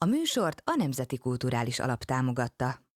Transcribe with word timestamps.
A 0.00 0.06
műsort 0.06 0.62
a 0.64 0.74
Nemzeti 0.76 1.18
Kulturális 1.18 1.78
Alap 1.78 2.04
támogatta. 2.04 2.87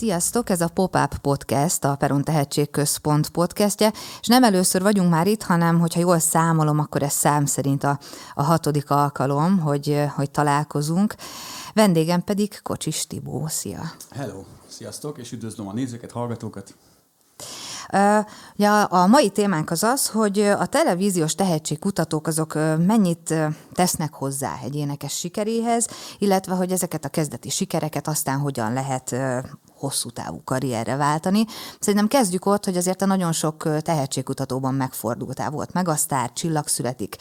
Sziasztok, 0.00 0.50
ez 0.50 0.60
a 0.60 0.68
Pop-Up 0.68 1.18
Podcast, 1.18 1.84
a 1.84 1.96
Peron 1.96 2.24
Tehetségközpont 2.24 3.28
podcastje, 3.28 3.92
és 4.20 4.26
nem 4.26 4.44
először 4.44 4.82
vagyunk 4.82 5.10
már 5.10 5.26
itt, 5.26 5.42
hanem 5.42 5.78
hogyha 5.80 6.00
jól 6.00 6.18
számolom, 6.18 6.78
akkor 6.78 7.02
ez 7.02 7.12
szám 7.12 7.46
szerint 7.46 7.84
a, 7.84 7.98
a 8.34 8.42
hatodik 8.42 8.90
alkalom, 8.90 9.58
hogy, 9.58 10.04
hogy 10.14 10.30
találkozunk. 10.30 11.14
Vendégem 11.74 12.24
pedig 12.24 12.60
Kocsis 12.62 13.06
Tibó. 13.06 13.46
Szia! 13.46 13.92
Hello! 14.10 14.44
Sziasztok, 14.68 15.18
és 15.18 15.32
üdvözlöm 15.32 15.68
a 15.68 15.72
nézőket, 15.72 16.10
hallgatókat! 16.10 16.74
Ugye 18.56 18.68
a 18.68 19.06
mai 19.06 19.30
témánk 19.30 19.70
az 19.70 19.82
az, 19.82 20.08
hogy 20.08 20.38
a 20.40 20.66
televíziós 20.66 21.34
tehetségkutatók 21.34 22.26
azok 22.26 22.54
mennyit 22.86 23.34
tesznek 23.72 24.12
hozzá 24.12 24.58
egy 24.64 24.74
énekes 24.74 25.12
sikeréhez, 25.12 25.86
illetve 26.18 26.54
hogy 26.54 26.72
ezeket 26.72 27.04
a 27.04 27.08
kezdeti 27.08 27.48
sikereket 27.50 28.08
aztán 28.08 28.38
hogyan 28.38 28.72
lehet 28.72 29.16
hosszú 29.80 30.10
távú 30.10 30.40
karrierre 30.44 30.96
váltani. 30.96 31.44
Szerintem 31.78 32.08
kezdjük 32.08 32.46
ott, 32.46 32.64
hogy 32.64 32.76
azért 32.76 33.02
a 33.02 33.06
nagyon 33.06 33.32
sok 33.32 33.82
tehetségkutatóban 33.82 34.74
megfordultál 34.74 35.50
volt. 35.50 35.72
Meg 35.72 35.88
a 35.88 35.96
sztár, 35.96 36.32
csillag 36.32 36.68
születik, 36.68 37.16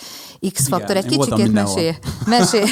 X-faktor. 0.54 0.96
Egy 0.96 1.06
kicsikét 1.06 1.52
mesé, 1.52 1.98
mesé, 2.26 2.64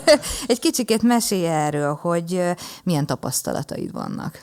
egy 0.46 0.58
kicsikét 0.58 1.02
mesélj 1.02 1.46
erről, 1.46 1.94
hogy 1.94 2.42
milyen 2.84 3.06
tapasztalataid 3.06 3.92
vannak. 3.92 4.38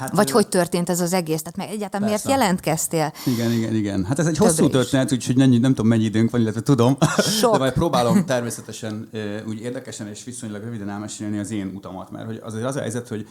Hát, 0.00 0.14
Vagy 0.14 0.30
hogy 0.30 0.48
történt 0.48 0.88
ez 0.88 1.00
az 1.00 1.12
egész? 1.12 1.42
Tehát 1.42 1.56
meg 1.56 1.68
egyáltalán 1.68 2.08
persze. 2.08 2.26
miért 2.26 2.40
jelentkeztél? 2.40 3.12
Igen, 3.26 3.52
igen, 3.52 3.74
igen. 3.74 4.04
Hát 4.04 4.18
ez 4.18 4.26
egy 4.26 4.36
hosszú 4.36 4.64
is. 4.64 4.70
történet, 4.70 5.12
úgyhogy 5.12 5.36
nem, 5.36 5.50
nem 5.50 5.60
tudom, 5.74 5.86
mennyi 5.86 6.04
időnk 6.04 6.30
van, 6.30 6.40
illetve 6.40 6.60
tudom. 6.60 6.96
Sok. 7.40 7.52
De 7.52 7.58
majd 7.58 7.72
próbálom 7.72 8.24
természetesen 8.24 9.10
úgy 9.48 9.60
érdekesen 9.60 10.08
és 10.08 10.24
viszonylag 10.24 10.62
röviden 10.62 10.88
elmesélni 10.88 11.38
az 11.38 11.50
én 11.50 11.72
utamat, 11.74 12.10
mert 12.10 12.26
hogy 12.26 12.40
azért 12.44 12.64
az 12.64 12.76
a 12.76 12.80
helyzet, 12.80 13.08
hogy 13.08 13.26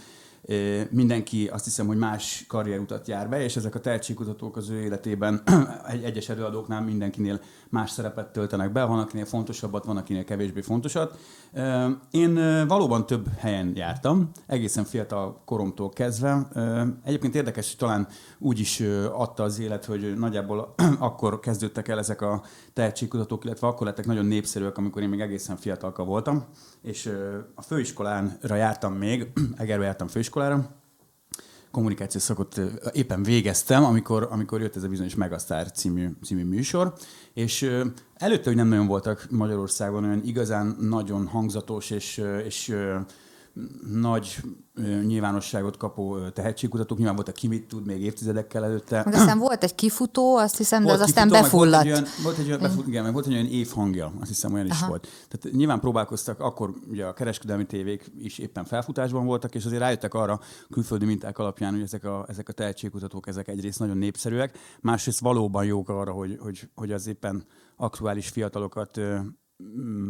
mindenki 0.89 1.47
azt 1.47 1.63
hiszem, 1.63 1.87
hogy 1.87 1.97
más 1.97 2.45
karrierutat 2.47 3.07
jár 3.07 3.29
be, 3.29 3.43
és 3.43 3.55
ezek 3.55 3.75
a 3.75 3.79
tehetségkutatók 3.79 4.57
az 4.57 4.69
ő 4.69 4.81
életében 4.81 5.43
egy 5.91 6.03
egyes 6.03 6.29
előadóknál 6.29 6.81
mindenkinél 6.81 7.41
más 7.69 7.91
szerepet 7.91 8.31
töltenek 8.31 8.71
be, 8.71 8.83
van 8.83 8.99
akinél 8.99 9.25
fontosabbat, 9.25 9.85
van 9.85 9.97
akinél 9.97 10.23
kevésbé 10.23 10.61
fontosat. 10.61 11.17
Én 12.11 12.33
valóban 12.67 13.05
több 13.05 13.27
helyen 13.37 13.71
jártam, 13.75 14.31
egészen 14.47 14.83
fiatal 14.83 15.41
koromtól 15.45 15.89
kezdve. 15.89 16.47
Egyébként 17.03 17.35
érdekes, 17.35 17.67
hogy 17.67 17.77
talán 17.77 18.07
úgy 18.39 18.59
is 18.59 18.79
adta 19.11 19.43
az 19.43 19.59
élet, 19.59 19.85
hogy 19.85 20.13
nagyjából 20.17 20.73
akkor 20.99 21.39
kezdődtek 21.39 21.87
el 21.87 21.97
ezek 21.97 22.21
a 22.21 22.43
tehetségkutatók, 22.73 23.43
illetve 23.45 23.67
akkor 23.67 23.87
lettek 23.87 24.05
nagyon 24.05 24.25
népszerűek, 24.25 24.77
amikor 24.77 25.01
én 25.01 25.09
még 25.09 25.19
egészen 25.19 25.57
fiatalka 25.57 26.03
voltam, 26.03 26.45
és 26.81 27.13
a 27.55 27.61
főiskolánra 27.61 28.55
jártam 28.55 28.93
még, 28.93 29.31
Egerbe 29.57 29.85
jártam 29.85 30.07
főiskolára, 30.07 30.77
kommunikációs 31.71 32.23
szakot 32.23 32.61
éppen 32.93 33.23
végeztem, 33.23 33.83
amikor, 33.83 34.27
amikor 34.31 34.61
jött 34.61 34.75
ez 34.75 34.83
a 34.83 34.87
bizonyos 34.87 35.15
Megasztár 35.15 35.71
című, 35.71 36.09
című 36.23 36.43
műsor, 36.43 36.93
és 37.33 37.71
előtte, 38.13 38.43
hogy 38.43 38.55
nem 38.55 38.67
nagyon 38.67 38.87
voltak 38.87 39.27
Magyarországon 39.29 40.03
olyan 40.03 40.21
igazán 40.23 40.75
nagyon 40.79 41.27
hangzatos 41.27 41.89
és, 41.89 42.23
és 42.45 42.75
nagy 43.91 44.37
nyilvánosságot 45.05 45.77
kapó 45.77 46.29
tehetségkutatók. 46.29 46.97
Nyilván 46.97 47.15
volt 47.15 47.27
a 47.27 47.31
Kimit 47.31 47.67
tud 47.67 47.85
még 47.85 48.01
évtizedekkel 48.01 48.63
előtte. 48.63 49.01
Meg 49.05 49.13
aztán 49.13 49.37
volt 49.37 49.63
egy 49.63 49.75
kifutó, 49.75 50.35
azt 50.35 50.57
hiszem, 50.57 50.85
de 50.85 50.91
az 50.91 50.97
kifutó, 50.99 51.21
aztán 51.21 51.41
befulladt. 51.41 51.83
Volt 51.83 51.85
egy 51.85 51.91
olyan, 51.91 52.05
volt 52.23 52.37
egy 52.37 52.47
olyan, 52.47 52.59
befut, 52.59 52.87
igen, 52.87 53.03
meg 53.03 53.13
volt 53.13 53.25
egy 53.25 53.33
olyan 53.33 53.45
évhangja, 53.45 54.13
azt 54.19 54.29
hiszem 54.29 54.53
olyan 54.53 54.69
Aha. 54.69 54.75
is 54.75 54.87
volt. 54.87 55.07
Tehát 55.27 55.57
nyilván 55.57 55.79
próbálkoztak, 55.79 56.39
akkor 56.39 56.73
ugye 56.89 57.05
a 57.05 57.13
kereskedelmi 57.13 57.65
tévék 57.65 58.11
is 58.17 58.37
éppen 58.37 58.65
felfutásban 58.65 59.25
voltak, 59.25 59.55
és 59.55 59.65
azért 59.65 59.81
rájöttek 59.81 60.13
arra 60.13 60.39
külföldi 60.71 61.05
minták 61.05 61.37
alapján, 61.37 61.73
hogy 61.73 61.81
ezek 61.81 62.03
a, 62.03 62.25
ezek 62.27 62.49
a 62.49 62.53
tehetségkutatók, 62.53 63.27
ezek 63.27 63.47
egyrészt 63.47 63.79
nagyon 63.79 63.97
népszerűek, 63.97 64.57
másrészt 64.81 65.19
valóban 65.19 65.65
jók 65.65 65.89
arra, 65.89 66.11
hogy, 66.11 66.37
hogy, 66.39 66.69
hogy 66.75 66.91
az 66.91 67.07
éppen 67.07 67.45
aktuális 67.75 68.29
fiatalokat 68.29 68.99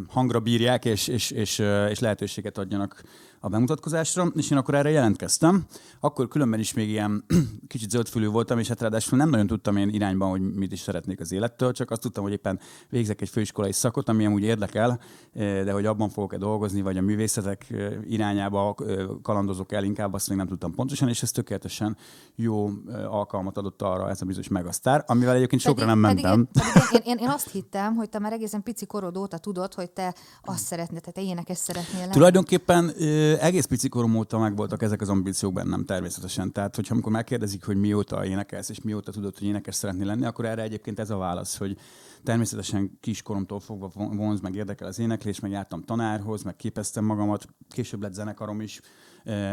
hangra 0.07 0.39
bírják, 0.39 0.85
és, 0.85 1.07
és, 1.07 1.31
és, 1.31 1.59
és 1.89 1.99
lehetőséget 1.99 2.57
adjanak 2.57 3.03
a 3.39 3.47
bemutatkozásra, 3.47 4.31
és 4.35 4.51
én 4.51 4.57
akkor 4.57 4.73
erre 4.73 4.89
jelentkeztem. 4.89 5.66
Akkor 6.00 6.27
különben 6.27 6.59
is 6.59 6.73
még 6.73 6.89
ilyen 6.89 7.25
kicsit 7.67 7.89
zöldfülű 7.89 8.27
voltam, 8.27 8.59
és 8.59 8.67
hát 8.67 8.81
ráadásul 8.81 9.17
nem 9.17 9.29
nagyon 9.29 9.47
tudtam 9.47 9.77
én 9.77 9.89
irányban, 9.89 10.29
hogy 10.29 10.41
mit 10.41 10.72
is 10.72 10.79
szeretnék 10.79 11.19
az 11.19 11.31
élettől, 11.31 11.72
csak 11.72 11.91
azt 11.91 12.01
tudtam, 12.01 12.23
hogy 12.23 12.31
éppen 12.31 12.59
végzek 12.89 13.22
egy 13.22 13.29
főiskolai 13.29 13.72
szakot, 13.72 14.09
ami 14.09 14.25
amúgy 14.25 14.44
érdekel, 14.44 15.00
de 15.33 15.72
hogy 15.72 15.85
abban 15.85 16.09
fogok-e 16.09 16.38
dolgozni, 16.38 16.81
vagy 16.81 16.97
a 16.97 17.01
művészetek 17.01 17.73
irányába 18.07 18.75
kalandozok 19.22 19.71
el 19.71 19.83
inkább, 19.83 20.13
azt 20.13 20.29
még 20.29 20.38
nem 20.38 20.47
tudtam 20.47 20.73
pontosan, 20.73 21.09
és 21.09 21.21
ez 21.21 21.31
tökéletesen 21.31 21.97
jó 22.35 22.69
alkalmat 23.09 23.57
adott 23.57 23.81
arra 23.81 24.09
ez 24.09 24.21
a 24.21 24.25
bizonyos 24.25 24.47
megasztár, 24.47 25.03
amivel 25.07 25.35
egyébként 25.35 25.61
sokra 25.61 25.85
nem 25.85 26.00
mentem. 26.00 26.47
Pedig, 26.51 26.71
pedig 26.71 27.06
én, 27.06 27.17
én, 27.17 27.23
én, 27.25 27.29
azt 27.29 27.51
hittem, 27.51 27.95
hogy 27.95 28.09
te 28.09 28.19
már 28.19 28.33
egészen 28.33 28.63
pici 28.63 28.85
korod 28.85 29.17
óta 29.17 29.38
tudod, 29.38 29.73
hogy 29.73 29.89
te 29.89 30.16
azt 30.44 30.66
szeretnél, 30.66 31.00
te 31.00 31.21
énekes 31.21 31.57
szeretnél 31.57 32.00
lenni. 32.00 32.11
Tulajdonképpen 32.11 32.94
egész 33.38 33.66
pici 33.66 33.90
korom 33.90 34.16
óta 34.16 34.40
megvoltak 34.40 34.81
ezek 34.81 35.01
az 35.01 35.09
ambíciók 35.09 35.53
bennem 35.53 35.85
természetesen. 35.85 36.51
Tehát, 36.51 36.75
hogyha 36.75 36.94
amikor 36.94 37.12
megkérdezik, 37.12 37.66
hogy 37.66 37.78
mióta 37.78 38.25
énekelsz, 38.25 38.69
és 38.69 38.81
mióta 38.81 39.12
tudod, 39.12 39.38
hogy 39.38 39.47
énekes 39.47 39.75
szeretnél 39.75 40.06
lenni, 40.06 40.25
akkor 40.25 40.45
erre 40.45 40.62
egyébként 40.62 41.00
ez 41.00 41.09
a 41.09 41.17
válasz, 41.17 41.57
hogy 41.57 41.78
természetesen 42.23 42.97
kiskoromtól 43.00 43.59
fogva 43.59 43.91
vonz, 43.94 44.39
meg 44.39 44.56
érdekel 44.56 44.88
az 44.88 45.00
éneklés, 45.00 45.39
meg 45.39 45.51
jártam 45.51 45.84
tanárhoz, 45.84 46.44
meg 46.44 46.56
képeztem 46.56 47.06
magamat, 47.06 47.45
később 47.69 48.01
lett 48.01 48.13
zenekarom 48.13 48.62
is, 48.62 48.81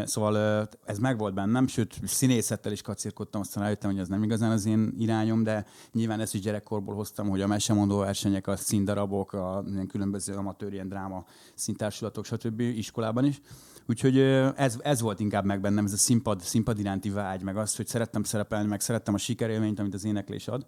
Szóval 0.03 0.67
ez 0.85 0.97
megvolt 0.97 1.33
bennem, 1.33 1.67
sőt 1.67 1.99
színészettel 2.03 2.71
is 2.71 2.81
kacérkodtam, 2.81 3.41
aztán 3.41 3.63
rájöttem, 3.63 3.91
hogy 3.91 3.99
ez 3.99 4.07
nem 4.07 4.23
igazán 4.23 4.51
az 4.51 4.65
én 4.65 4.93
irányom, 4.97 5.43
de 5.43 5.65
nyilván 5.91 6.19
ezt 6.19 6.33
is 6.33 6.41
gyerekkorból 6.41 6.95
hoztam, 6.95 7.29
hogy 7.29 7.41
a 7.41 7.47
mesemondó 7.47 7.97
versenyek, 7.97 8.47
a 8.47 8.55
színdarabok, 8.55 9.33
a 9.33 9.63
különböző 9.87 10.33
amatőr 10.33 10.73
ilyen 10.73 10.89
dráma 10.89 11.25
színtársulatok, 11.55 12.25
stb. 12.25 12.59
iskolában 12.59 13.25
is. 13.25 13.41
Úgyhogy 13.89 14.19
ez, 14.55 14.77
ez 14.81 15.01
volt 15.01 15.19
inkább 15.19 15.45
meg 15.45 15.61
bennem, 15.61 15.85
ez 15.85 15.93
a 15.93 15.97
színpad, 15.97 16.41
színpad 16.41 16.79
iránti 16.79 17.09
vágy, 17.09 17.41
meg 17.41 17.57
az, 17.57 17.75
hogy 17.75 17.87
szerettem 17.87 18.23
szerepelni, 18.23 18.67
meg 18.67 18.79
szerettem 18.79 19.13
a 19.13 19.17
sikerélményt, 19.17 19.79
amit 19.79 19.93
az 19.93 20.05
éneklés 20.05 20.47
ad 20.47 20.67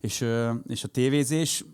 és, 0.00 0.24
és 0.66 0.84
a 0.84 0.88
tévézés, 0.88 1.64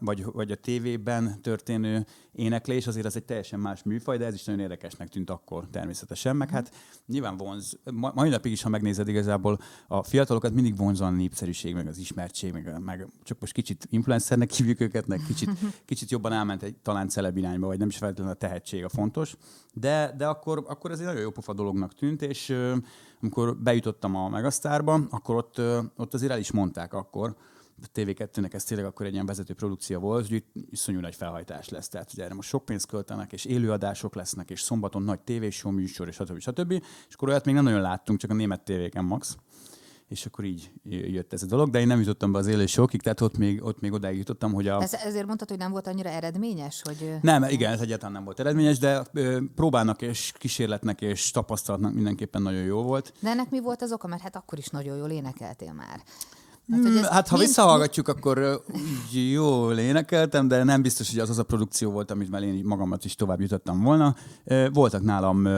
vagy, 0.00 0.24
vagy 0.24 0.50
a 0.50 0.54
tévében 0.54 1.40
történő 1.42 2.06
éneklés 2.32 2.86
azért 2.86 3.06
az 3.06 3.16
egy 3.16 3.24
teljesen 3.24 3.60
más 3.60 3.82
műfaj, 3.82 4.18
de 4.18 4.24
ez 4.24 4.34
is 4.34 4.44
nagyon 4.44 4.60
érdekesnek 4.60 5.08
tűnt 5.08 5.30
akkor 5.30 5.68
természetesen, 5.70 6.36
meg 6.36 6.50
hát 6.50 6.74
nyilván 7.06 7.36
vonz, 7.36 7.78
mai 7.92 8.28
napig 8.28 8.52
is, 8.52 8.62
ha 8.62 8.68
megnézed 8.68 9.08
igazából 9.08 9.58
a 9.86 10.02
fiatalokat 10.02 10.52
mindig 10.52 10.76
vonz 10.76 11.00
a 11.00 11.10
népszerűség, 11.10 11.74
meg 11.74 11.86
az 11.86 11.98
ismertség, 11.98 12.52
meg, 12.52 12.80
meg 12.80 13.06
csak 13.22 13.40
most 13.40 13.52
kicsit 13.52 13.86
influencernek 13.90 14.50
hívjuk 14.50 14.80
őket, 14.80 15.06
meg 15.06 15.20
kicsit, 15.26 15.50
kicsit 15.84 16.10
jobban 16.10 16.32
elment 16.32 16.62
egy 16.62 16.76
talán 16.82 17.08
celeb 17.08 17.36
irányba, 17.36 17.66
vagy 17.66 17.78
nem 17.78 17.88
is 17.88 17.96
feltétlenül 17.96 18.32
a 18.32 18.36
tehetség 18.36 18.84
a 18.84 18.88
fontos, 18.88 19.36
de, 19.72 20.14
de 20.16 20.26
akkor, 20.26 20.64
akkor 20.68 20.90
ez 20.90 20.98
egy 20.98 21.06
nagyon 21.06 21.20
jó 21.20 21.30
pofa 21.30 21.52
dolognak 21.52 21.94
tűnt, 21.94 22.22
és 22.22 22.54
amikor 23.20 23.56
bejutottam 23.56 24.14
a 24.16 24.28
Megasztárba, 24.28 25.00
akkor 25.10 25.36
ott, 25.36 25.60
ott 25.96 26.14
azért 26.14 26.32
el 26.32 26.38
is 26.38 26.52
mondták 26.52 26.92
akkor, 26.94 27.36
a 27.82 27.86
TV2-nek 27.94 28.54
ez 28.54 28.64
tényleg 28.64 28.86
akkor 28.86 29.06
egy 29.06 29.12
ilyen 29.12 29.26
vezető 29.26 29.54
produkció 29.54 30.00
volt, 30.00 30.28
hogy 30.28 30.44
iszonyú 30.70 31.00
nagy 31.00 31.14
felhajtás 31.14 31.68
lesz. 31.68 31.88
Tehát, 31.88 32.10
hogy 32.10 32.20
erre 32.20 32.34
most 32.34 32.48
sok 32.48 32.64
pénzt 32.64 32.86
költenek, 32.86 33.32
és 33.32 33.44
élőadások 33.44 34.14
lesznek, 34.14 34.50
és 34.50 34.60
szombaton 34.60 35.02
nagy 35.02 35.20
tévéshow 35.20 35.72
műsor, 35.72 36.08
és 36.08 36.14
stb. 36.14 36.38
stb. 36.38 36.70
És 37.08 37.14
akkor 37.14 37.28
olyat 37.28 37.44
még 37.44 37.54
nem 37.54 37.64
nagyon 37.64 37.80
láttunk, 37.80 38.18
csak 38.18 38.30
a 38.30 38.34
német 38.34 38.64
tévéken 38.64 39.04
max. 39.04 39.36
És 40.08 40.26
akkor 40.26 40.44
így 40.44 40.70
jött 40.84 41.32
ez 41.32 41.42
a 41.42 41.46
dolog, 41.46 41.70
de 41.70 41.80
én 41.80 41.86
nem 41.86 41.98
jutottam 41.98 42.32
be 42.32 42.38
az 42.38 42.46
élő 42.46 42.66
sokig, 42.66 43.02
tehát 43.02 43.20
ott 43.20 43.38
még, 43.38 43.64
ott 43.64 43.80
még 43.80 43.92
odáig 43.92 44.18
jutottam, 44.18 44.52
hogy 44.52 44.68
a... 44.68 44.82
Ez, 44.82 44.94
ezért 44.94 45.26
mondtad, 45.26 45.48
hogy 45.48 45.58
nem 45.58 45.70
volt 45.70 45.86
annyira 45.86 46.08
eredményes? 46.08 46.82
Hogy... 46.84 47.14
Nem, 47.22 47.42
igen, 47.42 47.72
ez 47.72 47.80
egyáltalán 47.80 48.12
nem 48.12 48.24
volt 48.24 48.40
eredményes, 48.40 48.78
de 48.78 49.06
próbálnak 49.54 50.02
és 50.02 50.32
kísérletnek 50.38 51.00
és 51.00 51.30
tapasztalatnak 51.30 51.94
mindenképpen 51.94 52.42
nagyon 52.42 52.62
jó 52.62 52.82
volt. 52.82 53.12
De 53.20 53.30
ennek 53.30 53.50
mi 53.50 53.60
volt 53.60 53.82
az 53.82 53.92
oka? 53.92 54.06
Mert 54.06 54.22
hát 54.22 54.36
akkor 54.36 54.58
is 54.58 54.68
nagyon 54.68 54.96
jól 54.96 55.10
énekeltél 55.10 55.72
már. 55.72 56.02
Hát, 56.70 56.82
hogy 56.82 57.06
hát 57.10 57.28
ha 57.28 57.36
mind... 57.36 57.46
visszahallgatjuk, 57.48 58.08
akkor 58.08 58.62
úgy 58.72 59.30
jól 59.30 59.78
énekeltem, 59.78 60.48
de 60.48 60.64
nem 60.64 60.82
biztos, 60.82 61.10
hogy 61.10 61.18
az 61.18 61.30
az 61.30 61.38
a 61.38 61.42
produkció 61.42 61.90
volt, 61.90 62.10
amit 62.10 62.34
én 62.34 62.64
magamat 62.64 63.04
is 63.04 63.14
tovább 63.14 63.40
jutottam 63.40 63.82
volna. 63.82 64.14
Voltak 64.72 65.02
nálam 65.02 65.48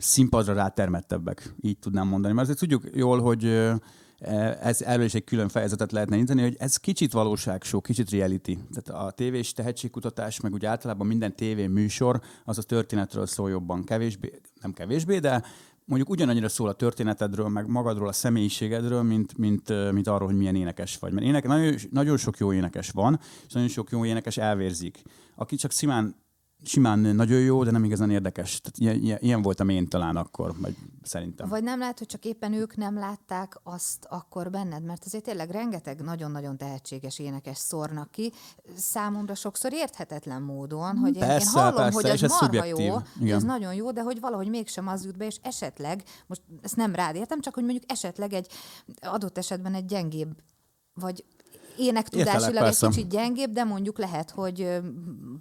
színpadra 0.00 0.52
rátermettebbek, 0.52 1.54
így 1.60 1.78
tudnám 1.78 2.08
mondani. 2.08 2.34
Mert 2.34 2.48
azért 2.48 2.58
tudjuk 2.58 2.96
jól, 2.96 3.20
hogy 3.20 3.70
ez, 4.60 4.82
erről 4.82 5.04
is 5.04 5.14
egy 5.14 5.24
külön 5.24 5.48
fejezetet 5.48 5.92
lehetne 5.92 6.16
indítani, 6.16 6.42
hogy 6.42 6.56
ez 6.58 6.76
kicsit 6.76 7.12
valóságshow, 7.12 7.80
kicsit 7.80 8.10
reality. 8.10 8.58
Tehát 8.72 9.06
a 9.06 9.10
tévés 9.10 9.52
tehetségkutatás, 9.52 10.40
meg 10.40 10.52
úgy 10.52 10.64
általában 10.64 11.06
minden 11.06 11.36
tévé 11.36 11.66
műsor, 11.66 12.20
az 12.44 12.58
a 12.58 12.62
történetről 12.62 13.26
szól 13.26 13.50
jobban, 13.50 13.84
kevésbé, 13.84 14.40
nem 14.60 14.72
kevésbé, 14.72 15.18
de 15.18 15.42
mondjuk 15.84 16.10
ugyanannyira 16.10 16.48
szól 16.48 16.68
a 16.68 16.72
történetedről, 16.72 17.48
meg 17.48 17.68
magadról, 17.68 18.08
a 18.08 18.12
személyiségedről, 18.12 19.02
mint, 19.02 19.38
mint, 19.38 19.92
mint 19.92 20.06
arról, 20.06 20.28
hogy 20.28 20.36
milyen 20.36 20.54
énekes 20.54 20.98
vagy. 20.98 21.12
Mert 21.12 21.26
éneke, 21.26 21.48
nagyon, 21.48 21.74
nagyon 21.90 22.16
sok 22.16 22.38
jó 22.38 22.52
énekes 22.52 22.90
van, 22.90 23.20
és 23.46 23.52
nagyon 23.52 23.68
sok 23.68 23.90
jó 23.90 24.04
énekes 24.04 24.36
elvérzik. 24.36 25.02
Aki 25.34 25.56
csak 25.56 25.70
simán 25.70 26.16
simán 26.62 26.98
nagyon 26.98 27.40
jó, 27.40 27.64
de 27.64 27.70
nem 27.70 27.84
igazán 27.84 28.10
érdekes. 28.10 28.60
Tehát 28.60 29.00
ilyen, 29.02 29.18
ilyen 29.20 29.42
voltam 29.42 29.68
én 29.68 29.88
talán 29.88 30.16
akkor, 30.16 30.54
vagy 30.60 30.76
szerintem. 31.02 31.48
Vagy 31.48 31.62
nem 31.62 31.78
lehet, 31.78 31.98
hogy 31.98 32.06
csak 32.06 32.24
éppen 32.24 32.52
ők 32.52 32.76
nem 32.76 32.94
látták 32.94 33.60
azt 33.62 34.06
akkor 34.08 34.50
benned, 34.50 34.84
mert 34.84 35.04
azért 35.04 35.24
tényleg 35.24 35.50
rengeteg 35.50 36.00
nagyon-nagyon 36.00 36.56
tehetséges 36.56 37.18
énekes 37.18 37.58
szórnak 37.58 38.10
ki, 38.10 38.32
számomra 38.76 39.34
sokszor 39.34 39.72
érthetetlen 39.72 40.42
módon, 40.42 40.96
hogy 40.96 41.18
persze, 41.18 41.34
én, 41.34 41.40
én 41.40 41.46
hallom, 41.46 41.74
persze, 41.74 41.94
hogy 41.94 42.04
ez, 42.04 42.22
ez 42.22 42.30
marha 42.30 42.44
szubjektív. 42.44 42.86
jó, 42.86 42.96
Igen. 43.20 43.36
ez 43.36 43.42
nagyon 43.42 43.74
jó, 43.74 43.90
de 43.90 44.02
hogy 44.02 44.20
valahogy 44.20 44.48
mégsem 44.48 44.88
az 44.88 45.04
jut 45.04 45.16
be, 45.16 45.26
és 45.26 45.36
esetleg, 45.42 46.02
most 46.26 46.42
ezt 46.62 46.76
nem 46.76 46.94
rád 46.94 47.14
értem, 47.14 47.40
csak 47.40 47.54
hogy 47.54 47.64
mondjuk 47.64 47.84
esetleg 47.90 48.32
egy 48.32 48.48
adott 49.00 49.38
esetben 49.38 49.74
egy 49.74 49.84
gyengébb 49.84 50.36
vagy 50.94 51.24
énektudásilag 51.80 52.64
egy 52.64 52.78
kicsit 52.78 53.08
gyengébb, 53.08 53.50
de 53.50 53.64
mondjuk 53.64 53.98
lehet, 53.98 54.30
hogy 54.30 54.80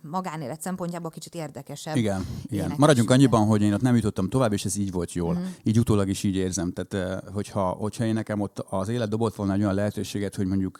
magánélet 0.01 0.61
szempontjából 0.61 1.09
kicsit 1.09 1.35
érdekesebb. 1.35 1.95
Igen, 1.95 2.25
igen. 2.49 2.73
Maradjunk 2.77 3.09
annyiban, 3.09 3.45
hogy 3.45 3.61
én 3.61 3.73
ott 3.73 3.81
nem 3.81 3.95
jutottam 3.95 4.29
tovább, 4.29 4.53
és 4.53 4.65
ez 4.65 4.77
így 4.77 4.91
volt 4.91 5.13
jól. 5.13 5.33
Mm. 5.33 5.43
Így 5.63 5.79
utólag 5.79 6.09
is 6.09 6.23
így 6.23 6.35
érzem. 6.35 6.73
Tehát, 6.73 7.23
hogyha, 7.33 7.69
hogyha 7.69 8.05
én 8.05 8.13
nekem 8.13 8.39
ott 8.39 8.59
az 8.69 8.89
élet 8.89 9.09
dobott 9.09 9.35
volna 9.35 9.53
egy 9.53 9.61
olyan 9.61 9.73
lehetőséget, 9.73 10.35
hogy 10.35 10.45
mondjuk 10.45 10.79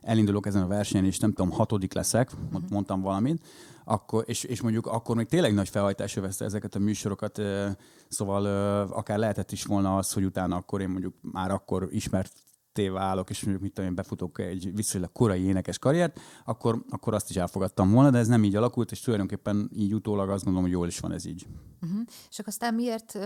elindulok 0.00 0.46
ezen 0.46 0.62
a 0.62 0.66
versenyen, 0.66 1.04
és 1.04 1.18
nem 1.18 1.32
tudom, 1.32 1.50
hatodik 1.50 1.94
leszek, 1.94 2.30
mm. 2.36 2.58
mondtam 2.70 3.00
valamit, 3.00 3.42
akkor, 3.84 4.24
és, 4.26 4.44
és 4.44 4.60
mondjuk 4.60 4.86
akkor 4.86 5.16
még 5.16 5.26
tényleg 5.26 5.54
nagy 5.54 5.68
felhajtás 5.68 6.16
övezte 6.16 6.44
ezeket 6.44 6.74
a 6.74 6.78
műsorokat, 6.78 7.40
szóval 8.08 8.46
akár 8.86 9.18
lehetett 9.18 9.52
is 9.52 9.64
volna 9.64 9.96
az, 9.96 10.12
hogy 10.12 10.24
utána 10.24 10.56
akkor 10.56 10.80
én 10.80 10.88
mondjuk 10.88 11.14
már 11.20 11.50
akkor 11.50 11.88
ismert 11.90 12.32
válok, 12.74 13.30
és 13.30 13.40
mondjuk 13.40 13.62
mit 13.62 13.72
tudom 13.72 13.90
én, 13.90 13.96
befutok 13.96 14.38
egy 14.38 14.74
viszonylag 14.74 15.12
korai 15.12 15.42
énekes 15.42 15.78
karriert, 15.78 16.20
akkor, 16.44 16.84
akkor 16.90 17.14
azt 17.14 17.30
is 17.30 17.36
elfogadtam 17.36 17.90
volna, 17.90 18.10
de 18.10 18.18
ez 18.18 18.26
nem 18.26 18.44
így 18.44 18.56
alakult, 18.56 18.90
és 18.90 19.00
tulajdonképpen 19.00 19.70
így 19.74 19.94
utólag 19.94 20.30
azt 20.30 20.44
gondolom, 20.44 20.68
hogy 20.68 20.76
jól 20.76 20.86
is 20.86 20.98
van 20.98 21.12
ez 21.12 21.24
így. 21.24 21.46
Uh-huh. 21.82 22.00
És 22.30 22.38
akkor 22.38 22.52
aztán 22.52 22.74
miért 22.74 23.14
uh, 23.14 23.22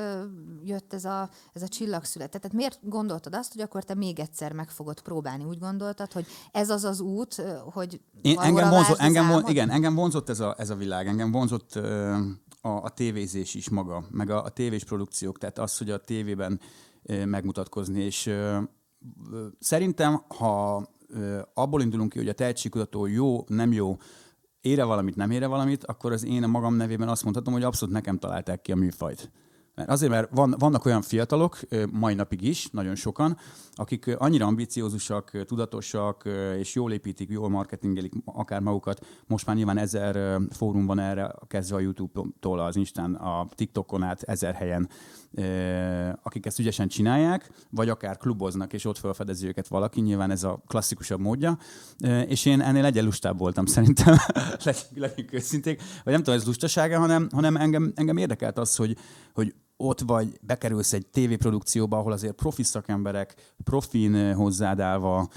jött 0.65 0.93
ez 0.93 1.05
a, 1.05 1.31
ez 1.53 1.63
a 1.63 1.69
csillagszület? 1.69 2.31
Tehát 2.31 2.57
miért 2.57 2.79
gondoltad 2.83 3.35
azt, 3.35 3.53
hogy 3.53 3.63
akkor 3.63 3.85
te 3.85 3.95
még 3.95 4.19
egyszer 4.19 4.53
meg 4.53 4.71
fogod 4.71 5.01
próbálni? 5.01 5.45
Úgy 5.45 5.59
gondoltad, 5.59 6.13
hogy 6.13 6.27
ez 6.53 6.71
az 6.71 6.85
az 6.85 7.01
út, 7.01 7.43
hogy 7.73 8.01
Én, 8.23 8.39
engem 8.39 8.71
vonzott, 8.71 8.99
engem, 8.99 9.29
von, 9.29 9.45
igen, 9.47 9.71
engem 9.71 9.95
vonzott 9.95 10.29
ez 10.29 10.41
a, 10.41 10.55
ez 10.59 10.71
a 10.71 10.75
világ, 10.75 11.07
engem 11.07 11.31
vonzott 11.31 11.73
uh, 11.77 12.17
a, 12.61 12.83
a 12.83 12.89
tévézés 12.89 13.55
is 13.55 13.69
maga, 13.69 14.05
meg 14.11 14.31
a, 14.31 14.45
a 14.45 14.49
tévés 14.49 14.85
produkciók, 14.85 15.39
tehát 15.39 15.59
az, 15.59 15.79
hogy 15.79 15.91
a 15.91 15.99
tévében 15.99 16.61
megmutatkozni, 17.25 18.01
és 18.01 18.31
szerintem, 19.59 20.23
ha 20.29 20.87
abból 21.55 21.83
indulunk 21.83 22.13
ki, 22.13 22.19
hogy 22.19 22.29
a 22.29 22.33
tehetségkutató 22.33 23.07
jó, 23.07 23.45
nem 23.47 23.73
jó, 23.73 23.97
ére 24.61 24.85
valamit, 24.85 25.17
nem 25.17 25.31
ére 25.31 25.47
valamit, 25.47 25.85
akkor 25.85 26.13
az 26.13 26.25
én 26.25 26.43
a 26.43 26.47
magam 26.47 26.75
nevében 26.75 27.09
azt 27.09 27.23
mondhatom, 27.23 27.53
hogy 27.53 27.63
abszolút 27.63 27.95
nekem 27.95 28.19
találták 28.19 28.61
ki 28.61 28.73
a 28.73 28.77
műfajt. 28.77 29.31
Mert 29.77 29.89
azért, 29.89 30.11
mert 30.11 30.29
van, 30.31 30.55
vannak 30.59 30.85
olyan 30.85 31.03
fiatalok, 31.03 31.59
mai 31.91 32.15
napig 32.15 32.43
is, 32.43 32.69
nagyon 32.71 32.95
sokan, 32.95 33.37
akik 33.75 34.17
annyira 34.19 34.47
ambiciózusak, 34.47 35.45
tudatosak, 35.45 36.29
és 36.59 36.75
jól 36.75 36.93
építik, 36.93 37.31
jól 37.31 37.49
marketingelik 37.49 38.13
akár 38.25 38.61
magukat. 38.61 39.07
Most 39.27 39.47
már 39.47 39.57
nyilván 39.57 39.79
ezer 39.79 40.39
fórum 40.51 40.87
van 40.87 40.99
erre, 40.99 41.35
kezdve 41.47 41.77
a 41.77 41.81
YouTube-tól, 41.81 42.61
az 42.61 42.77
Instán, 42.77 43.15
a 43.15 43.49
TikTokon 43.55 44.03
át 44.03 44.23
ezer 44.23 44.55
helyen, 44.55 44.89
akik 46.23 46.47
ezt 46.47 46.59
ügyesen 46.59 46.89
csinálják, 46.89 47.51
vagy 47.71 47.89
akár 47.89 48.17
kluboznak, 48.17 48.73
és 48.73 48.85
ott 48.85 48.99
felfedezi 48.99 49.47
őket 49.47 49.69
valaki, 49.69 50.01
nyilván 50.01 50.31
ez 50.31 50.45
a 50.45 50.63
klasszikusabb 50.67 51.21
módja. 51.21 51.59
És 52.27 52.45
én 52.45 52.61
ennél 52.61 52.85
egyen 52.85 53.05
lustább 53.05 53.39
voltam 53.39 53.67
szerintem, 53.67 54.17
legyünk 54.95 55.33
őszinték, 55.33 55.83
vagy 56.05 56.13
nem 56.13 56.23
tudom, 56.23 56.39
ez 56.39 56.47
lustasága, 56.47 56.99
hanem, 56.99 57.29
hanem 57.33 57.57
engem, 57.57 57.93
engem 57.95 58.17
érdekelt 58.17 58.59
az, 58.59 58.77
hogy, 58.77 58.97
hogy 59.35 59.55
ott 59.77 60.01
vagy, 60.01 60.39
bekerülsz 60.41 60.93
egy 60.93 61.07
tévéprodukcióba, 61.07 61.99
ahol 61.99 62.13
azért 62.13 62.35
profi 62.35 62.63
szakemberek, 62.63 63.35
profin 63.65 64.35
hozzád 64.35 64.81
állva 64.81 65.29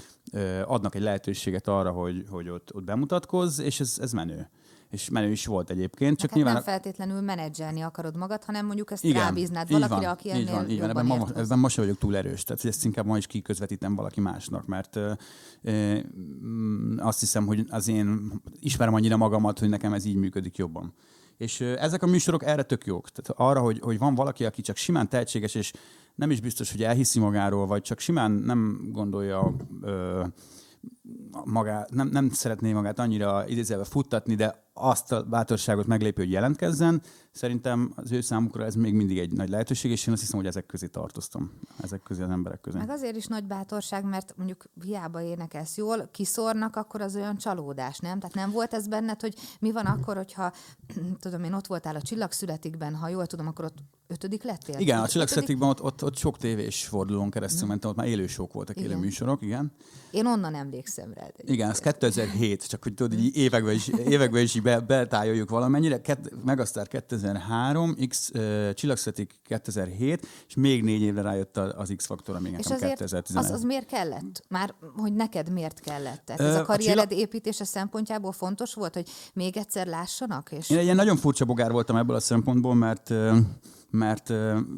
adnak 0.64 0.94
egy 0.94 1.02
lehetőséget 1.02 1.68
arra, 1.68 1.90
hogy, 1.90 2.24
hogy 2.28 2.48
ott, 2.48 2.74
ott 2.74 2.84
bemutatkozz, 2.84 3.58
és 3.58 3.80
ez, 3.80 3.96
ez 4.00 4.12
menő 4.12 4.50
és 4.90 5.08
menő 5.08 5.30
is 5.30 5.46
volt 5.46 5.70
egyébként. 5.70 6.18
Csak 6.18 6.28
hát 6.28 6.36
nyilván... 6.36 6.54
nem 6.54 6.62
feltétlenül 6.62 7.20
menedzselni 7.20 7.80
akarod 7.80 8.16
magad, 8.16 8.44
hanem 8.44 8.66
mondjuk 8.66 8.90
ezt 8.90 9.04
Igen, 9.04 9.22
rábíznád 9.22 9.70
valakire, 9.70 10.00
van, 10.00 10.04
aki 10.04 10.30
ennél 10.30 10.42
így 10.42 10.50
van, 10.50 10.70
így 10.70 10.80
van. 10.80 10.88
Ebben, 10.88 11.06
ma, 11.06 11.26
ebben 11.34 11.68
sem 11.68 11.84
vagyok 11.84 11.98
túl 11.98 12.16
erős, 12.16 12.44
tehát 12.44 12.64
ezt 12.64 12.84
inkább 12.84 13.06
ma 13.06 13.16
is 13.16 13.26
kiközvetítem 13.26 13.94
valaki 13.94 14.20
másnak, 14.20 14.66
mert 14.66 14.96
ö, 14.96 15.12
ö, 15.62 15.98
azt 16.96 17.20
hiszem, 17.20 17.46
hogy 17.46 17.66
az 17.68 17.88
én 17.88 18.32
ismerem 18.60 18.94
annyira 18.94 19.16
magamat, 19.16 19.58
hogy 19.58 19.68
nekem 19.68 19.92
ez 19.92 20.04
így 20.04 20.16
működik 20.16 20.56
jobban. 20.56 20.94
És 21.40 21.60
ezek 21.60 22.02
a 22.02 22.06
műsorok 22.06 22.44
erre 22.44 22.62
tök 22.62 22.86
jók. 22.86 23.08
Tehát 23.08 23.40
arra, 23.40 23.60
hogy, 23.60 23.78
hogy 23.80 23.98
van 23.98 24.14
valaki, 24.14 24.44
aki 24.44 24.62
csak 24.62 24.76
simán 24.76 25.08
tehetséges, 25.08 25.54
és 25.54 25.72
nem 26.14 26.30
is 26.30 26.40
biztos, 26.40 26.70
hogy 26.70 26.82
elhiszi 26.82 27.18
magáról, 27.18 27.66
vagy 27.66 27.82
csak 27.82 27.98
simán 27.98 28.30
nem 28.30 28.88
gondolja 28.92 29.54
ö, 29.82 30.24
magát, 31.44 31.90
nem, 31.90 32.08
nem 32.08 32.30
szeretné 32.30 32.72
magát 32.72 32.98
annyira 32.98 33.48
idézelve 33.48 33.84
futtatni, 33.84 34.34
de 34.34 34.68
azt 34.72 35.12
a 35.12 35.22
bátorságot 35.22 35.86
meglépő, 35.86 36.22
hogy 36.22 36.32
jelentkezzen, 36.32 37.02
szerintem 37.32 37.92
az 37.96 38.12
ő 38.12 38.20
számukra 38.20 38.64
ez 38.64 38.74
még 38.74 38.94
mindig 38.94 39.18
egy 39.18 39.32
nagy 39.32 39.48
lehetőség, 39.48 39.90
és 39.90 40.06
én 40.06 40.12
azt 40.12 40.22
hiszem, 40.22 40.38
hogy 40.38 40.48
ezek 40.48 40.66
közé 40.66 40.86
tartoztam, 40.86 41.52
ezek 41.82 42.02
közé 42.02 42.22
az 42.22 42.30
emberek 42.30 42.60
közé. 42.60 42.78
Meg 42.78 42.90
azért 42.90 43.16
is 43.16 43.26
nagy 43.26 43.44
bátorság, 43.44 44.04
mert 44.04 44.34
mondjuk 44.36 44.64
hiába 44.82 45.22
énekelsz 45.22 45.76
jól, 45.76 46.08
kiszórnak, 46.12 46.76
akkor 46.76 47.00
az 47.00 47.16
olyan 47.16 47.36
csalódás, 47.36 47.98
nem? 47.98 48.18
Tehát 48.18 48.34
nem 48.34 48.50
volt 48.50 48.74
ez 48.74 48.88
benned, 48.88 49.20
hogy 49.20 49.34
mi 49.60 49.72
van 49.72 49.86
akkor, 49.86 50.16
hogyha, 50.16 50.52
tudom 51.18 51.44
én, 51.44 51.52
ott 51.52 51.66
voltál 51.66 51.96
a 51.96 52.02
Csillagszületikben, 52.02 52.94
ha 52.94 53.08
jól 53.08 53.26
tudom, 53.26 53.46
akkor 53.46 53.64
ott 53.64 53.78
ötödik 54.06 54.42
lettél? 54.42 54.78
Igen, 54.78 54.98
a 54.98 55.08
Csillagszületikben 55.08 55.68
ott, 55.68 55.82
ott, 55.82 56.04
ott 56.04 56.16
sok 56.16 56.38
tévés 56.38 56.86
fordulón 56.86 57.30
keresztül 57.30 57.66
mm. 57.66 57.68
mentem, 57.68 57.90
ott 57.90 57.96
már 57.96 58.06
élősók 58.06 58.52
voltak, 58.52 58.76
élő 58.76 58.96
műsorok, 58.96 59.42
igen. 59.42 59.72
Én 60.10 60.26
onnan 60.26 60.54
emlékszem 60.54 60.99
rá. 61.14 61.26
Igen, 61.36 61.70
ez 61.70 61.78
2007, 61.78 62.68
csak 62.68 62.82
hogy 62.82 62.94
tudod, 62.94 63.18
így 63.18 63.36
években 63.36 63.74
is, 63.74 63.88
években 63.88 64.42
is 64.42 64.60
be, 64.60 64.80
betájoljuk 64.80 65.50
valamennyire. 65.50 66.00
Ket, 66.00 66.30
Megasztár 66.44 66.88
2003, 66.88 67.96
X 68.08 68.30
uh, 68.34 68.72
Csillagszötik 68.72 69.40
2007, 69.44 70.26
és 70.48 70.54
még 70.54 70.82
négy 70.82 71.02
évre 71.02 71.22
rájött 71.22 71.56
az 71.56 71.92
X-faktor, 71.96 72.36
ami 72.36 72.50
nekem 72.50 72.78
2011. 72.78 73.44
Az, 73.44 73.50
az 73.50 73.62
miért 73.62 73.86
kellett? 73.86 74.44
Már, 74.48 74.74
hogy 74.96 75.12
neked 75.12 75.50
miért 75.52 75.80
kellett? 75.80 76.22
Tehát 76.24 76.40
ez 76.40 76.54
a 76.54 76.62
karriered 76.62 77.04
a 77.04 77.08
csillag... 77.08 77.22
építése 77.22 77.64
szempontjából 77.64 78.32
fontos 78.32 78.74
volt, 78.74 78.94
hogy 78.94 79.08
még 79.34 79.56
egyszer 79.56 79.86
lássanak? 79.86 80.52
És... 80.52 80.70
Én 80.70 80.78
ilyen 80.78 80.96
nagyon 80.96 81.16
furcsa 81.16 81.44
bogár 81.44 81.72
voltam 81.72 81.96
ebből 81.96 82.16
a 82.16 82.20
szempontból, 82.20 82.74
mert 82.74 83.12
mert 83.90 84.32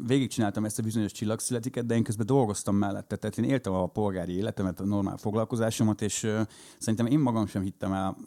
végigcsináltam 0.07 0.65
ezt 0.65 0.79
a 0.79 0.83
bizonyos 0.83 1.11
csillagszületiket, 1.11 1.85
de 1.85 1.95
én 1.95 2.03
közben 2.03 2.25
dolgoztam 2.25 2.75
mellette, 2.75 3.15
tehát 3.15 3.37
én 3.37 3.45
éltem 3.45 3.73
a 3.73 3.87
polgári 3.87 4.35
életemet, 4.35 4.79
a 4.79 4.85
normál 4.85 5.17
foglalkozásomat, 5.17 6.01
és 6.01 6.27
szerintem 6.79 7.05
én 7.05 7.19
magam 7.19 7.45
sem 7.45 7.61
hittem 7.61 7.93
el 7.93 8.17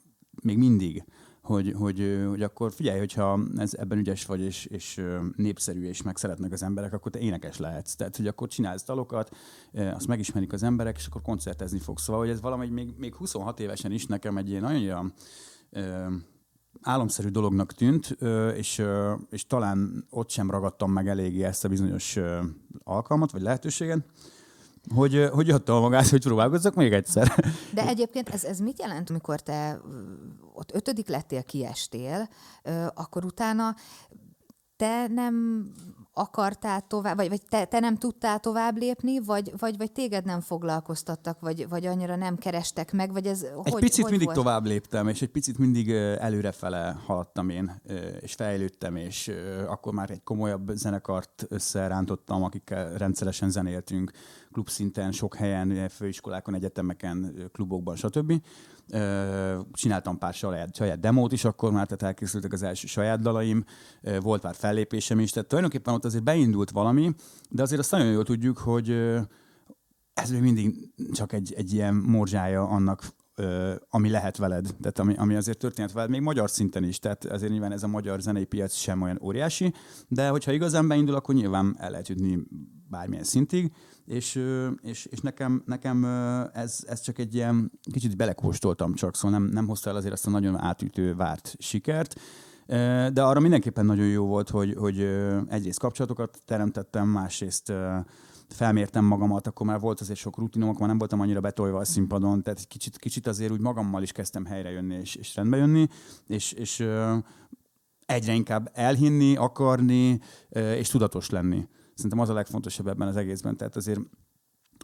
még 0.42 0.58
mindig, 0.58 1.04
hogy, 1.46 1.74
hogy, 1.78 2.24
hogy 2.28 2.42
akkor 2.42 2.72
figyelj, 2.72 2.98
hogyha 2.98 3.40
ez 3.56 3.74
ebben 3.74 3.98
ügyes 3.98 4.26
vagy, 4.26 4.40
és, 4.40 4.64
és 4.64 5.02
népszerű, 5.36 5.86
és 5.86 6.02
meg 6.02 6.16
szeretnek 6.16 6.52
az 6.52 6.62
emberek, 6.62 6.92
akkor 6.92 7.12
te 7.12 7.18
énekes 7.18 7.58
lehetsz. 7.58 7.94
Tehát, 7.94 8.16
hogy 8.16 8.26
akkor 8.26 8.48
csinálsz 8.48 8.84
dalokat, 8.84 9.36
azt 9.72 10.06
megismerik 10.06 10.52
az 10.52 10.62
emberek, 10.62 10.96
és 10.96 11.06
akkor 11.06 11.22
koncertezni 11.22 11.78
fogsz. 11.78 12.02
Szóval, 12.02 12.20
hogy 12.20 12.30
ez 12.30 12.40
valami 12.40 12.68
még, 12.68 12.94
még 12.98 13.14
26 13.14 13.60
évesen 13.60 13.92
is 13.92 14.06
nekem 14.06 14.36
egy 14.36 14.48
ilyen 14.48 14.62
nagyon 14.62 15.12
álomszerű 16.82 17.28
dolognak 17.28 17.72
tűnt, 17.72 18.16
és, 18.56 18.82
és 19.30 19.46
talán 19.46 20.06
ott 20.10 20.30
sem 20.30 20.50
ragadtam 20.50 20.92
meg 20.92 21.08
eléggé 21.08 21.42
ezt 21.42 21.64
a 21.64 21.68
bizonyos 21.68 22.18
alkalmat, 22.84 23.30
vagy 23.30 23.42
lehetőséget, 23.42 24.04
hogy, 24.94 25.28
hogy 25.32 25.50
adta 25.50 25.76
a 25.76 25.80
magát, 25.80 26.08
hogy 26.08 26.22
próbálkozzak 26.22 26.74
még 26.74 26.92
egyszer. 26.92 27.44
De 27.74 27.86
egyébként 27.86 28.28
ez, 28.28 28.44
ez 28.44 28.58
mit 28.58 28.80
jelent, 28.80 29.10
amikor 29.10 29.40
te 29.40 29.80
ott 30.54 30.74
ötödik 30.74 31.08
lettél, 31.08 31.42
kiestél, 31.42 32.28
akkor 32.94 33.24
utána 33.24 33.74
te 34.76 35.06
nem 35.06 35.66
akartál 36.18 36.80
tovább, 36.86 37.16
vagy, 37.16 37.28
vagy 37.28 37.42
te, 37.48 37.64
te 37.64 37.80
nem 37.80 37.96
tudtál 37.96 38.38
tovább 38.38 38.76
lépni, 38.76 39.20
vagy, 39.20 39.52
vagy, 39.58 39.76
vagy 39.76 39.92
téged 39.92 40.24
nem 40.24 40.40
foglalkoztattak, 40.40 41.40
vagy, 41.40 41.68
vagy 41.68 41.86
annyira 41.86 42.16
nem 42.16 42.36
kerestek 42.36 42.92
meg, 42.92 43.12
vagy 43.12 43.26
ez 43.26 43.42
Egy 43.42 43.72
hogy, 43.72 43.80
picit 43.80 44.02
hogy 44.02 44.10
mindig 44.10 44.28
volt? 44.28 44.38
tovább 44.38 44.64
léptem, 44.64 45.08
és 45.08 45.22
egy 45.22 45.28
picit 45.28 45.58
mindig 45.58 45.90
előrefele 46.18 46.96
haladtam 47.06 47.48
én, 47.48 47.80
és 48.20 48.32
fejlődtem, 48.34 48.96
és 48.96 49.32
akkor 49.68 49.92
már 49.92 50.10
egy 50.10 50.22
komolyabb 50.22 50.70
zenekart 50.74 51.46
összerántottam, 51.48 52.42
akikkel 52.42 52.96
rendszeresen 52.96 53.50
zenéltünk, 53.50 54.10
klubszinten, 54.52 55.12
sok 55.12 55.34
helyen, 55.34 55.88
főiskolákon, 55.88 56.54
egyetemeken, 56.54 57.34
klubokban, 57.52 57.96
stb. 57.96 58.32
Csináltam 59.72 60.18
pár 60.18 60.34
saját, 60.34 60.74
saját 60.74 61.00
demót 61.00 61.32
is 61.32 61.44
akkor 61.44 61.72
már, 61.72 61.86
tehát 61.86 62.02
elkészültek 62.02 62.52
az 62.52 62.62
első 62.62 62.86
saját 62.86 63.20
dalaim, 63.20 63.64
volt 64.20 64.42
már 64.42 64.54
fellépésem 64.54 65.20
is, 65.20 65.30
tehát 65.30 65.48
tulajdonképpen 65.48 65.94
ott 65.94 66.04
azért 66.04 66.24
beindult 66.24 66.70
valami, 66.70 67.14
de 67.50 67.62
azért 67.62 67.80
azt 67.80 67.90
nagyon 67.90 68.12
jól 68.12 68.24
tudjuk, 68.24 68.58
hogy 68.58 68.90
ez 70.12 70.30
még 70.30 70.40
mindig 70.40 70.90
csak 71.12 71.32
egy, 71.32 71.54
egy 71.56 71.72
ilyen 71.72 71.94
morzsája 71.94 72.68
annak, 72.68 73.02
ami 73.90 74.10
lehet 74.10 74.36
veled, 74.36 74.66
tehát 74.80 74.98
ami, 74.98 75.14
ami 75.16 75.34
azért 75.34 75.58
történt 75.58 75.92
veled, 75.92 76.10
még 76.10 76.20
magyar 76.20 76.50
szinten 76.50 76.84
is, 76.84 76.98
tehát 76.98 77.24
azért 77.24 77.52
nyilván 77.52 77.72
ez 77.72 77.82
a 77.82 77.86
magyar 77.86 78.20
zenei 78.20 78.44
piac 78.44 78.74
sem 78.74 79.02
olyan 79.02 79.18
óriási, 79.22 79.74
de 80.08 80.28
hogyha 80.28 80.52
igazán 80.52 80.88
beindul, 80.88 81.14
akkor 81.14 81.34
nyilván 81.34 81.76
el 81.78 81.90
lehet 81.90 82.08
jutni 82.08 82.38
bármilyen 82.88 83.24
szintig, 83.24 83.72
és, 84.04 84.42
és, 84.80 85.06
és 85.06 85.20
nekem, 85.20 85.62
nekem 85.66 86.04
ez, 86.52 86.78
ez 86.86 87.00
csak 87.00 87.18
egy 87.18 87.34
ilyen, 87.34 87.72
kicsit 87.92 88.16
belekóstoltam 88.16 88.94
csak, 88.94 89.16
szóval 89.16 89.38
nem, 89.38 89.48
nem 89.48 89.66
hozta 89.66 89.90
el 89.90 89.96
azért 89.96 90.12
azt 90.12 90.26
a 90.26 90.30
nagyon 90.30 90.60
átütő 90.60 91.14
várt 91.14 91.54
sikert, 91.58 92.20
de 93.12 93.22
arra 93.22 93.40
mindenképpen 93.40 93.86
nagyon 93.86 94.06
jó 94.06 94.26
volt, 94.26 94.50
hogy, 94.50 94.74
hogy 94.78 95.08
egyrészt 95.48 95.78
kapcsolatokat 95.78 96.38
teremtettem, 96.44 97.08
másrészt 97.08 97.72
felmértem 98.48 99.04
magamat, 99.04 99.46
akkor 99.46 99.66
már 99.66 99.80
volt 99.80 100.00
azért 100.00 100.18
sok 100.18 100.38
rutinom, 100.38 100.68
akkor 100.68 100.80
már 100.80 100.88
nem 100.88 100.98
voltam 100.98 101.20
annyira 101.20 101.40
betolva 101.40 101.78
a 101.78 101.84
színpadon, 101.84 102.42
tehát 102.42 102.58
egy 102.58 102.68
kicsit, 102.68 102.96
kicsit 102.96 103.26
azért 103.26 103.52
úgy 103.52 103.60
magammal 103.60 104.02
is 104.02 104.12
kezdtem 104.12 104.44
helyre 104.44 104.70
jönni 104.70 104.94
és, 104.94 105.14
és 105.14 105.34
rendbe 105.34 105.56
jönni, 105.56 105.88
és, 106.26 106.52
és 106.52 106.80
ö, 106.80 107.16
egyre 108.06 108.32
inkább 108.32 108.70
elhinni, 108.72 109.36
akarni, 109.36 110.20
ö, 110.48 110.72
és 110.72 110.88
tudatos 110.88 111.30
lenni. 111.30 111.68
Szerintem 111.94 112.20
az 112.20 112.28
a 112.28 112.34
legfontosabb 112.34 112.86
ebben 112.86 113.08
az 113.08 113.16
egészben. 113.16 113.56
Tehát 113.56 113.76
azért 113.76 114.00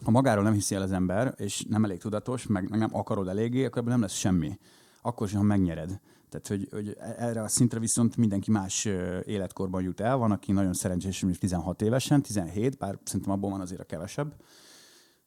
ha 0.03 0.11
magáról 0.11 0.43
nem 0.43 0.53
hiszi 0.53 0.75
el 0.75 0.81
az 0.81 0.91
ember, 0.91 1.33
és 1.37 1.65
nem 1.69 1.83
elég 1.83 1.99
tudatos, 1.99 2.47
meg, 2.47 2.69
nem 2.69 2.89
akarod 2.91 3.27
eléggé, 3.27 3.65
akkor 3.65 3.77
ebből 3.77 3.91
nem 3.91 4.01
lesz 4.01 4.13
semmi. 4.13 4.57
Akkor 5.01 5.27
sem, 5.27 5.39
ha 5.39 5.45
megnyered. 5.45 5.99
Tehát, 6.33 6.47
hogy, 6.47 6.67
hogy 6.71 6.97
erre 7.17 7.41
a 7.41 7.47
szintre 7.47 7.79
viszont 7.79 8.17
mindenki 8.17 8.51
más 8.51 8.85
életkorban 9.25 9.81
jut 9.81 9.99
el. 9.99 10.17
Van, 10.17 10.31
aki 10.31 10.51
nagyon 10.51 10.73
szerencsés, 10.73 11.21
mondjuk 11.21 11.41
16 11.41 11.81
évesen, 11.81 12.21
17, 12.21 12.77
bár 12.77 12.99
szerintem 13.03 13.31
abból 13.31 13.49
van 13.49 13.61
azért 13.61 13.81
a 13.81 13.83
kevesebb. 13.83 14.35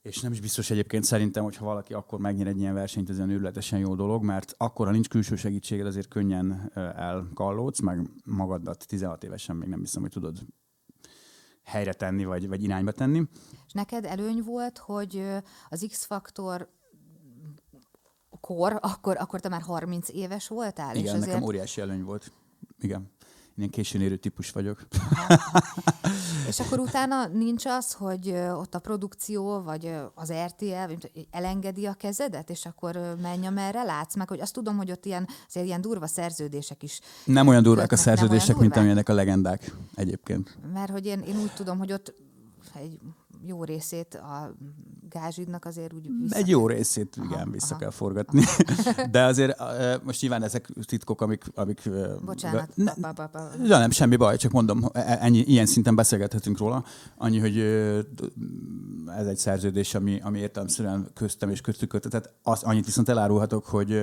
És 0.03 0.21
nem 0.21 0.33
is 0.33 0.41
biztos 0.41 0.71
egyébként 0.71 1.05
szerintem, 1.05 1.45
hogy 1.45 1.57
ha 1.57 1.65
valaki 1.65 1.93
akkor 1.93 2.19
megnyer 2.19 2.47
egy 2.47 2.59
ilyen 2.59 2.75
versenyt, 2.75 3.11
ez 3.11 3.17
olyan 3.17 3.31
őrületesen 3.31 3.79
jó 3.79 3.95
dolog, 3.95 4.25
mert 4.25 4.55
akkor, 4.57 4.87
ha 4.87 4.93
nincs 4.93 5.09
külső 5.09 5.37
segítséged, 5.37 5.87
azért 5.87 6.09
könnyen 6.09 6.73
elkallódsz, 6.97 7.81
meg 7.81 8.11
magadat 8.25 8.87
16 8.87 9.25
évesen 9.25 9.57
még 9.57 9.69
nem 9.69 9.81
hiszem, 9.81 10.03
hogy 10.03 10.11
tudod 10.11 10.39
helyre 11.63 11.93
tenni, 11.93 12.25
vagy, 12.25 12.49
vagy 12.49 12.63
irányba 12.63 12.93
tenni. 12.93 13.23
És 13.67 13.73
neked 13.73 14.05
előny 14.05 14.43
volt, 14.43 14.79
hogy 14.79 15.23
az 15.69 15.87
X-faktor 15.89 16.69
kor, 18.40 18.78
akkor, 18.81 19.16
akkor 19.19 19.40
te 19.40 19.49
már 19.49 19.61
30 19.61 20.09
éves 20.09 20.49
voltál? 20.49 20.97
Igen, 20.97 21.05
és 21.05 21.21
nekem 21.21 21.28
azért, 21.28 21.45
óriási 21.45 21.81
előny 21.81 22.05
volt. 22.05 22.33
Igen. 22.81 23.14
Én 23.57 23.62
ilyen 23.62 23.71
későn 23.71 24.00
érő 24.00 24.16
típus 24.16 24.50
vagyok. 24.50 24.87
és 26.49 26.61
akkor 26.61 26.78
utána 26.78 27.26
nincs 27.26 27.66
az, 27.66 27.93
hogy 27.93 28.31
ott 28.31 28.75
a 28.75 28.78
produkció, 28.78 29.62
vagy 29.62 29.95
az 30.14 30.33
RTL 30.33 30.93
elengedi 31.31 31.87
a 31.87 31.95
kezedet, 31.95 32.50
és 32.50 32.66
akkor 32.66 33.16
menj, 33.23 33.47
amerre 33.47 33.83
látsz 33.83 34.16
meg, 34.16 34.28
hogy 34.28 34.40
azt 34.40 34.52
tudom, 34.52 34.76
hogy 34.76 34.90
ott 34.90 35.05
ilyen, 35.07 35.28
azért 35.49 35.66
ilyen 35.66 35.81
durva 35.81 36.07
szerződések 36.07 36.83
is 36.83 37.00
Nem 37.25 37.49
olyan 37.49 37.62
durvák 37.62 37.93
a 37.93 37.95
olyan 37.95 38.05
szerződések, 38.05 38.57
mint 38.57 38.76
amilyenek 38.76 39.09
a 39.09 39.14
legendák 39.14 39.73
egyébként. 39.95 40.59
Mert 40.73 40.90
hogy 40.90 41.07
én, 41.07 41.21
én 41.21 41.37
úgy 41.37 41.52
tudom, 41.55 41.78
hogy 41.78 41.93
ott 41.93 42.14
egy 42.75 42.99
jó 43.45 43.64
részét 43.64 44.14
a 44.14 44.57
gázsidnak 45.09 45.64
azért 45.64 45.93
úgy 45.93 46.09
vissza... 46.21 46.37
Egy 46.37 46.49
jó 46.49 46.66
részét, 46.66 47.16
igen, 47.16 47.31
Aha, 47.33 47.50
vissza 47.50 47.71
aha. 47.71 47.78
kell 47.78 47.90
forgatni. 47.90 48.45
De 49.11 49.25
azért 49.25 49.62
most 50.05 50.21
nyilván 50.21 50.43
ezek 50.43 50.69
titkok, 50.85 51.21
amik... 51.21 51.45
amik 51.55 51.90
Bocsánat. 52.25 52.71
Ne, 52.75 52.95
pa, 52.95 53.12
pa, 53.12 53.26
pa. 53.26 53.50
Ja, 53.64 53.78
nem, 53.78 53.90
semmi 53.90 54.16
baj, 54.16 54.37
csak 54.37 54.52
mondom, 54.52 54.88
e- 54.93 55.19
ennyi, 55.21 55.38
ilyen 55.38 55.66
szinten 55.66 55.95
beszélgethetünk 55.95 56.59
róla. 56.59 56.85
Annyi, 57.16 57.38
hogy 57.38 57.59
ez 59.19 59.26
egy 59.26 59.38
szerződés, 59.38 59.95
ami, 59.95 60.21
ami 60.23 60.38
értelemszerűen 60.38 61.11
köztem 61.14 61.50
és 61.50 61.61
köztük 61.61 61.88
kötött. 61.88 62.11
Tehát 62.11 62.33
az, 62.43 62.62
annyit 62.62 62.85
viszont 62.85 63.09
elárulhatok, 63.09 63.66
hogy 63.66 64.02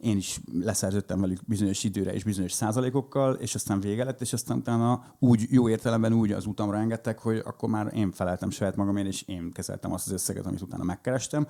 én 0.00 0.16
is 0.16 0.40
leszerződtem 0.52 1.20
velük 1.20 1.40
bizonyos 1.46 1.84
időre 1.84 2.12
és 2.12 2.24
bizonyos 2.24 2.52
százalékokkal, 2.52 3.34
és 3.34 3.54
aztán 3.54 3.80
vége 3.80 4.04
lett, 4.04 4.20
és 4.20 4.32
aztán 4.32 4.56
utána 4.56 5.04
úgy, 5.18 5.46
jó 5.50 5.68
értelemben 5.68 6.12
úgy 6.12 6.32
az 6.32 6.46
utamra 6.46 6.76
engedtek, 6.76 7.18
hogy 7.18 7.42
akkor 7.44 7.68
már 7.68 7.92
én 7.94 8.12
feleltem 8.12 8.50
saját 8.50 8.76
magamért, 8.76 9.06
és 9.06 9.22
én 9.22 9.52
kezeltem 9.52 9.92
azt 9.92 10.06
az 10.06 10.12
összeget, 10.12 10.46
amit 10.46 10.60
utána 10.60 10.84
megkerestem. 10.84 11.46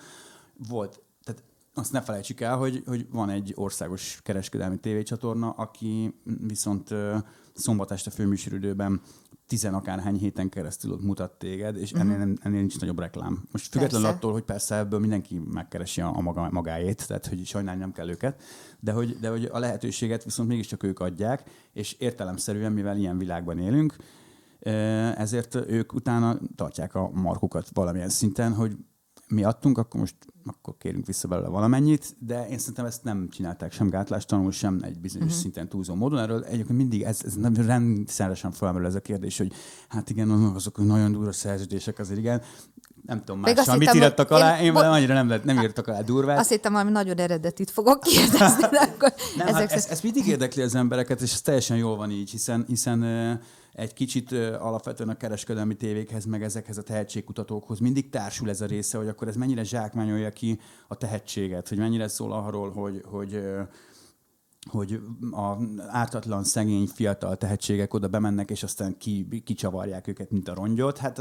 Volt, 0.69 1.03
tehát 1.25 1.43
azt 1.75 1.93
ne 1.93 2.01
felejtsük 2.01 2.41
el, 2.41 2.57
hogy, 2.57 2.83
hogy 2.87 3.07
van 3.11 3.31
egy 3.31 3.53
országos 3.57 4.21
kereskedelmi 4.23 4.79
tévécsatorna, 4.79 5.51
aki 5.51 6.21
viszont 6.47 6.95
szombat 7.55 7.91
este 7.91 8.11
főműsoridőben 8.11 9.01
tizenakárhány 9.51 10.17
héten 10.17 10.49
keresztül 10.49 10.93
ott 10.93 11.03
mutat 11.03 11.39
téged, 11.39 11.77
és 11.77 11.93
ennél, 11.93 12.17
nem, 12.19 12.37
ennél 12.41 12.59
nincs 12.59 12.81
nagyobb 12.81 12.99
reklám. 12.99 13.45
Most 13.53 13.71
függetlenül 13.71 14.07
Persze. 14.07 14.17
attól, 14.17 14.33
hogy 14.33 14.43
persze 14.43 14.77
ebből 14.77 14.99
mindenki 14.99 15.41
megkeresi 15.53 16.01
a, 16.01 16.17
a 16.17 16.21
maga, 16.21 16.49
magáét, 16.51 17.07
tehát 17.07 17.27
hogy 17.27 17.47
sajnálni 17.47 17.81
nem 17.81 17.93
kell 17.93 18.09
őket, 18.09 18.43
de 18.81 18.93
hogy, 18.93 19.19
de 19.21 19.29
hogy 19.29 19.49
a 19.53 19.59
lehetőséget 19.59 20.25
viszont 20.25 20.49
mégiscsak 20.49 20.83
ők 20.83 21.01
adják, 21.01 21.43
és 21.73 21.93
értelemszerűen, 21.93 22.73
mivel 22.73 22.97
ilyen 22.97 23.19
világban 23.19 23.59
élünk, 23.59 23.97
ezért 25.17 25.55
ők 25.55 25.93
utána 25.93 26.39
tartják 26.57 26.95
a 26.95 27.11
markukat 27.13 27.69
valamilyen 27.73 28.09
szinten, 28.09 28.53
hogy 28.53 28.77
mi 29.31 29.45
adtunk, 29.45 29.79
akkor 29.79 30.01
most 30.01 30.15
akkor 30.45 30.75
kérünk 30.79 31.07
vissza 31.07 31.29
belőle 31.29 31.49
valamennyit, 31.49 32.15
de 32.19 32.49
én 32.49 32.59
szerintem 32.59 32.85
ezt 32.85 33.05
nem 33.05 33.29
csinálták 33.29 33.73
sem 33.73 33.89
gátlástalanul, 33.89 34.53
sem 34.53 34.81
egy 34.83 34.99
bizonyos 35.01 35.27
uh-huh. 35.27 35.41
szinten 35.41 35.69
túlzó 35.69 35.95
módon. 35.95 36.19
Erről 36.19 36.45
egyébként 36.45 36.79
mindig 36.79 37.03
ez, 37.03 37.21
ez 37.25 37.35
nem 37.35 37.55
rendszeresen 37.55 38.53
felmerül 38.53 38.87
ez 38.87 38.95
a 38.95 39.01
kérdés, 39.01 39.39
hogy 39.39 39.53
hát 39.89 40.11
igen, 40.11 40.31
azok, 40.31 40.85
nagyon 40.87 41.13
durva 41.13 41.33
szerződések 41.33 41.99
azért 41.99 42.19
igen. 42.19 42.43
Nem 43.07 43.19
tudom 43.19 43.41
mással, 43.41 43.77
mit 43.77 43.91
hittem, 43.91 44.09
írtak 44.09 44.31
alá, 44.31 44.59
én- 44.59 44.65
én, 44.65 44.73
bo- 44.73 44.83
annyira 44.83 45.15
nem, 45.15 45.29
lett, 45.29 45.45
nem 45.45 45.63
írtak 45.63 45.87
alá 45.87 46.01
durvát. 46.01 46.39
Azt 46.39 46.49
hittem, 46.51 46.73
valami 46.73 46.91
nagyon 46.91 47.19
eredetit 47.19 47.71
fogok 47.71 48.01
kérdezni, 48.01 48.61
de 48.71 48.79
akkor 48.79 49.15
Nem, 49.37 49.47
ezek 49.47 49.61
hát 49.61 49.63
ez, 49.63 49.69
szerint- 49.69 49.91
ez 49.91 50.01
mindig 50.01 50.27
érdekli 50.27 50.63
az 50.63 50.75
embereket, 50.75 51.21
és 51.21 51.33
ez 51.33 51.41
teljesen 51.41 51.77
jól 51.77 51.97
van 51.97 52.11
így, 52.11 52.31
hiszen, 52.31 52.65
hiszen 52.67 53.03
egy 53.73 53.93
kicsit 53.93 54.33
alapvetően 54.33 55.09
a 55.09 55.17
kereskedelmi 55.17 55.75
tévékhez, 55.75 56.25
meg 56.25 56.43
ezekhez 56.43 56.79
a 56.79 56.83
tehetségkutatókhoz 56.83 57.79
mindig 57.79 58.11
társul 58.11 58.49
ez 58.49 58.61
a 58.61 58.67
része, 58.67 58.99
hogy 58.99 59.09
akkor 59.09 59.29
ez 59.29 59.37
mennyire 59.37 59.63
zsákmányolja 59.65 60.31
ki 60.31 60.59
a 60.89 60.95
tehetséget, 60.95 61.69
hogy 61.69 61.79
mennyire 61.79 62.09
szól 62.09 62.33
arról, 62.33 62.71
hogy, 62.71 63.03
hogy 63.05 63.43
hogy 64.71 65.01
a 65.31 65.57
ártatlan, 65.89 66.45
szegény, 66.45 66.87
fiatal 66.87 67.37
tehetségek 67.37 67.95
oda 67.95 68.09
bemennek, 68.09 68.51
és 68.51 68.63
aztán 68.63 68.97
ki, 68.99 69.43
kicsavarják 69.45 70.07
őket, 70.07 70.31
mint 70.31 70.49
a 70.49 70.55
rongyot. 70.55 70.99
Hát 70.99 71.21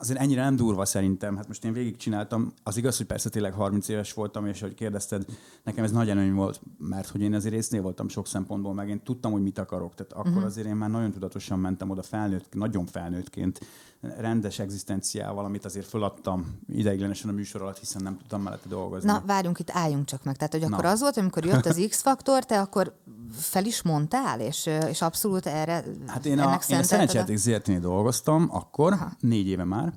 azért 0.00 0.18
ennyire 0.18 0.42
nem 0.42 0.56
durva 0.56 0.84
szerintem. 0.84 1.36
Hát 1.36 1.48
most 1.48 1.64
én 1.64 1.72
végigcsináltam. 1.72 2.52
Az 2.62 2.76
igaz, 2.76 2.96
hogy 2.96 3.06
persze 3.06 3.28
tényleg 3.28 3.52
30 3.52 3.88
éves 3.88 4.12
voltam, 4.12 4.46
és 4.46 4.60
hogy 4.60 4.74
kérdezted, 4.74 5.24
nekem 5.62 5.84
ez 5.84 5.90
nagy 5.90 6.10
előny 6.10 6.32
volt, 6.32 6.60
mert 6.78 7.08
hogy 7.08 7.20
én 7.20 7.34
azért 7.34 7.54
résznél 7.54 7.82
voltam 7.82 8.08
sok 8.08 8.26
szempontból, 8.26 8.74
meg 8.74 8.88
én 8.88 9.02
tudtam, 9.02 9.32
hogy 9.32 9.42
mit 9.42 9.58
akarok. 9.58 9.94
Tehát 9.94 10.12
akkor 10.12 10.30
uh-huh. 10.30 10.44
azért 10.44 10.66
én 10.66 10.76
már 10.76 10.90
nagyon 10.90 11.12
tudatosan 11.12 11.58
mentem 11.58 11.90
oda 11.90 12.02
felnőtt, 12.02 12.54
nagyon 12.54 12.86
felnőttként, 12.86 13.60
rendes 14.00 14.58
egzisztenciával, 14.58 15.44
amit 15.44 15.64
azért 15.64 15.86
föladtam 15.86 16.58
ideiglenesen 16.68 17.30
a 17.30 17.32
műsor 17.32 17.62
alatt, 17.62 17.78
hiszen 17.78 18.02
nem 18.02 18.16
tudtam 18.16 18.42
mellette 18.42 18.68
dolgozni. 18.68 19.10
Na, 19.10 19.22
várjunk 19.26 19.58
itt, 19.58 19.70
álljunk 19.72 20.04
csak 20.04 20.24
meg. 20.24 20.36
Tehát, 20.36 20.52
hogy 20.52 20.62
akkor 20.62 20.84
Na. 20.84 20.90
az 20.90 21.00
volt, 21.00 21.16
amikor 21.16 21.44
jött 21.44 21.66
az 21.66 21.86
X-faktor, 21.88 22.44
te 22.44 22.60
akkor 22.60 22.94
fel 23.32 23.64
is 23.64 23.82
mondtál, 23.82 24.40
és, 24.40 24.68
és 24.88 25.02
abszolút 25.02 25.46
erre 25.46 25.84
Hát 26.06 26.26
én 26.26 26.38
a, 26.38 26.60
én 26.68 26.78
a 26.78 26.82
Szerencsejáték 26.82 27.36
ZRT-nél 27.36 27.80
dolgoztam 27.80 28.48
akkor, 28.50 28.92
Aha. 28.92 29.10
négy 29.20 29.46
éve 29.46 29.64
már, 29.64 29.89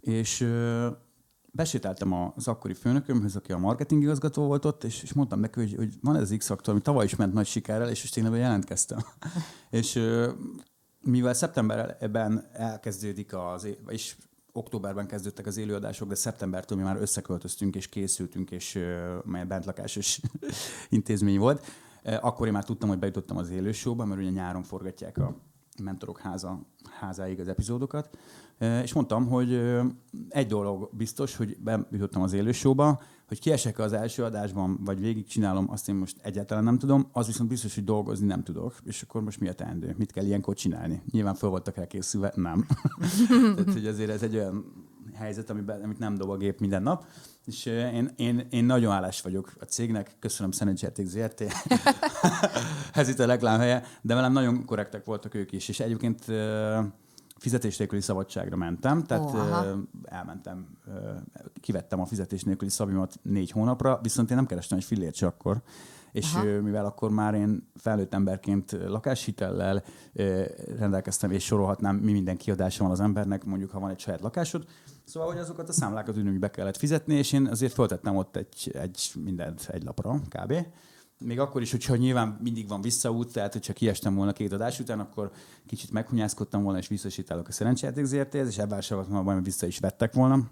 és 0.00 0.48
besétáltam 1.50 2.32
az 2.36 2.48
akkori 2.48 2.74
főnökömhöz, 2.74 3.36
aki 3.36 3.52
a 3.52 3.58
marketing 3.58 4.02
igazgató 4.02 4.46
volt 4.46 4.64
ott, 4.64 4.84
és, 4.84 5.02
és 5.02 5.12
mondtam 5.12 5.40
neki, 5.40 5.60
hogy, 5.60 5.74
hogy 5.74 5.94
van 6.00 6.16
ez 6.16 6.22
az 6.22 6.34
X-faktor, 6.38 6.72
ami 6.72 6.82
tavaly 6.82 7.04
is 7.04 7.16
ment 7.16 7.32
nagy 7.32 7.46
sikerrel, 7.46 7.90
és 7.90 8.02
most 8.02 8.16
én 8.16 8.34
jelentkeztem. 8.34 8.98
és 9.70 10.00
mivel 11.00 11.34
szeptemberben 11.34 12.46
elkezdődik 12.52 13.34
az, 13.34 13.68
és 13.86 14.16
októberben 14.52 15.06
kezdődtek 15.06 15.46
az 15.46 15.56
élőadások, 15.56 16.08
de 16.08 16.14
szeptembertől 16.14 16.78
mi 16.78 16.84
már 16.84 16.96
összeköltöztünk 17.00 17.74
és 17.74 17.88
készültünk, 17.88 18.50
és 18.50 18.78
mely 19.24 19.44
bentlakásos 19.44 20.20
intézmény 20.88 21.38
volt. 21.38 21.66
Ö, 22.02 22.16
Akkor 22.20 22.46
én 22.46 22.52
már 22.52 22.64
tudtam, 22.64 22.88
hogy 22.88 22.98
bejutottam 22.98 23.36
az 23.36 23.50
élősóba, 23.50 24.04
mert 24.04 24.20
ugye 24.20 24.30
nyáron 24.30 24.62
forgatják 24.62 25.18
a 25.18 25.36
mentorok 25.82 26.18
háza, 26.18 26.66
házáig 27.00 27.40
az 27.40 27.48
epizódokat, 27.48 28.18
és 28.82 28.92
mondtam, 28.92 29.26
hogy 29.26 29.60
egy 30.28 30.46
dolog 30.46 30.90
biztos, 30.92 31.36
hogy 31.36 31.56
bejutottam 31.60 32.22
az 32.22 32.32
élősóba, 32.32 33.00
hogy 33.28 33.40
kiesek 33.40 33.78
az 33.78 33.92
első 33.92 34.22
adásban, 34.22 34.78
vagy 34.84 35.00
végigcsinálom, 35.00 35.70
azt 35.70 35.88
én 35.88 35.94
most 35.94 36.16
egyáltalán 36.22 36.64
nem 36.64 36.78
tudom, 36.78 37.08
az 37.12 37.26
viszont 37.26 37.48
biztos, 37.48 37.74
hogy 37.74 37.84
dolgozni 37.84 38.26
nem 38.26 38.42
tudok, 38.42 38.74
és 38.84 39.02
akkor 39.02 39.22
most 39.22 39.40
mi 39.40 39.48
a 39.48 39.52
teendő? 39.52 39.94
Mit 39.98 40.12
kell 40.12 40.24
ilyenkor 40.24 40.54
csinálni? 40.54 41.02
Nyilván 41.10 41.34
fel 41.34 41.48
voltak 41.48 41.76
elkészülve, 41.76 42.32
nem. 42.36 42.66
Tehát, 43.56 43.72
hogy 43.72 43.86
azért 43.86 44.10
ez 44.10 44.22
egy 44.22 44.36
olyan 44.36 44.64
helyzet, 45.14 45.50
amiben, 45.50 45.82
amit 45.82 45.98
nem 45.98 46.14
dob 46.14 46.30
a 46.30 46.36
gép 46.36 46.60
minden 46.60 46.82
nap. 46.82 47.06
És 47.44 47.66
én, 47.66 48.10
én, 48.16 48.46
én 48.50 48.64
nagyon 48.64 48.92
állás 48.92 49.20
vagyok 49.20 49.52
a 49.60 49.64
cégnek, 49.64 50.16
köszönöm 50.18 50.50
Szenencserték 50.50 51.06
ZRT, 51.06 51.44
ez 52.92 53.08
itt 53.08 53.18
a 53.18 53.26
reklámhelye, 53.26 53.82
de 54.02 54.14
velem 54.14 54.32
nagyon 54.32 54.64
korrektek 54.64 55.04
voltak 55.04 55.34
ők 55.34 55.52
is, 55.52 55.68
és 55.68 55.80
egyébként 55.80 56.24
fizetés 57.44 57.76
nélküli 57.76 58.00
szabadságra 58.00 58.56
mentem, 58.56 59.02
tehát 59.02 59.34
oh, 59.34 59.76
elmentem, 60.04 60.66
kivettem 61.60 62.00
a 62.00 62.04
fizetés 62.04 62.42
nélküli 62.42 62.70
szabimat 62.70 63.18
négy 63.22 63.50
hónapra, 63.50 63.98
viszont 64.02 64.30
én 64.30 64.36
nem 64.36 64.46
kerestem 64.46 64.78
egy 64.78 64.84
fillért 64.84 65.14
se 65.14 65.26
akkor, 65.26 65.62
és 66.12 66.34
Aha. 66.34 66.44
mivel 66.44 66.84
akkor 66.84 67.10
már 67.10 67.34
én 67.34 67.68
felnőtt 67.76 68.14
emberként 68.14 68.76
lakáshitellel 68.86 69.82
rendelkeztem, 70.78 71.30
és 71.30 71.44
sorolhatnám, 71.44 71.96
mi 71.96 72.12
minden 72.12 72.36
kiadása 72.36 72.82
van 72.82 72.92
az 72.92 73.00
embernek, 73.00 73.44
mondjuk 73.44 73.70
ha 73.70 73.80
van 73.80 73.90
egy 73.90 74.00
saját 74.00 74.20
lakásod, 74.20 74.64
Szóval, 75.04 75.28
hogy 75.28 75.38
azokat 75.38 75.68
a 75.68 75.72
számlákat 75.72 76.16
úgy 76.16 76.38
be 76.38 76.50
kellett 76.50 76.76
fizetni, 76.76 77.14
és 77.14 77.32
én 77.32 77.46
azért 77.46 77.72
föltettem 77.72 78.16
ott 78.16 78.36
egy, 78.36 78.76
egy 78.80 79.12
mindent 79.24 79.68
egy 79.72 79.84
lapra, 79.84 80.20
kb. 80.28 80.54
Még 81.24 81.38
akkor 81.38 81.62
is, 81.62 81.70
hogyha 81.70 81.96
nyilván 81.96 82.38
mindig 82.42 82.68
van 82.68 82.80
visszaút, 82.80 83.32
tehát 83.32 83.52
hogyha 83.52 83.72
kiestem 83.72 84.14
volna 84.14 84.32
két 84.32 84.52
adás 84.52 84.80
után, 84.80 85.00
akkor 85.00 85.30
kicsit 85.66 85.90
meghunyászkodtam 85.90 86.62
volna, 86.62 86.78
és 86.78 86.88
visszasítálok 86.88 87.48
a 87.48 87.52
szerencsejáték 87.52 88.04
ZRT-hez, 88.04 88.48
és 88.48 88.58
ebben 88.58 88.80
sem 88.80 88.96
volt 88.96 89.24
majd 89.24 89.44
vissza 89.44 89.66
is 89.66 89.78
vettek 89.78 90.12
volna, 90.14 90.50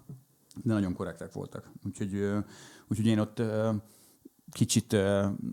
de 0.65 0.73
nagyon 0.73 0.95
korrektek 0.95 1.33
voltak. 1.33 1.71
Úgyhogy, 1.85 2.29
úgyhogy 2.89 3.07
én 3.07 3.19
ott 3.19 3.43
kicsit 4.53 4.97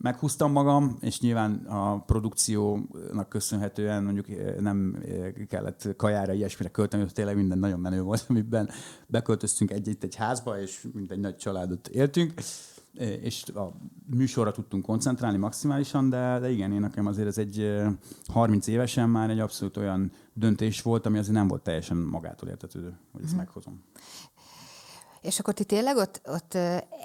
meghúztam 0.02 0.52
magam, 0.52 0.98
és 1.02 1.20
nyilván 1.20 1.66
a 1.68 2.04
produkciónak 2.04 3.30
köszönhetően 3.30 4.04
mondjuk 4.04 4.28
nem 4.60 5.04
kellett 5.48 5.96
kajára, 5.98 6.34
ilyesmire 6.34 6.72
költeni, 6.72 7.04
hogy 7.04 7.14
tényleg 7.14 7.36
minden 7.36 7.60
nagyon 7.60 7.80
menő 7.80 8.02
volt, 8.02 8.26
amiben 8.30 8.70
beköltöztünk 9.08 9.72
egy-egy 9.72 9.98
egy 10.02 10.16
házba, 10.16 10.62
és 10.62 10.88
mint 10.94 11.12
egy 11.12 11.20
nagy 11.20 11.36
családot 11.36 11.88
éltünk, 11.88 12.34
és 13.22 13.44
a 13.44 13.72
műsorra 14.16 14.52
tudtunk 14.52 14.86
koncentrálni 14.86 15.38
maximálisan, 15.38 16.10
de, 16.10 16.40
de 16.40 16.52
igen, 16.52 16.72
én 16.72 16.80
nekem 16.80 17.06
azért 17.06 17.28
ez 17.28 17.38
egy 17.38 17.82
30 18.28 18.68
évesen 18.68 19.10
már 19.10 19.30
egy 19.30 19.40
abszolút 19.40 19.78
olyan 19.78 20.12
döntés 20.34 20.82
volt, 20.82 21.06
ami 21.06 21.18
azért 21.18 21.36
nem 21.36 21.48
volt 21.48 21.62
teljesen 21.62 21.98
magától 21.98 22.50
értetődő, 22.50 22.98
hogy 23.12 23.24
ezt 23.24 23.34
mm. 23.34 23.38
meghozom. 23.38 23.84
És 25.22 25.40
akkor 25.40 25.54
ti 25.54 25.64
tényleg 25.64 25.98
ott, 25.98 26.22
ott 26.26 26.54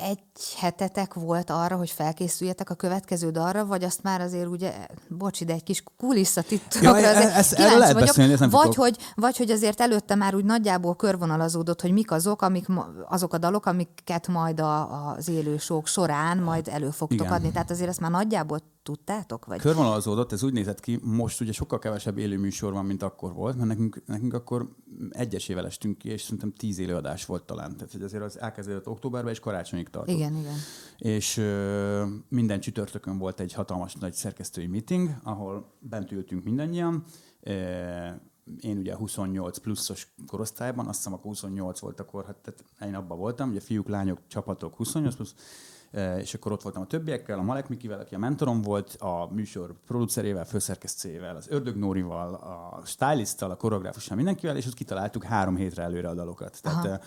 egy 0.00 0.18
hetetek 0.56 1.14
volt 1.14 1.50
arra, 1.50 1.76
hogy 1.76 1.90
felkészüljetek 1.90 2.70
a 2.70 2.74
következő 2.74 3.30
dalra, 3.30 3.66
vagy 3.66 3.84
azt 3.84 4.02
már 4.02 4.20
azért 4.20 4.46
ugye, 4.46 4.72
bocs, 5.08 5.40
ide 5.40 5.52
egy 5.52 5.62
kis 5.62 5.82
kulisszatitokra 5.98 6.98
ja, 6.98 7.08
azért 7.08 7.34
ezt, 7.34 7.52
erről 7.52 7.78
lehet 7.78 7.92
vagyok, 7.92 8.08
beszélni, 8.08 8.32
ezt 8.32 8.50
vagy, 8.50 8.74
hogy, 8.74 8.96
vagy 9.14 9.36
hogy 9.36 9.50
azért 9.50 9.80
előtte 9.80 10.14
már 10.14 10.34
úgy 10.34 10.44
nagyjából 10.44 10.96
körvonalazódott, 10.96 11.80
hogy 11.80 11.92
mik 11.92 12.10
azok, 12.10 12.42
amik, 12.42 12.66
azok 13.08 13.32
a 13.32 13.38
dalok, 13.38 13.66
amiket 13.66 14.28
majd 14.28 14.60
a, 14.60 15.10
az 15.10 15.28
élősók 15.28 15.86
során 15.86 16.38
majd 16.38 16.68
elő 16.68 16.90
fogtok 16.90 17.20
Igen. 17.20 17.32
adni. 17.32 17.50
Tehát 17.50 17.70
azért 17.70 17.88
ezt 17.88 18.00
már 18.00 18.10
nagyjából 18.10 18.60
tudtátok? 18.84 19.44
Vagy? 19.44 19.60
Körvonalazódott, 19.60 20.32
ez 20.32 20.42
úgy 20.42 20.52
nézett 20.52 20.80
ki, 20.80 20.98
most 21.02 21.40
ugye 21.40 21.52
sokkal 21.52 21.78
kevesebb 21.78 22.18
élő 22.18 22.38
műsor 22.38 22.72
van, 22.72 22.84
mint 22.84 23.02
akkor 23.02 23.32
volt, 23.32 23.56
mert 23.56 23.68
nekünk, 23.68 24.02
nekünk 24.06 24.34
akkor 24.34 24.68
egyesével 25.10 25.66
estünk 25.66 25.98
ki, 25.98 26.08
és 26.08 26.22
szerintem 26.22 26.52
tíz 26.52 26.78
élőadás 26.78 27.26
volt 27.26 27.42
talán. 27.42 27.76
Tehát 27.76 27.92
hogy 27.92 28.02
azért 28.02 28.22
az 28.22 28.40
elkezdődött 28.40 28.88
októberben, 28.88 29.32
és 29.32 29.40
karácsonyig 29.40 29.88
tartott. 29.88 30.14
Igen, 30.14 30.36
igen. 30.36 30.56
És 30.98 31.36
ö, 31.36 32.04
minden 32.28 32.60
csütörtökön 32.60 33.18
volt 33.18 33.40
egy 33.40 33.52
hatalmas 33.52 33.94
nagy 33.94 34.12
szerkesztői 34.12 34.66
meeting, 34.66 35.10
ahol 35.22 35.72
bent 35.78 36.12
ültünk 36.12 36.44
mindannyian, 36.44 37.04
én 38.60 38.78
ugye 38.78 38.94
28 38.96 39.58
pluszos 39.58 40.14
korosztályban, 40.26 40.86
azt 40.86 40.96
hiszem 40.96 41.12
akkor 41.12 41.24
28 41.24 41.78
volt 41.78 42.00
akkor, 42.00 42.24
hát 42.24 42.36
tehát 42.36 42.64
én 42.82 42.94
abban 42.94 43.18
voltam, 43.18 43.50
ugye 43.50 43.60
fiúk, 43.60 43.88
lányok, 43.88 44.18
csapatok 44.28 44.76
28 44.76 45.14
plusz, 45.14 45.34
és 46.18 46.34
akkor 46.34 46.52
ott 46.52 46.62
voltam 46.62 46.82
a 46.82 46.86
többiekkel, 46.86 47.38
a 47.38 47.42
Malek 47.42 47.68
Mikivel, 47.68 48.00
aki 48.00 48.14
a 48.14 48.18
mentorom 48.18 48.62
volt, 48.62 48.96
a 48.98 49.28
műsor 49.32 49.74
producerével, 49.86 50.44
főszerkesztőjével, 50.44 51.36
az 51.36 51.46
Ördög 51.48 51.76
Nórival, 51.76 52.34
a 52.34 52.82
stylisttal, 52.84 53.50
a 53.50 53.56
koreográfussal, 53.56 54.16
mindenkivel, 54.16 54.56
és 54.56 54.66
ott 54.66 54.74
kitaláltuk 54.74 55.24
három 55.24 55.56
hétre 55.56 55.82
előre 55.82 56.08
a 56.08 56.14
dalokat. 56.14 56.58
Tehát 56.62 56.84
Aha 56.84 57.00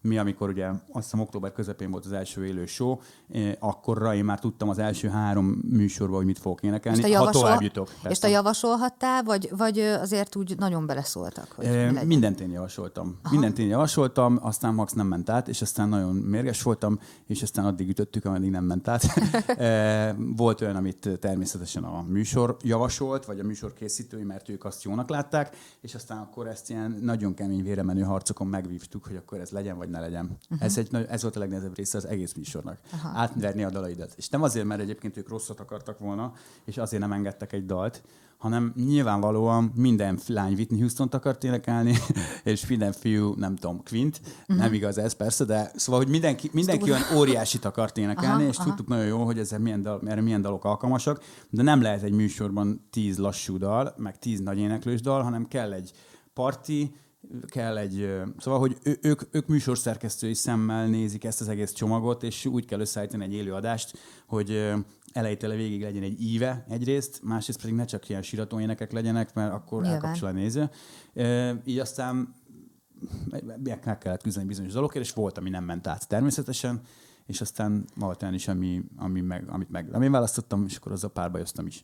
mi, 0.00 0.18
amikor 0.18 0.48
ugye 0.48 0.66
azt 0.66 0.80
hiszem 0.92 1.20
október 1.20 1.52
közepén 1.52 1.90
volt 1.90 2.04
az 2.04 2.12
első 2.12 2.46
élő 2.46 2.66
show, 2.66 2.96
eh, 3.30 3.52
akkorra 3.58 4.14
én 4.14 4.24
már 4.24 4.38
tudtam 4.38 4.68
az 4.68 4.78
első 4.78 5.08
három 5.08 5.44
műsorban, 5.70 6.16
hogy 6.16 6.26
mit 6.26 6.38
fogok 6.38 6.62
énekelni, 6.62 6.98
és 6.98 7.04
javasol... 7.04 7.26
ha 7.26 7.38
tovább 7.38 7.62
jutok. 7.62 7.88
És 8.08 8.18
te 8.18 8.28
javasolhattál, 8.28 9.22
vagy, 9.22 9.50
vagy 9.56 9.78
azért 9.78 10.36
úgy 10.36 10.54
nagyon 10.58 10.86
beleszóltak? 10.86 11.52
Hogy 11.56 11.64
e, 11.64 12.04
mindent 12.04 12.40
én 12.40 12.50
javasoltam. 12.50 13.18
Aha. 13.22 13.32
Mindent 13.32 13.58
én 13.58 13.68
javasoltam, 13.68 14.38
aztán 14.42 14.74
Max 14.74 14.92
nem 14.92 15.06
ment 15.06 15.30
át, 15.30 15.48
és 15.48 15.62
aztán 15.62 15.88
nagyon 15.88 16.14
mérges 16.14 16.62
voltam, 16.62 16.98
és 17.26 17.42
aztán 17.42 17.64
addig 17.64 17.88
ütöttük, 17.88 18.24
ameddig 18.24 18.50
nem 18.50 18.64
ment 18.64 18.88
át. 18.88 19.04
e, 19.58 20.14
volt 20.18 20.60
olyan, 20.60 20.76
amit 20.76 21.18
természetesen 21.20 21.84
a 21.84 22.04
műsor 22.08 22.56
javasolt, 22.62 23.24
vagy 23.24 23.38
a 23.40 23.44
műsor 23.44 23.72
készítői, 23.72 24.22
mert 24.22 24.48
ők 24.48 24.64
azt 24.64 24.82
jónak 24.82 25.08
látták, 25.08 25.56
és 25.80 25.94
aztán 25.94 26.18
akkor 26.18 26.46
ezt 26.46 26.70
ilyen 26.70 26.98
nagyon 27.02 27.34
kemény 27.34 27.62
véremenő 27.62 28.02
harcokon 28.02 28.46
megvívtuk, 28.46 29.04
hogy 29.04 29.16
akkor 29.16 29.40
ez 29.40 29.50
legyen, 29.50 29.76
vagy 29.76 29.88
vagy 29.88 29.96
ne 29.98 30.04
legyen. 30.04 30.24
Uh-huh. 30.24 30.66
Ez, 30.66 30.78
egy, 30.78 31.06
ez 31.08 31.22
volt 31.22 31.36
a 31.36 31.38
legnehezebb 31.38 31.76
része 31.76 31.96
az 31.96 32.06
egész 32.06 32.34
műsornak. 32.34 32.78
Uh-huh. 32.94 33.18
Átverni 33.18 33.62
a 33.64 33.70
dalaidat. 33.70 34.14
És 34.16 34.28
nem 34.28 34.42
azért, 34.42 34.66
mert 34.66 34.80
egyébként 34.80 35.16
ők 35.16 35.28
rosszat 35.28 35.60
akartak 35.60 35.98
volna, 35.98 36.32
és 36.64 36.76
azért 36.76 37.02
nem 37.02 37.12
engedtek 37.12 37.52
egy 37.52 37.66
dalt, 37.66 38.02
hanem 38.38 38.72
nyilvánvalóan 38.76 39.72
minden 39.74 40.18
lány 40.26 40.52
Whitney 40.52 40.78
Houston-t 40.78 41.14
akart 41.14 41.44
énekelni, 41.44 41.94
és 42.44 42.66
minden 42.66 42.92
fiú, 42.92 43.34
nem 43.36 43.56
tudom, 43.56 43.82
Quint, 43.82 44.20
uh-huh. 44.22 44.56
nem 44.56 44.72
igaz 44.72 44.98
ez 44.98 45.12
persze, 45.12 45.44
de 45.44 45.70
szóval, 45.74 46.00
hogy 46.00 46.10
mindenki, 46.10 46.50
mindenki 46.52 46.90
olyan 46.90 47.02
óriásit 47.16 47.64
akart 47.64 47.98
énekelni, 47.98 48.42
aha, 48.42 48.50
és 48.50 48.56
aha. 48.56 48.68
tudtuk 48.68 48.88
nagyon 48.88 49.06
jó, 49.06 49.24
hogy 49.24 49.38
ezzel 49.38 49.58
milyen 49.58 49.82
dal, 49.82 50.00
erre 50.06 50.20
milyen 50.20 50.42
dalok 50.42 50.64
alkalmasak, 50.64 51.24
de 51.50 51.62
nem 51.62 51.82
lehet 51.82 52.02
egy 52.02 52.12
műsorban 52.12 52.86
tíz 52.90 53.18
lassú 53.18 53.56
dal, 53.56 53.94
meg 53.96 54.18
tíz 54.18 54.40
nagy 54.40 54.58
éneklős 54.58 55.00
dal, 55.00 55.22
hanem 55.22 55.48
kell 55.48 55.72
egy 55.72 55.92
parti, 56.34 56.94
kell 57.46 57.76
egy... 57.76 58.08
Szóval, 58.38 58.60
hogy 58.60 58.76
ő, 58.82 58.98
ők, 59.02 59.22
ők 59.30 59.46
műsorszerkesztői 59.46 60.34
szemmel 60.34 60.86
nézik 60.86 61.24
ezt 61.24 61.40
az 61.40 61.48
egész 61.48 61.72
csomagot, 61.72 62.22
és 62.22 62.44
úgy 62.44 62.64
kell 62.64 62.80
összeállítani 62.80 63.24
egy 63.24 63.34
élőadást, 63.34 63.98
hogy 64.26 64.74
elejétől 65.12 65.56
végig 65.56 65.82
legyen 65.82 66.02
egy 66.02 66.20
íve 66.22 66.64
egyrészt, 66.68 67.20
másrészt 67.22 67.60
pedig 67.60 67.74
ne 67.74 67.84
csak 67.84 68.08
ilyen 68.08 68.22
sirató 68.22 68.60
énekek 68.60 68.92
legyenek, 68.92 69.34
mert 69.34 69.52
akkor 69.52 69.82
Nyilván. 69.82 70.00
elkapcsol 70.02 70.28
a 70.28 70.32
néző. 70.32 70.70
Így 71.64 71.78
aztán 71.78 72.34
meg 73.64 73.98
kellett 73.98 74.22
küzdeni 74.22 74.46
bizonyos 74.46 74.72
dolgokért, 74.72 75.04
és 75.04 75.12
volt, 75.12 75.38
ami 75.38 75.50
nem 75.50 75.64
ment 75.64 75.86
át 75.86 76.08
természetesen, 76.08 76.80
és 77.28 77.40
aztán 77.40 77.84
volt 77.94 78.22
olyan 78.22 78.34
is, 78.34 78.48
ami, 78.48 78.82
ami 78.96 79.20
meg, 79.20 79.44
amit 79.48 79.70
meg 79.70 79.88
én 80.02 80.10
választottam, 80.10 80.64
és 80.68 80.76
akkor 80.76 80.92
azzal 80.92 81.10
párbajoztam 81.10 81.66
is. 81.66 81.82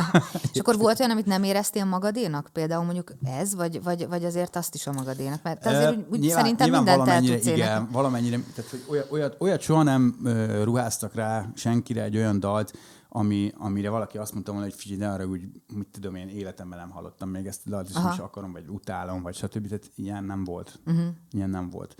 és 0.52 0.60
akkor 0.60 0.76
volt 0.76 0.98
olyan, 0.98 1.10
amit 1.10 1.26
nem 1.26 1.42
éreztél 1.42 1.84
magadénak? 1.84 2.48
Például 2.52 2.84
mondjuk 2.84 3.12
ez, 3.24 3.54
vagy, 3.54 3.82
vagy, 3.82 4.08
vagy 4.08 4.24
azért 4.24 4.56
azt 4.56 4.74
is 4.74 4.86
a 4.86 4.92
magadénak? 4.92 5.42
Mert 5.42 5.60
te 5.60 5.68
azért 5.68 5.96
úgy, 5.96 6.04
úgy 6.10 6.18
nyilván, 6.18 6.38
szerintem 6.38 6.66
nyilván 6.68 6.84
mindent 6.84 7.08
valamennyire, 7.08 7.50
el 7.50 7.56
Igen, 7.56 7.88
valamennyire, 7.92 8.38
tehát 8.54 8.70
hogy 8.70 8.82
olyat, 8.88 9.12
olyat, 9.12 9.36
olyat 9.38 9.60
soha 9.60 9.82
nem 9.82 10.16
uh, 10.22 10.62
ruháztak 10.62 11.14
rá 11.14 11.46
senkire 11.54 12.02
egy 12.02 12.16
olyan 12.16 12.40
dalt, 12.40 12.72
ami, 13.08 13.52
amire 13.56 13.90
valaki 13.90 14.18
azt 14.18 14.32
mondta 14.32 14.52
volna, 14.52 14.66
hogy 14.66 14.76
figyelj, 14.76 15.00
de 15.00 15.08
arra 15.08 15.26
úgy, 15.26 15.48
mit 15.74 15.88
tudom 15.88 16.14
én, 16.14 16.28
életemben 16.28 16.78
nem 16.78 16.90
hallottam 16.90 17.28
még 17.28 17.46
ezt, 17.46 17.68
de 17.68 17.82
is 18.12 18.18
akarom, 18.18 18.52
vagy 18.52 18.68
utálom, 18.68 19.22
vagy 19.22 19.34
stb. 19.34 19.68
Tehát 19.68 19.90
ilyen 19.94 20.24
nem 20.24 20.44
volt. 20.44 20.80
Uh-huh. 20.86 21.06
Ilyen 21.30 21.50
nem 21.50 21.70
volt. 21.70 21.96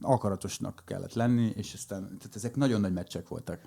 Akaratosnak 0.00 0.82
kellett 0.86 1.14
lenni, 1.14 1.52
és 1.56 1.74
aztán, 1.74 2.02
tehát 2.04 2.36
ezek 2.36 2.56
nagyon 2.56 2.80
nagy 2.80 2.92
meccsek 2.92 3.28
voltak. 3.28 3.60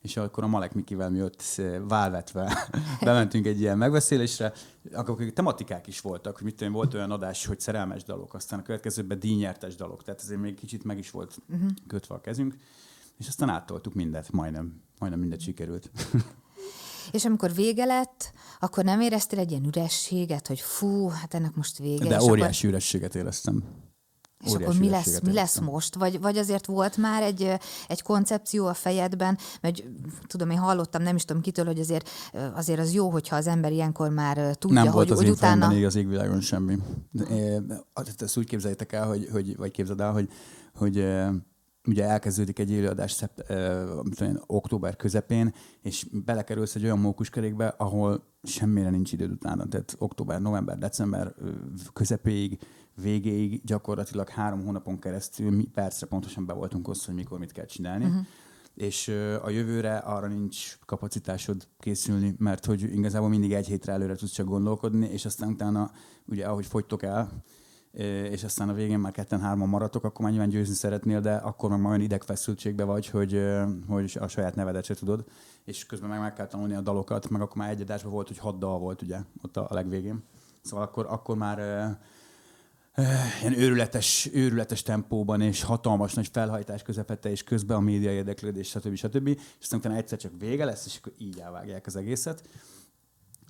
És 0.00 0.16
akkor 0.16 0.44
a 0.44 0.46
Malek 0.46 0.74
Mikivel 0.74 1.10
mi 1.10 1.22
ott 1.22 1.42
válvetve 1.88 2.68
bementünk 3.04 3.46
egy 3.46 3.60
ilyen 3.60 3.78
megbeszélésre, 3.78 4.52
akkor 4.92 5.16
tematikák 5.34 5.86
is 5.86 6.00
voltak, 6.00 6.36
hogy 6.36 6.44
mit 6.44 6.56
tudom, 6.56 6.72
volt 6.72 6.94
olyan 6.94 7.10
adás, 7.10 7.46
hogy 7.46 7.60
szerelmes 7.60 8.04
dalok, 8.04 8.34
aztán 8.34 8.58
a 8.58 8.62
következőben 8.62 9.18
díjnyertes 9.18 9.74
dalok, 9.74 10.02
tehát 10.02 10.20
ezért 10.20 10.40
még 10.40 10.54
kicsit 10.54 10.84
meg 10.84 10.98
is 10.98 11.10
volt 11.10 11.38
uh-huh. 11.48 11.70
kötve 11.86 12.14
a 12.14 12.20
kezünk, 12.20 12.54
és 13.18 13.28
aztán 13.28 13.48
áttoltuk 13.48 13.94
mindet, 13.94 14.32
majdnem 14.32 14.82
majdnem 15.02 15.20
mindegy 15.20 15.40
sikerült. 15.40 15.90
És 17.12 17.24
amikor 17.24 17.54
vége 17.54 17.84
lett, 17.84 18.32
akkor 18.60 18.84
nem 18.84 19.00
éreztél 19.00 19.38
egy 19.38 19.50
ilyen 19.50 19.64
ürességet, 19.64 20.46
hogy 20.46 20.60
fú, 20.60 21.08
hát 21.08 21.34
ennek 21.34 21.54
most 21.54 21.78
vége. 21.78 22.08
De 22.08 22.22
óriási 22.22 22.58
akkor... 22.58 22.70
ürességet 22.70 23.14
éreztem. 23.14 23.62
És 24.44 24.52
akkor 24.52 24.78
mi 24.78 24.88
lesz, 24.88 25.20
mi 25.20 25.32
lesz 25.32 25.58
most? 25.58 25.94
Vagy, 25.94 26.20
vagy 26.20 26.38
azért 26.38 26.66
volt 26.66 26.96
már 26.96 27.22
egy, 27.22 27.52
egy 27.88 28.02
koncepció 28.02 28.66
a 28.66 28.74
fejedben, 28.74 29.38
mert 29.60 29.82
tudom, 30.26 30.50
én 30.50 30.58
hallottam, 30.58 31.02
nem 31.02 31.16
is 31.16 31.24
tudom 31.24 31.42
kitől, 31.42 31.64
hogy 31.64 31.78
azért, 31.78 32.08
azért 32.54 32.80
az 32.80 32.92
jó, 32.92 33.10
hogyha 33.10 33.36
az 33.36 33.46
ember 33.46 33.72
ilyenkor 33.72 34.10
már 34.10 34.56
tudja, 34.56 34.82
nem 34.82 34.84
hogy, 34.84 34.94
volt 34.94 35.10
az 35.10 35.18
hogy 35.18 35.30
utána... 35.30 35.68
Nem 35.68 35.84
az 35.84 35.94
égvilágon 35.94 36.40
semmi. 36.40 36.78
Ezt 38.18 38.36
úgy 38.36 38.46
képzeljétek 38.46 38.92
el, 38.92 39.06
hogy, 39.06 39.28
hogy, 39.32 39.56
vagy 39.56 39.70
képzeld 39.70 40.00
el, 40.00 40.12
hogy, 40.12 40.28
hogy 40.74 41.06
ugye 41.86 42.04
elkezdődik 42.04 42.58
egy 42.58 42.70
élőadás 42.70 43.12
szept, 43.12 43.44
tudom, 44.14 44.42
október 44.46 44.96
közepén, 44.96 45.54
és 45.80 46.06
belekerülsz 46.24 46.74
egy 46.74 46.84
olyan 46.84 46.98
mókuskerékbe, 46.98 47.66
ahol 47.66 48.24
semmire 48.42 48.90
nincs 48.90 49.12
időd 49.12 49.30
utána. 49.30 49.66
Tehát 49.68 49.96
október, 49.98 50.40
november, 50.40 50.78
december 50.78 51.34
közepéig, 51.92 52.58
végéig 52.94 53.60
gyakorlatilag 53.64 54.28
három 54.28 54.64
hónapon 54.64 54.98
keresztül 54.98 55.50
mi 55.50 55.64
percre 55.64 56.06
pontosan 56.06 56.46
be 56.46 56.52
voltunk 56.52 56.88
osztva, 56.88 57.12
hogy 57.12 57.20
mikor 57.20 57.38
mit 57.38 57.52
kell 57.52 57.64
csinálni. 57.64 58.04
Uh-huh. 58.04 58.26
És 58.74 59.08
a 59.42 59.50
jövőre 59.50 59.96
arra 59.96 60.26
nincs 60.26 60.78
kapacitásod 60.86 61.68
készülni, 61.78 62.34
mert 62.38 62.64
hogy 62.64 62.82
igazából 62.82 63.28
mindig 63.28 63.52
egy 63.52 63.66
hétre 63.66 63.92
előre 63.92 64.14
tudsz 64.14 64.30
csak 64.30 64.46
gondolkodni, 64.46 65.06
és 65.06 65.24
aztán 65.24 65.48
utána, 65.48 65.90
ugye 66.26 66.46
ahogy 66.46 66.66
fogytok 66.66 67.02
el, 67.02 67.42
és 68.30 68.44
aztán 68.44 68.68
a 68.68 68.72
végén 68.72 68.98
már 68.98 69.12
ketten-hárman 69.12 69.68
maradtok, 69.68 70.04
akkor 70.04 70.20
már 70.20 70.30
nyilván 70.30 70.48
győzni 70.48 70.74
szeretnél, 70.74 71.20
de 71.20 71.34
akkor 71.34 71.70
már 71.70 71.88
olyan 71.88 72.00
idegfeszültségbe 72.00 72.84
vagy, 72.84 73.06
hogy, 73.06 73.42
hogy 73.88 74.16
a 74.20 74.28
saját 74.28 74.54
nevedet 74.54 74.84
se 74.84 74.94
tudod, 74.94 75.24
és 75.64 75.86
közben 75.86 76.08
meg 76.08 76.20
meg 76.20 76.32
kell 76.32 76.46
tanulni 76.46 76.74
a 76.74 76.80
dalokat, 76.80 77.28
meg 77.28 77.40
akkor 77.40 77.56
már 77.56 77.70
egy 77.70 77.80
adásban 77.80 78.12
volt, 78.12 78.28
hogy 78.28 78.38
hat 78.38 78.58
dal 78.58 78.78
volt 78.78 79.02
ugye 79.02 79.18
ott 79.42 79.56
a, 79.56 79.66
legvégén. 79.70 80.22
Szóval 80.62 80.84
akkor, 80.84 81.06
akkor 81.08 81.36
már 81.36 81.58
ilyen 83.40 83.58
őrületes, 83.58 84.30
őrületes 84.32 84.82
tempóban 84.82 85.40
és 85.40 85.62
hatalmas 85.62 86.14
nagy 86.14 86.28
felhajtás 86.32 86.82
közepette, 86.82 87.30
és 87.30 87.44
közben 87.44 87.76
a 87.76 87.80
média 87.80 88.10
érdeklődés, 88.10 88.68
stb. 88.68 88.94
stb. 88.94 89.26
És 89.28 89.38
aztán 89.60 89.78
utána 89.78 89.96
egyszer 89.96 90.18
csak 90.18 90.32
vége 90.38 90.64
lesz, 90.64 90.86
és 90.86 90.96
akkor 90.96 91.12
így 91.18 91.38
elvágják 91.38 91.86
az 91.86 91.96
egészet 91.96 92.42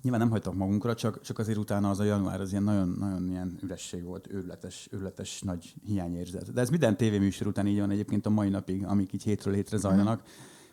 nyilván 0.03 0.21
nem 0.21 0.29
hagytak 0.29 0.53
magunkra, 0.53 0.95
csak, 0.95 1.21
csak 1.21 1.39
azért 1.39 1.57
utána 1.57 1.89
az 1.89 1.99
a 1.99 2.03
január 2.03 2.41
az 2.41 2.51
ilyen 2.51 2.63
nagyon, 2.63 2.87
nagyon 2.87 3.29
ilyen 3.29 3.57
üresség 3.61 4.03
volt, 4.03 4.27
őrületes, 4.31 4.87
őrületes 4.91 5.41
nagy 5.41 5.73
hiányérzet. 5.85 6.53
De 6.53 6.61
ez 6.61 6.69
minden 6.69 6.97
tévéműsor 6.97 7.47
után 7.47 7.67
így 7.67 7.79
van 7.79 7.91
egyébként 7.91 8.25
a 8.25 8.29
mai 8.29 8.49
napig, 8.49 8.85
amik 8.85 9.13
így 9.13 9.23
hétről 9.23 9.53
hétre 9.53 9.77
zajlanak, 9.77 10.21
mm. 10.21 10.25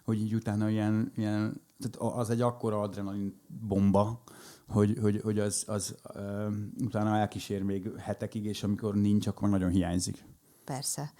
hogy 0.04 0.20
így 0.20 0.34
utána 0.34 0.68
ilyen, 0.68 1.12
ilyen 1.16 1.60
tehát 1.78 2.14
az 2.16 2.30
egy 2.30 2.40
akkora 2.40 2.80
adrenalin 2.80 3.40
bomba, 3.68 4.22
hogy, 4.68 4.98
hogy, 5.00 5.20
hogy 5.22 5.38
az, 5.38 5.64
az 5.66 5.94
uh, 6.14 6.52
utána 6.78 7.16
elkísér 7.16 7.62
még 7.62 7.90
hetekig, 7.98 8.44
és 8.44 8.62
amikor 8.62 8.94
nincs, 8.94 9.26
akkor 9.26 9.48
nagyon 9.48 9.70
hiányzik. 9.70 10.24
Persze. 10.64 11.12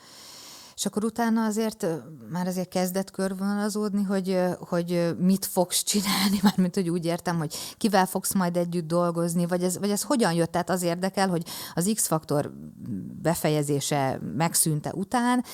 És 0.80 0.86
akkor 0.86 1.04
utána 1.04 1.44
azért 1.44 1.86
már 2.30 2.46
azért 2.46 2.68
kezdett 2.68 3.10
körvonalazódni, 3.10 4.02
hogy, 4.02 4.38
hogy 4.58 5.16
mit 5.18 5.46
fogsz 5.46 5.82
csinálni, 5.82 6.38
mármint 6.42 6.74
hogy 6.74 6.88
úgy 6.88 7.04
értem, 7.04 7.38
hogy 7.38 7.54
kivel 7.76 8.06
fogsz 8.06 8.34
majd 8.34 8.56
együtt 8.56 8.86
dolgozni, 8.86 9.46
vagy 9.46 9.62
ez, 9.62 9.78
vagy 9.78 9.90
ez 9.90 10.02
hogyan 10.02 10.32
jött? 10.32 10.50
Tehát 10.50 10.70
az 10.70 10.82
érdekel, 10.82 11.28
hogy 11.28 11.42
az 11.74 11.90
X-faktor 11.94 12.52
befejezése 13.22 14.20
megszűnte 14.36 14.92
után 14.94 15.44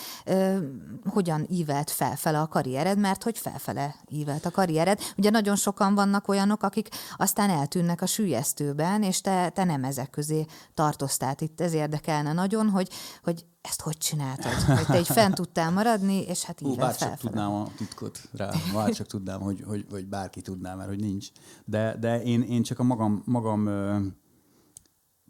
hogyan 1.05 1.47
ívelt 1.51 1.91
felfele 1.91 2.41
a 2.41 2.47
karriered, 2.47 2.99
mert 2.99 3.23
hogy 3.23 3.39
felfele 3.39 3.95
ívelt 4.09 4.47
a 4.47 4.51
karriered. 4.51 5.01
Ugye 5.17 5.31
nagyon 5.31 5.57
sokan 5.57 5.95
vannak 5.95 6.29
olyanok, 6.29 6.63
akik 6.63 6.89
aztán 7.17 7.51
eltűnnek 7.51 8.03
a 8.03 8.07
sűjesztőben, 8.07 9.03
és 9.03 9.21
te, 9.21 9.49
te 9.49 9.65
nem 9.65 9.85
ezek 9.85 10.11
közé 10.11 10.45
tartoztál. 10.75 11.35
Itt 11.39 11.61
ez 11.61 11.73
érdekelne 11.73 12.33
nagyon, 12.33 12.69
hogy, 12.69 12.91
hogy 13.23 13.45
ezt 13.69 13.81
hogy 13.81 13.99
csináltad? 13.99 14.53
Hogy 14.53 14.87
te 14.87 14.99
így 14.99 15.07
fent 15.07 15.35
tudtál 15.35 15.71
maradni, 15.71 16.23
és 16.23 16.45
hát 16.45 16.61
így 16.61 16.77
bár 16.77 16.97
csak 16.97 17.17
tudnám 17.17 17.53
a 17.53 17.69
titkot 17.77 18.29
rá, 18.33 18.51
bár 18.73 18.93
csak 18.93 19.07
tudnám, 19.07 19.41
hogy, 19.41 19.63
hogy, 19.67 19.87
hogy 19.91 20.07
bárki 20.07 20.41
tudná, 20.41 20.75
mert 20.75 20.89
hogy 20.89 21.01
nincs. 21.01 21.29
De, 21.65 21.97
de 22.01 22.23
én, 22.23 22.43
én 22.43 22.63
csak 22.63 22.79
a 22.79 22.83
magam, 22.83 23.23
magam 23.27 23.67
ö, 23.67 23.97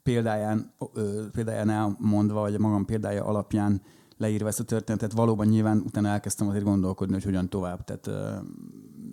példáján, 0.02 0.74
ö, 0.92 1.22
példáján 1.32 1.70
elmondva, 1.70 2.40
vagy 2.40 2.54
a 2.54 2.58
magam 2.58 2.84
példája 2.84 3.24
alapján 3.24 3.82
leírva 4.16 4.48
ezt 4.48 4.60
a 4.60 4.64
történetet, 4.64 5.12
valóban 5.12 5.46
nyilván 5.46 5.82
utána 5.86 6.08
elkezdtem 6.08 6.48
azért 6.48 6.64
gondolkodni, 6.64 7.12
hogy 7.14 7.24
hogyan 7.24 7.48
tovább. 7.48 7.84
Tehát 7.84 8.06
ö, 8.06 8.36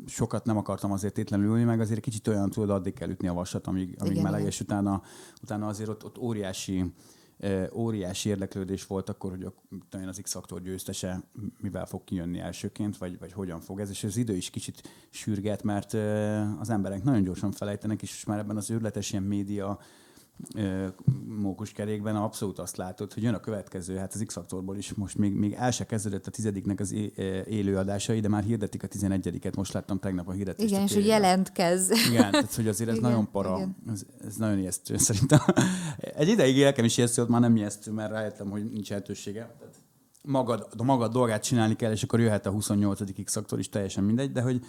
sokat 0.05 0.45
nem 0.45 0.57
akartam 0.57 0.91
azért 0.91 1.13
tétlenül 1.13 1.45
ülni, 1.45 1.63
meg 1.63 1.79
azért 1.79 1.99
kicsit 1.99 2.27
olyan 2.27 2.49
tudod, 2.49 2.69
addig 2.69 2.93
kell 2.93 3.09
ütni 3.09 3.27
a 3.27 3.33
vasat, 3.33 3.67
amíg, 3.67 3.95
amíg 3.99 4.11
Igen, 4.11 4.23
meleg, 4.23 4.45
és 4.45 4.59
utána, 4.59 5.01
utána 5.41 5.67
azért 5.67 5.89
ott, 5.89 6.05
ott 6.05 6.17
óriási 6.17 6.93
óriási 7.73 8.29
érdeklődés 8.29 8.87
volt 8.87 9.09
akkor, 9.09 9.31
hogy 9.31 9.43
a, 9.43 9.53
az 10.07 10.19
X-faktor 10.21 10.61
győztese 10.61 11.23
mivel 11.61 11.85
fog 11.85 12.03
kijönni 12.03 12.39
elsőként, 12.39 12.97
vagy, 12.97 13.19
vagy 13.19 13.33
hogyan 13.33 13.59
fog 13.61 13.79
ez, 13.79 13.89
és 13.89 14.03
az 14.03 14.17
idő 14.17 14.35
is 14.35 14.49
kicsit 14.49 14.89
sürget, 15.09 15.63
mert 15.63 15.93
az 16.59 16.69
emberek 16.69 17.03
nagyon 17.03 17.23
gyorsan 17.23 17.51
felejtenek, 17.51 18.01
és 18.01 18.25
már 18.25 18.39
ebben 18.39 18.57
az 18.57 18.69
őrletes 18.69 19.11
ilyen 19.11 19.23
média 19.23 19.79
mókuskerékben 21.41 22.15
abszolút 22.15 22.59
azt 22.59 22.77
látod, 22.77 23.13
hogy 23.13 23.23
jön 23.23 23.33
a 23.33 23.39
következő, 23.39 23.95
hát 23.95 24.13
az 24.13 24.23
X-faktorból 24.25 24.77
is 24.77 24.93
most 24.93 25.17
még, 25.17 25.33
még 25.33 25.53
el 25.53 25.71
se 25.71 25.85
kezdődött 25.85 26.27
a 26.27 26.31
tizediknek 26.31 26.79
az 26.79 26.95
élőadásai, 27.45 28.19
de 28.19 28.27
már 28.27 28.43
hirdetik 28.43 28.83
a 28.83 28.87
tizenegyediket, 28.87 29.55
most 29.55 29.73
láttam 29.73 29.99
tegnap 29.99 30.27
a 30.27 30.31
hirdetést. 30.31 30.69
Igen, 30.69 30.83
és 30.83 30.93
hogy 30.93 31.05
jelentkez. 31.05 31.89
Igen, 32.09 32.31
tehát 32.31 32.53
hogy 32.53 32.67
azért 32.67 32.89
ez 32.89 32.97
igen, 32.97 33.09
nagyon 33.09 33.31
para, 33.31 33.75
ez, 33.91 34.05
ez, 34.25 34.35
nagyon 34.35 34.57
ijesztő 34.57 34.97
szerintem. 34.97 35.39
Egy 35.97 36.27
ideig 36.27 36.57
élkem 36.57 36.85
is 36.85 36.97
ijesztő, 36.97 37.21
ott 37.21 37.29
már 37.29 37.41
nem 37.41 37.55
ijesztő, 37.55 37.91
mert 37.91 38.11
rájöttem, 38.11 38.49
hogy 38.49 38.71
nincs 38.71 38.89
lehetősége. 38.89 39.55
Tehát 39.59 39.75
magad, 40.23 40.67
a 40.77 40.83
magad 40.83 41.11
dolgát 41.11 41.43
csinálni 41.43 41.75
kell, 41.75 41.91
és 41.91 42.03
akkor 42.03 42.19
jöhet 42.19 42.45
a 42.45 42.51
28. 42.51 43.23
X-faktor 43.23 43.59
is, 43.59 43.69
teljesen 43.69 44.03
mindegy, 44.03 44.31
de 44.31 44.41
hogy, 44.41 44.61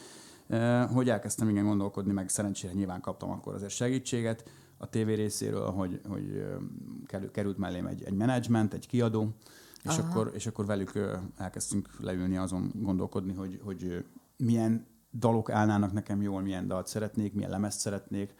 hogy 0.92 1.08
elkezdtem 1.08 1.48
igen 1.48 1.64
gondolkodni, 1.64 2.12
meg 2.12 2.28
szerencsére 2.28 2.72
nyilván 2.72 3.00
kaptam 3.00 3.30
akkor 3.30 3.54
azért 3.54 3.72
segítséget, 3.72 4.44
a 4.84 4.88
TV 4.88 5.06
részéről, 5.06 5.70
hogy, 5.70 6.00
hogy 6.08 6.44
került 7.32 7.58
mellém 7.58 7.86
egy, 7.86 8.02
egy 8.02 8.14
menedzsment, 8.14 8.74
egy 8.74 8.86
kiadó, 8.86 9.28
és 9.84 9.98
akkor, 9.98 10.30
és 10.34 10.46
akkor 10.46 10.66
velük 10.66 10.92
elkezdtünk 11.36 11.88
leülni 12.00 12.36
azon 12.36 12.72
gondolkodni, 12.74 13.32
hogy, 13.32 13.60
hogy 13.64 14.04
milyen 14.36 14.86
dalok 15.12 15.50
állnának 15.50 15.92
nekem 15.92 16.22
jól, 16.22 16.40
milyen 16.40 16.66
dalt 16.66 16.86
szeretnék, 16.86 17.34
milyen 17.34 17.50
lemezt 17.50 17.78
szeretnék. 17.78 18.34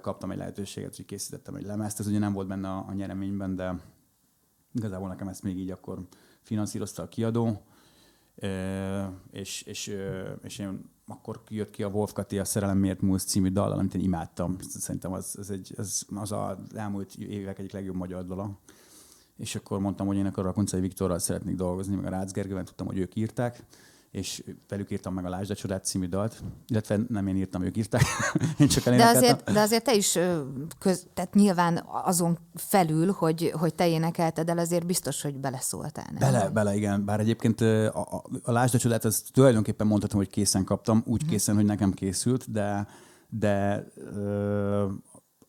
Kaptam 0.00 0.30
egy 0.30 0.38
lehetőséget, 0.38 0.96
hogy 0.96 1.04
készítettem 1.04 1.54
egy 1.54 1.64
lemezt. 1.64 2.00
Ez 2.00 2.06
ugye 2.06 2.18
nem 2.18 2.32
volt 2.32 2.48
benne 2.48 2.68
a, 2.68 2.84
a 2.88 2.92
nyereményben, 2.92 3.56
de 3.56 3.80
igazából 4.72 5.08
nekem 5.08 5.28
ezt 5.28 5.42
még 5.42 5.58
így 5.58 5.70
akkor 5.70 6.06
finanszírozta 6.42 7.02
a 7.02 7.08
kiadó. 7.08 7.62
És, 9.30 9.62
és, 9.62 9.96
és 10.42 10.58
én 10.58 10.90
akkor 11.06 11.40
jött 11.48 11.70
ki 11.70 11.82
a 11.82 11.88
Wolf 11.88 12.12
Kati 12.12 12.38
a 12.38 12.44
Szerelem 12.44 12.78
miért 12.78 13.00
múlsz 13.00 13.24
című 13.24 13.48
dal, 13.48 13.72
amit 13.72 13.94
én 13.94 14.00
imádtam. 14.00 14.56
Szerintem 14.60 15.12
az, 15.12 15.34
az, 15.38 15.50
egy, 15.50 15.74
az, 15.76 16.06
az 16.14 16.32
az 16.32 16.56
elmúlt 16.74 17.14
évek 17.14 17.58
egyik 17.58 17.72
legjobb 17.72 17.96
magyar 17.96 18.24
dala. 18.24 18.58
És 19.36 19.54
akkor 19.54 19.80
mondtam, 19.80 20.06
hogy 20.06 20.16
én 20.16 20.26
akkor 20.26 20.46
a 20.46 20.52
Koncai 20.52 20.80
Viktorral 20.80 21.18
szeretnék 21.18 21.56
dolgozni, 21.56 21.94
meg 21.94 22.04
a 22.04 22.08
Rácz 22.08 22.32
Gergőben 22.32 22.64
tudtam, 22.64 22.86
hogy 22.86 22.98
ők 22.98 23.16
írták 23.16 23.64
és 24.12 24.42
velük 24.68 24.90
írtam 24.90 25.14
meg 25.14 25.24
a 25.24 25.28
Lásd 25.28 25.50
a 25.50 25.54
Csodát 25.54 25.84
című 25.84 26.06
dalt, 26.06 26.42
illetve 26.66 26.98
nem 27.08 27.26
én 27.26 27.36
írtam, 27.36 27.62
ők 27.62 27.76
írták, 27.76 28.02
én 28.58 28.68
csak 28.68 28.84
de 28.84 29.04
azért, 29.04 29.52
de 29.52 29.60
azért 29.60 29.84
te 29.84 29.94
is, 29.94 30.18
köz, 30.78 31.06
tehát 31.14 31.34
nyilván 31.34 31.84
azon 32.04 32.38
felül, 32.54 33.12
hogy, 33.12 33.52
hogy 33.58 33.74
te 33.74 33.88
énekelted 33.88 34.48
el, 34.48 34.58
azért 34.58 34.86
biztos, 34.86 35.22
hogy 35.22 35.34
beleszóltál. 35.34 36.06
Nem? 36.18 36.32
Bele, 36.32 36.48
bele, 36.48 36.74
igen. 36.74 37.04
Bár 37.04 37.20
egyébként 37.20 37.60
a, 37.60 38.00
a, 38.00 38.24
a 38.42 38.52
Lásd 38.52 38.74
a 38.74 38.78
Csodát, 38.78 39.04
az 39.04 39.24
tulajdonképpen 39.32 39.86
mondhatom, 39.86 40.18
hogy 40.18 40.30
készen 40.30 40.64
kaptam, 40.64 41.02
úgy 41.06 41.22
mhm. 41.22 41.30
készen, 41.30 41.54
hogy 41.54 41.64
nekem 41.64 41.92
készült, 41.92 42.50
de 42.50 42.86
de 43.38 43.86
ö, 43.96 44.86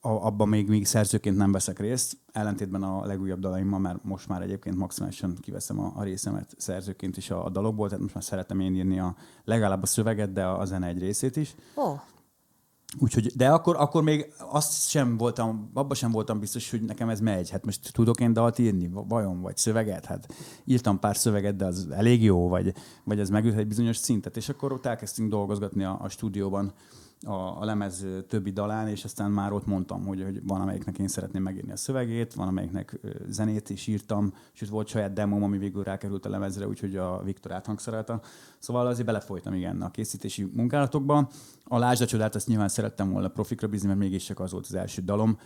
abban 0.05 0.47
még, 0.47 0.67
még 0.67 0.85
szerzőként 0.85 1.37
nem 1.37 1.51
veszek 1.51 1.79
részt, 1.79 2.17
ellentétben 2.31 2.83
a 2.83 3.05
legújabb 3.05 3.39
dalaimmal, 3.39 3.79
mert 3.79 4.03
most 4.03 4.27
már 4.27 4.41
egyébként 4.41 4.77
maximálisan 4.77 5.37
kiveszem 5.41 5.79
a, 5.79 5.91
a 5.95 6.03
részemet 6.03 6.55
szerzőként 6.57 7.17
is 7.17 7.29
a, 7.29 7.45
a 7.45 7.49
dalokból, 7.49 7.87
tehát 7.87 8.01
most 8.01 8.13
már 8.13 8.23
szeretem 8.23 8.59
én 8.59 8.75
írni 8.75 8.99
a, 8.99 9.15
legalább 9.43 9.83
a 9.83 9.85
szöveget, 9.85 10.33
de 10.33 10.45
a, 10.45 10.59
a 10.59 10.65
zene 10.65 10.87
egy 10.87 10.99
részét 10.99 11.35
is. 11.35 11.55
Oh. 11.75 11.99
Úgyhogy, 12.99 13.31
de 13.35 13.49
akkor, 13.49 13.75
akkor 13.75 14.03
még 14.03 14.33
azt 14.37 14.89
sem 14.89 15.17
voltam, 15.17 15.69
abban 15.73 15.95
sem 15.95 16.11
voltam 16.11 16.39
biztos, 16.39 16.71
hogy 16.71 16.81
nekem 16.81 17.09
ez 17.09 17.19
megy. 17.19 17.49
Hát 17.49 17.65
most 17.65 17.93
tudok 17.93 18.19
én 18.19 18.33
dalt 18.33 18.59
írni, 18.59 18.89
vajon, 19.07 19.41
vagy 19.41 19.57
szöveget? 19.57 20.05
Hát 20.05 20.33
írtam 20.65 20.99
pár 20.99 21.17
szöveget, 21.17 21.55
de 21.55 21.65
az 21.65 21.87
elég 21.91 22.23
jó, 22.23 22.47
vagy, 22.47 22.73
vagy 23.03 23.19
ez 23.19 23.29
megüt 23.29 23.57
egy 23.57 23.67
bizonyos 23.67 23.97
szintet. 23.97 24.37
És 24.37 24.49
akkor 24.49 24.71
ott 24.71 24.85
elkezdtünk 24.85 25.29
dolgozgatni 25.29 25.83
a, 25.83 25.97
a 26.01 26.09
stúdióban 26.09 26.73
a, 27.25 27.61
a 27.61 27.65
lemez 27.65 28.05
többi 28.27 28.51
dalán, 28.51 28.87
és 28.87 29.03
aztán 29.03 29.31
már 29.31 29.51
ott 29.51 29.65
mondtam, 29.65 30.05
hogy, 30.05 30.23
hogy 30.23 30.41
van, 30.47 30.61
amelyiknek 30.61 30.97
én 30.97 31.07
szeretném 31.07 31.41
megírni 31.41 31.71
a 31.71 31.77
szövegét, 31.77 32.33
van, 32.33 32.47
amelyiknek 32.47 32.99
zenét 33.27 33.69
is 33.69 33.87
írtam, 33.87 34.33
és 34.53 34.69
volt 34.69 34.87
saját 34.87 35.13
demom, 35.13 35.43
ami 35.43 35.57
végül 35.57 35.83
rákerült 35.83 36.25
a 36.25 36.29
lemezre, 36.29 36.67
úgyhogy 36.67 36.95
a 36.95 37.21
Viktor 37.23 37.51
áthangszerelte. 37.51 38.19
Szóval 38.59 38.87
azért 38.87 39.05
belefolytam 39.05 39.53
igen 39.53 39.81
a 39.81 39.91
készítési 39.91 40.51
munkálatokba. 40.53 41.29
A 41.63 41.77
Lásd 41.77 42.05
csodát 42.05 42.35
azt 42.35 42.47
nyilván 42.47 42.69
szerettem 42.69 43.11
volna 43.11 43.27
profikra 43.27 43.67
bízni, 43.67 43.87
mert 43.87 43.99
mégiscsak 43.99 44.39
az 44.39 44.51
volt 44.51 44.65
az 44.65 44.73
első 44.73 45.01
dalom, 45.01 45.37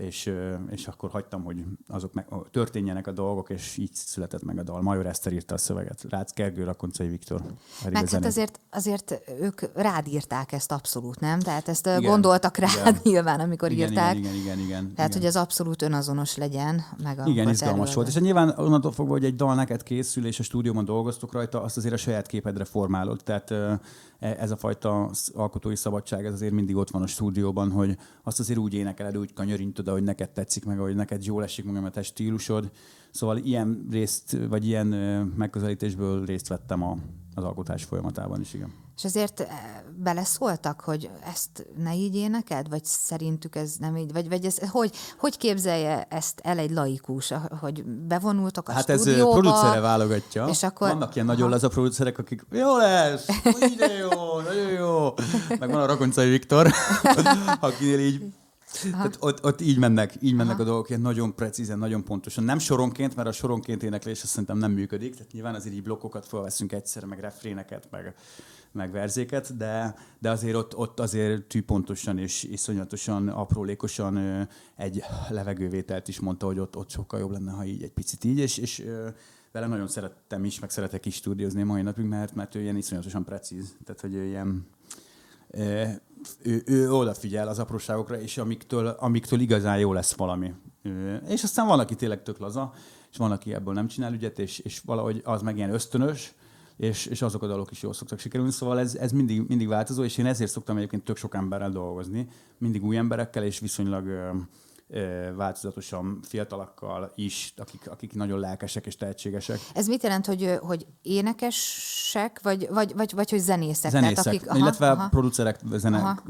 és, 0.00 0.32
és 0.70 0.86
akkor 0.86 1.10
hagytam, 1.10 1.44
hogy 1.44 1.64
azok 1.88 2.12
meg, 2.12 2.28
történjenek 2.50 3.06
a 3.06 3.12
dolgok, 3.12 3.50
és 3.50 3.76
így 3.76 3.94
született 3.94 4.42
meg 4.42 4.58
a 4.58 4.62
dal. 4.62 4.82
Major 4.82 5.06
Eszter 5.06 5.32
írta 5.32 5.54
a 5.54 5.58
szöveget, 5.58 6.04
Rácz 6.08 6.32
Gergő, 6.32 6.64
Rakoncai 6.64 7.08
Viktor. 7.08 7.42
Meg 7.84 8.08
hát 8.08 8.24
azért, 8.24 8.60
azért 8.70 9.22
ők 9.40 9.60
rád 9.74 10.06
írták 10.06 10.52
ezt 10.52 10.72
abszolút, 10.78 11.20
nem? 11.20 11.40
Tehát 11.40 11.68
ezt 11.68 11.86
igen, 11.86 12.02
gondoltak 12.02 12.56
rád 12.56 12.70
igen. 12.78 13.00
nyilván, 13.12 13.40
amikor 13.40 13.70
igen, 13.72 13.88
írták. 13.88 14.16
Igen, 14.16 14.34
igen, 14.34 14.44
igen, 14.44 14.58
igen. 14.58 14.94
Tehát, 14.94 15.10
igen. 15.10 15.20
hogy 15.20 15.26
az 15.26 15.36
abszolút 15.36 15.82
önazonos 15.82 16.36
legyen. 16.36 16.82
Meg 17.02 17.18
a 17.18 17.26
igen, 17.26 17.48
izgalmas 17.48 17.94
volt. 17.94 18.08
És 18.08 18.14
nyilván 18.14 18.48
onnantól 18.56 18.92
fogva, 18.92 19.12
hogy 19.12 19.24
egy 19.24 19.34
dal 19.34 19.54
neked 19.54 19.82
készül, 19.82 20.26
és 20.26 20.38
a 20.38 20.42
stúdióban 20.42 20.84
dolgoztok 20.84 21.32
rajta, 21.32 21.62
azt 21.62 21.76
azért 21.76 21.94
a 21.94 21.96
saját 21.96 22.26
képedre 22.26 22.64
formálod. 22.64 23.20
Tehát 23.24 23.50
e, 23.50 23.80
ez 24.18 24.50
a 24.50 24.56
fajta 24.56 25.10
alkotói 25.34 25.76
szabadság, 25.76 26.24
ez 26.24 26.32
azért 26.32 26.52
mindig 26.52 26.76
ott 26.76 26.90
van 26.90 27.02
a 27.02 27.06
stúdióban, 27.06 27.70
hogy 27.70 27.96
azt 28.22 28.40
azért 28.40 28.58
úgy 28.58 28.74
énekeled, 28.74 29.16
úgy 29.16 29.32
kanyarintud, 29.32 29.88
ahogy 29.88 30.02
neked 30.02 30.30
tetszik, 30.30 30.64
meg 30.64 30.78
ahogy 30.78 30.94
neked 30.94 31.24
jól 31.24 31.42
esik 31.42 31.64
meg 31.64 31.84
a 31.84 31.90
te 31.90 32.02
stílusod. 32.02 32.70
Szóval 33.10 33.36
ilyen 33.36 33.86
részt, 33.90 34.36
vagy 34.48 34.66
ilyen 34.66 34.86
megközelítésből 35.36 36.24
részt 36.24 36.48
vettem 36.48 36.82
a, 36.82 36.96
az 37.34 37.44
alkotás 37.44 37.84
folyamatában 37.84 38.40
is, 38.40 38.54
igen. 38.54 38.87
És 38.98 39.04
azért 39.04 39.40
eh, 39.40 39.48
beleszóltak, 39.96 40.80
hogy 40.80 41.10
ezt 41.34 41.66
ne 41.76 41.94
így 41.94 42.16
éneked, 42.16 42.68
vagy 42.68 42.84
szerintük 42.84 43.56
ez 43.56 43.74
nem 43.78 43.96
így, 43.96 44.12
vagy, 44.12 44.28
vagy 44.28 44.44
ez, 44.44 44.58
hogy, 44.70 44.92
hogy 45.18 45.36
képzelje 45.36 46.06
ezt 46.10 46.40
el 46.42 46.58
egy 46.58 46.70
laikus, 46.70 47.32
hogy 47.60 47.84
bevonultok 47.84 48.68
a 48.68 48.72
hát 48.72 48.82
stúdióba? 48.82 49.34
Hát 49.34 49.44
ez 49.44 49.52
producere 49.52 49.80
válogatja. 49.80 50.46
És 50.46 50.62
akkor, 50.62 50.88
Vannak 50.88 51.14
ilyen 51.14 51.26
nagyon 51.26 51.50
laza 51.50 51.68
producerek, 51.68 52.18
akik 52.18 52.46
jó 52.50 52.76
lesz, 52.76 53.26
ide 53.60 53.92
jó, 53.92 54.40
nagyon 54.40 54.68
jó. 54.68 55.14
Meg 55.58 55.70
van 55.70 55.80
a 55.80 55.86
Rakoncai 55.86 56.28
Viktor, 56.28 56.70
akinél 57.60 57.98
így 57.98 58.22
tehát 58.82 59.16
ott, 59.20 59.44
ott 59.44 59.60
így 59.60 59.78
mennek, 59.78 60.14
így 60.20 60.34
mennek 60.34 60.54
Aha. 60.54 60.62
a 60.62 60.66
dolgok, 60.66 60.88
ilyen 60.88 61.00
nagyon 61.00 61.34
precízen, 61.34 61.78
nagyon 61.78 62.04
pontosan. 62.04 62.44
Nem 62.44 62.58
soronként, 62.58 63.16
mert 63.16 63.28
a 63.28 63.32
soronként 63.32 63.82
éneklés 63.82 64.22
azt 64.22 64.30
szerintem 64.30 64.58
nem 64.58 64.72
működik, 64.72 65.14
tehát 65.14 65.32
nyilván 65.32 65.54
azért 65.54 65.74
így 65.74 65.82
blokkokat 65.82 66.26
felveszünk 66.26 66.72
egyszer, 66.72 67.04
meg 67.04 67.20
refréneket, 67.20 67.88
meg, 67.90 68.14
meg 68.72 68.90
verzéket, 68.90 69.56
de, 69.56 69.94
de 70.18 70.30
azért 70.30 70.56
ott, 70.56 70.76
ott 70.76 71.00
azért 71.00 71.42
tűpontosan 71.42 72.18
és 72.18 72.42
iszonyatosan, 72.42 73.28
aprólékosan 73.28 74.48
egy 74.76 75.02
levegővételt 75.28 76.08
is 76.08 76.20
mondta, 76.20 76.46
hogy 76.46 76.58
ott, 76.58 76.76
ott 76.76 76.90
sokkal 76.90 77.20
jobb 77.20 77.30
lenne, 77.30 77.50
ha 77.50 77.64
így 77.64 77.82
egy 77.82 77.92
picit 77.92 78.24
így, 78.24 78.38
és, 78.38 78.58
és 78.58 78.84
vele 79.52 79.66
nagyon 79.66 79.88
szerettem 79.88 80.44
is, 80.44 80.58
meg 80.58 80.70
szeretek 80.70 81.06
is 81.06 81.14
stúdiózni 81.14 81.62
mai 81.62 81.82
napig, 81.82 82.04
mert, 82.04 82.34
mert 82.34 82.54
ő 82.54 82.60
ilyen 82.60 82.76
iszonyatosan 82.76 83.24
precíz. 83.24 83.76
Tehát, 83.84 84.00
hogy 84.00 84.14
ő 84.14 84.24
ilyen 84.24 84.66
ő, 86.42 86.62
ő 86.64 86.92
odafigyel 86.92 87.48
az 87.48 87.58
apróságokra, 87.58 88.20
és 88.20 88.38
amiktől, 88.38 88.86
amiktől 88.86 89.40
igazán 89.40 89.78
jó 89.78 89.92
lesz 89.92 90.12
valami. 90.12 90.52
És 91.28 91.42
aztán 91.42 91.66
van, 91.66 91.78
aki 91.78 91.94
tényleg 91.94 92.22
tök 92.22 92.38
laza, 92.38 92.72
és 93.10 93.16
van, 93.16 93.30
aki 93.30 93.54
ebből 93.54 93.74
nem 93.74 93.86
csinál 93.86 94.12
ügyet, 94.12 94.38
és, 94.38 94.58
és 94.58 94.80
valahogy 94.80 95.20
az 95.24 95.42
meg 95.42 95.56
ilyen 95.56 95.72
ösztönös, 95.72 96.34
és, 96.76 97.06
és 97.06 97.22
azok 97.22 97.42
a 97.42 97.46
dalok 97.46 97.70
is 97.70 97.82
jól 97.82 97.92
szoktak 97.92 98.18
sikerülni, 98.18 98.52
szóval 98.52 98.78
ez, 98.78 98.94
ez 98.94 99.12
mindig, 99.12 99.42
mindig 99.48 99.68
változó, 99.68 100.04
és 100.04 100.18
én 100.18 100.26
ezért 100.26 100.50
szoktam 100.50 100.76
egyébként 100.76 101.04
tök 101.04 101.16
sok 101.16 101.34
emberrel 101.34 101.70
dolgozni, 101.70 102.28
mindig 102.58 102.84
új 102.84 102.96
emberekkel, 102.96 103.44
és 103.44 103.58
viszonylag 103.58 104.08
változatosan 105.36 106.18
fiatalakkal 106.22 107.12
is, 107.14 107.54
akik, 107.56 107.90
akik 107.90 108.14
nagyon 108.14 108.38
lelkesek 108.38 108.86
és 108.86 108.96
tehetségesek. 108.96 109.58
Ez 109.74 109.86
mit 109.86 110.02
jelent, 110.02 110.26
hogy, 110.26 110.58
hogy 110.60 110.86
énekesek, 111.02 112.40
vagy, 112.42 112.68
vagy, 112.70 112.94
vagy, 112.94 113.14
vagy 113.14 113.30
hogy 113.30 113.38
zenészek? 113.38 113.90
Zenészek, 113.90 114.14
Tehát, 114.14 114.38
akik, 114.38 114.48
aha, 114.48 114.58
illetve 114.58 114.90
aha. 114.90 115.08
producerek, 115.08 115.60
zene, 115.72 115.98
aha. 115.98 116.22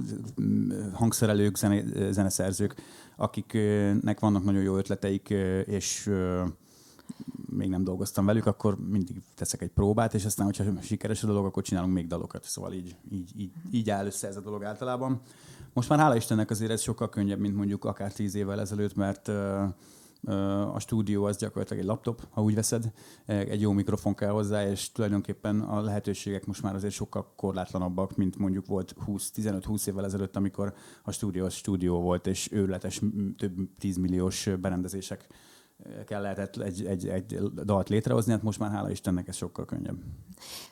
hangszerelők, 0.92 1.56
zene, 1.56 1.82
zeneszerzők, 2.10 2.74
akiknek 3.16 4.20
vannak 4.20 4.44
nagyon 4.44 4.62
jó 4.62 4.76
ötleteik, 4.76 5.28
és 5.64 6.10
még 7.50 7.68
nem 7.68 7.84
dolgoztam 7.84 8.26
velük, 8.26 8.46
akkor 8.46 8.76
mindig 8.88 9.22
teszek 9.34 9.62
egy 9.62 9.70
próbát, 9.70 10.14
és 10.14 10.24
aztán, 10.24 10.46
hogyha 10.46 10.64
sikeres 10.82 11.22
a 11.22 11.26
dolog, 11.26 11.44
akkor 11.44 11.62
csinálunk 11.62 11.92
még 11.94 12.06
dalokat. 12.06 12.44
Szóval 12.44 12.72
így, 12.72 12.96
így, 13.10 13.30
így, 13.36 13.52
így 13.70 13.90
áll 13.90 14.06
össze 14.06 14.28
ez 14.28 14.36
a 14.36 14.40
dolog 14.40 14.64
általában. 14.64 15.20
Most 15.72 15.88
már 15.88 15.98
hála 15.98 16.16
Istennek 16.16 16.50
azért 16.50 16.70
ez 16.70 16.80
sokkal 16.80 17.08
könnyebb, 17.08 17.38
mint 17.38 17.56
mondjuk 17.56 17.84
akár 17.84 18.12
tíz 18.12 18.34
évvel 18.34 18.60
ezelőtt, 18.60 18.94
mert 18.94 19.28
a 20.72 20.78
stúdió 20.78 21.24
az 21.24 21.36
gyakorlatilag 21.36 21.82
egy 21.82 21.88
laptop, 21.88 22.26
ha 22.30 22.42
úgy 22.42 22.54
veszed, 22.54 22.92
egy 23.26 23.60
jó 23.60 23.72
mikrofon 23.72 24.14
kell 24.14 24.30
hozzá, 24.30 24.68
és 24.68 24.92
tulajdonképpen 24.92 25.60
a 25.60 25.80
lehetőségek 25.80 26.46
most 26.46 26.62
már 26.62 26.74
azért 26.74 26.94
sokkal 26.94 27.32
korlátlanabbak, 27.36 28.16
mint 28.16 28.38
mondjuk 28.38 28.66
volt 28.66 28.94
15-20 29.06 29.86
évvel 29.86 30.04
ezelőtt, 30.04 30.36
amikor 30.36 30.74
a 31.02 31.10
stúdió 31.10 31.44
az 31.44 31.52
stúdió 31.52 32.00
volt, 32.00 32.26
és 32.26 32.52
őrletes 32.52 33.00
több 33.36 33.54
tízmilliós 33.78 34.48
berendezések 34.60 35.28
kell 36.06 36.20
lehetett 36.20 36.56
egy, 36.56 36.84
egy, 36.86 37.08
egy 37.08 37.38
dalt 37.64 37.88
létrehozni, 37.88 38.32
hát 38.32 38.42
most 38.42 38.58
már 38.58 38.70
hála 38.70 38.90
Istennek 38.90 39.28
ez 39.28 39.36
sokkal 39.36 39.64
könnyebb. 39.64 39.98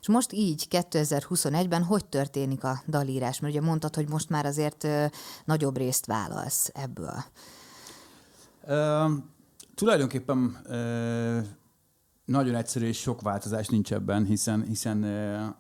És 0.01 0.09
most 0.09 0.33
így 0.33 0.67
2021-ben 0.71 1.83
hogy 1.83 2.05
történik 2.05 2.65
a 2.65 2.83
dalírás? 2.89 3.41
Mert 3.41 3.55
ugye 3.55 3.63
mondtad, 3.63 3.95
hogy 3.95 4.09
most 4.09 4.29
már 4.29 4.47
azért 4.47 4.85
ö, 4.85 5.07
nagyobb 5.45 5.77
részt 5.77 6.07
válasz 6.07 6.71
ebből. 6.75 7.25
Uh, 8.63 9.13
tulajdonképpen 9.75 10.61
uh, 10.69 11.47
nagyon 12.25 12.55
egyszerű 12.55 12.87
és 12.87 12.99
sok 12.99 13.21
változás 13.21 13.69
nincs 13.69 13.93
ebben, 13.93 14.25
hiszen, 14.25 14.63
hiszen 14.63 15.03
uh, 15.03 15.55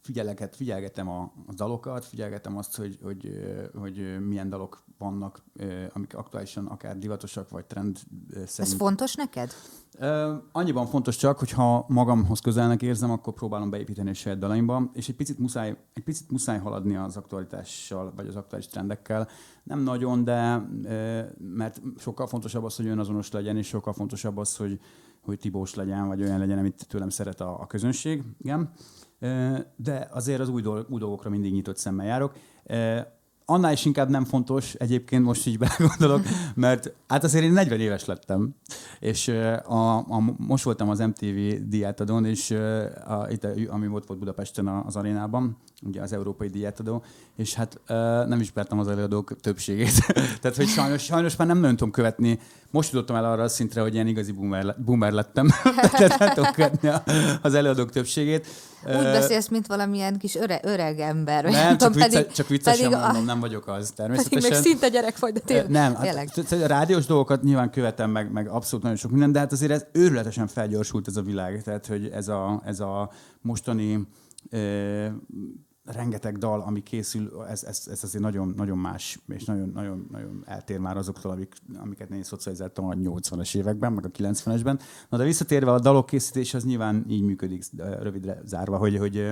figyeleket, 0.00 0.56
figyelgetem 0.56 1.08
a, 1.08 1.32
a 1.46 1.52
dalokat, 1.54 2.04
figyelgetem 2.04 2.56
azt, 2.56 2.76
hogy, 2.76 2.98
hogy, 3.02 3.30
hogy 3.74 4.26
milyen 4.26 4.48
dalok 4.48 4.84
vannak, 4.98 5.42
amik 5.92 6.16
aktuálisan 6.16 6.66
akár 6.66 6.98
divatosak, 6.98 7.50
vagy 7.50 7.64
trend 7.64 7.98
szerint. 8.30 8.58
Ez 8.58 8.74
fontos 8.74 9.14
neked? 9.14 9.52
Annyiban 10.52 10.86
fontos 10.86 11.16
csak, 11.16 11.38
hogy 11.38 11.50
ha 11.50 11.84
magamhoz 11.88 12.40
közelnek 12.40 12.82
érzem, 12.82 13.10
akkor 13.10 13.32
próbálom 13.32 13.70
beépíteni 13.70 14.10
a 14.10 14.14
saját 14.14 14.38
dalaimba, 14.38 14.90
és 14.92 15.08
egy 15.08 15.14
picit 15.14 15.38
muszáj, 15.38 15.76
egy 15.92 16.02
picit 16.02 16.30
muszáj 16.30 16.58
haladni 16.58 16.96
az 16.96 17.16
aktualitással, 17.16 18.12
vagy 18.16 18.26
az 18.26 18.36
aktuális 18.36 18.66
trendekkel. 18.66 19.28
Nem 19.62 19.80
nagyon, 19.80 20.24
de 20.24 20.66
mert 21.38 21.80
sokkal 21.98 22.26
fontosabb 22.26 22.64
az, 22.64 22.76
hogy 22.76 22.86
önazonos 22.86 23.30
legyen, 23.30 23.56
és 23.56 23.66
sokkal 23.66 23.92
fontosabb 23.92 24.36
az, 24.36 24.56
hogy, 24.56 24.80
hogy 25.20 25.38
tibós 25.38 25.74
legyen, 25.74 26.06
vagy 26.06 26.22
olyan 26.22 26.38
legyen, 26.38 26.58
amit 26.58 26.86
tőlem 26.88 27.08
szeret 27.08 27.40
a, 27.40 27.60
a 27.60 27.66
közönség. 27.66 28.22
Igen 28.38 28.70
de 29.76 30.08
azért 30.10 30.40
az 30.40 30.48
új, 30.48 30.62
dolg, 30.62 30.86
új 30.90 30.98
dolgokra 30.98 31.30
mindig 31.30 31.52
nyitott 31.52 31.76
szemmel 31.76 32.06
járok. 32.06 32.34
Annál 33.46 33.72
is 33.72 33.84
inkább 33.84 34.10
nem 34.10 34.24
fontos, 34.24 34.74
egyébként 34.74 35.24
most 35.24 35.46
így 35.46 35.58
belegondolok, 35.64 36.22
mert 36.54 36.92
hát 37.08 37.24
azért 37.24 37.44
én 37.44 37.52
40 37.52 37.80
éves 37.80 38.04
lettem, 38.04 38.54
és 39.00 39.28
a, 39.64 39.96
a, 39.96 40.34
most 40.36 40.64
voltam 40.64 40.88
az 40.88 40.98
MTV 40.98 41.66
diátadón, 41.68 42.24
és 42.24 42.50
a, 43.06 43.26
itt, 43.30 43.46
ami 43.68 43.86
volt, 43.86 44.06
volt 44.06 44.18
Budapesten 44.18 44.66
az 44.66 44.96
arénában, 44.96 45.56
ugye 45.86 46.02
az 46.02 46.12
európai 46.12 46.48
diátadó, 46.48 47.02
és 47.36 47.54
hát 47.54 47.80
nem 48.28 48.40
ismertem 48.40 48.78
az 48.78 48.88
előadók 48.88 49.40
többségét. 49.40 50.06
Tehát, 50.40 50.56
hogy 50.56 50.66
sajnos, 50.66 51.02
sajnos 51.02 51.36
már 51.36 51.46
nem 51.46 51.58
nagyon 51.58 51.76
tudom 51.76 51.92
követni. 51.92 52.38
Most 52.70 52.92
jutottam 52.92 53.16
el 53.16 53.24
arra 53.24 53.42
a 53.42 53.48
szintre, 53.48 53.80
hogy 53.80 53.94
ilyen 53.94 54.06
igazi 54.06 54.32
boomer, 54.32 54.76
boomer 54.84 55.12
lettem. 55.12 55.48
Tehát 55.96 56.18
nem 56.18 56.28
tudom 56.28 56.52
követni 56.52 56.90
az 57.42 57.54
előadók 57.54 57.90
többségét. 57.90 58.46
Úgy 58.86 59.02
beszélsz, 59.02 59.48
mint 59.48 59.66
valamilyen 59.66 60.18
kis 60.18 60.34
öre, 60.34 60.60
öreg 60.62 60.98
ember. 60.98 61.44
Nem, 61.44 61.78
csak, 61.78 61.94
vicce, 61.94 62.08
pedig, 62.08 62.32
csak 62.32 62.48
viccesen 62.48 62.90
pedig 62.90 63.12
mondom. 63.12 63.33
Nem 63.34 63.42
vagyok 63.42 63.68
az 63.68 63.90
természetesen. 63.90 64.40
Pedig 64.40 64.52
még 64.52 64.60
szinte 64.60 64.88
gyerek 64.88 65.18
vagy, 65.18 65.32
de 65.32 65.40
tényleg. 65.40 65.70
Nem, 65.70 65.94
hát, 65.94 66.52
a 66.52 66.66
rádiós 66.66 67.06
dolgokat 67.06 67.42
nyilván 67.42 67.70
követem, 67.70 68.10
meg, 68.10 68.32
meg 68.32 68.48
abszolút 68.48 68.82
nagyon 68.82 68.98
sok 68.98 69.10
minden, 69.10 69.32
de 69.32 69.38
hát 69.38 69.52
azért 69.52 69.72
ez 69.72 69.86
őrületesen 69.92 70.46
felgyorsult 70.46 71.08
ez 71.08 71.16
a 71.16 71.22
világ. 71.22 71.62
Tehát, 71.62 71.86
hogy 71.86 72.08
ez 72.08 72.28
a, 72.28 72.62
ez 72.64 72.80
a 72.80 73.10
mostani 73.40 74.06
rengeteg 75.84 76.38
dal, 76.38 76.60
ami 76.60 76.82
készül, 76.82 77.44
ez, 77.48 77.62
ez, 77.62 77.86
ez 77.90 78.04
azért 78.04 78.22
nagyon, 78.22 78.52
nagyon 78.56 78.78
más, 78.78 79.18
és 79.28 79.44
nagyon, 79.44 79.70
nagyon, 79.74 80.06
nagyon 80.10 80.42
eltér 80.46 80.78
már 80.78 80.96
azoktól, 80.96 81.32
amik, 81.32 81.54
amiket 81.76 82.10
én 82.10 82.22
szocializáltam 82.22 82.84
a 82.84 82.92
80-as 82.92 83.56
években, 83.56 83.92
meg 83.92 84.04
a 84.04 84.08
90-esben. 84.08 84.80
Na 85.08 85.16
de 85.16 85.24
visszatérve 85.24 85.72
a 85.72 85.80
dalok 85.80 86.06
készítés, 86.06 86.54
az 86.54 86.64
nyilván 86.64 87.04
így 87.08 87.22
működik 87.22 87.64
rövidre 87.76 88.40
zárva, 88.44 88.76
hogy, 88.76 88.98
hogy 88.98 89.30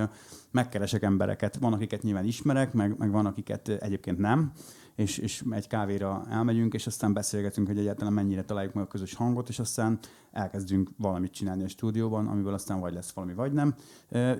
megkeresek 0.51 1.03
embereket. 1.03 1.57
Van, 1.57 1.73
akiket 1.73 2.03
nyilván 2.03 2.25
ismerek, 2.25 2.73
meg, 2.73 2.97
meg 2.97 3.11
van, 3.11 3.25
akiket 3.25 3.67
egyébként 3.67 4.17
nem 4.17 4.51
és, 4.95 5.17
és 5.17 5.43
egy 5.49 5.67
kávéra 5.67 6.25
elmegyünk, 6.29 6.73
és 6.73 6.87
aztán 6.87 7.13
beszélgetünk, 7.13 7.67
hogy 7.67 7.77
egyáltalán 7.77 8.13
mennyire 8.13 8.43
találjuk 8.43 8.73
meg 8.73 8.83
a 8.83 8.87
közös 8.87 9.13
hangot, 9.13 9.49
és 9.49 9.59
aztán 9.59 9.99
elkezdünk 10.31 10.89
valamit 10.97 11.31
csinálni 11.31 11.63
a 11.63 11.67
stúdióban, 11.67 12.27
amiből 12.27 12.53
aztán 12.53 12.79
vagy 12.79 12.93
lesz 12.93 13.11
valami, 13.11 13.33
vagy 13.33 13.53
nem. 13.53 13.75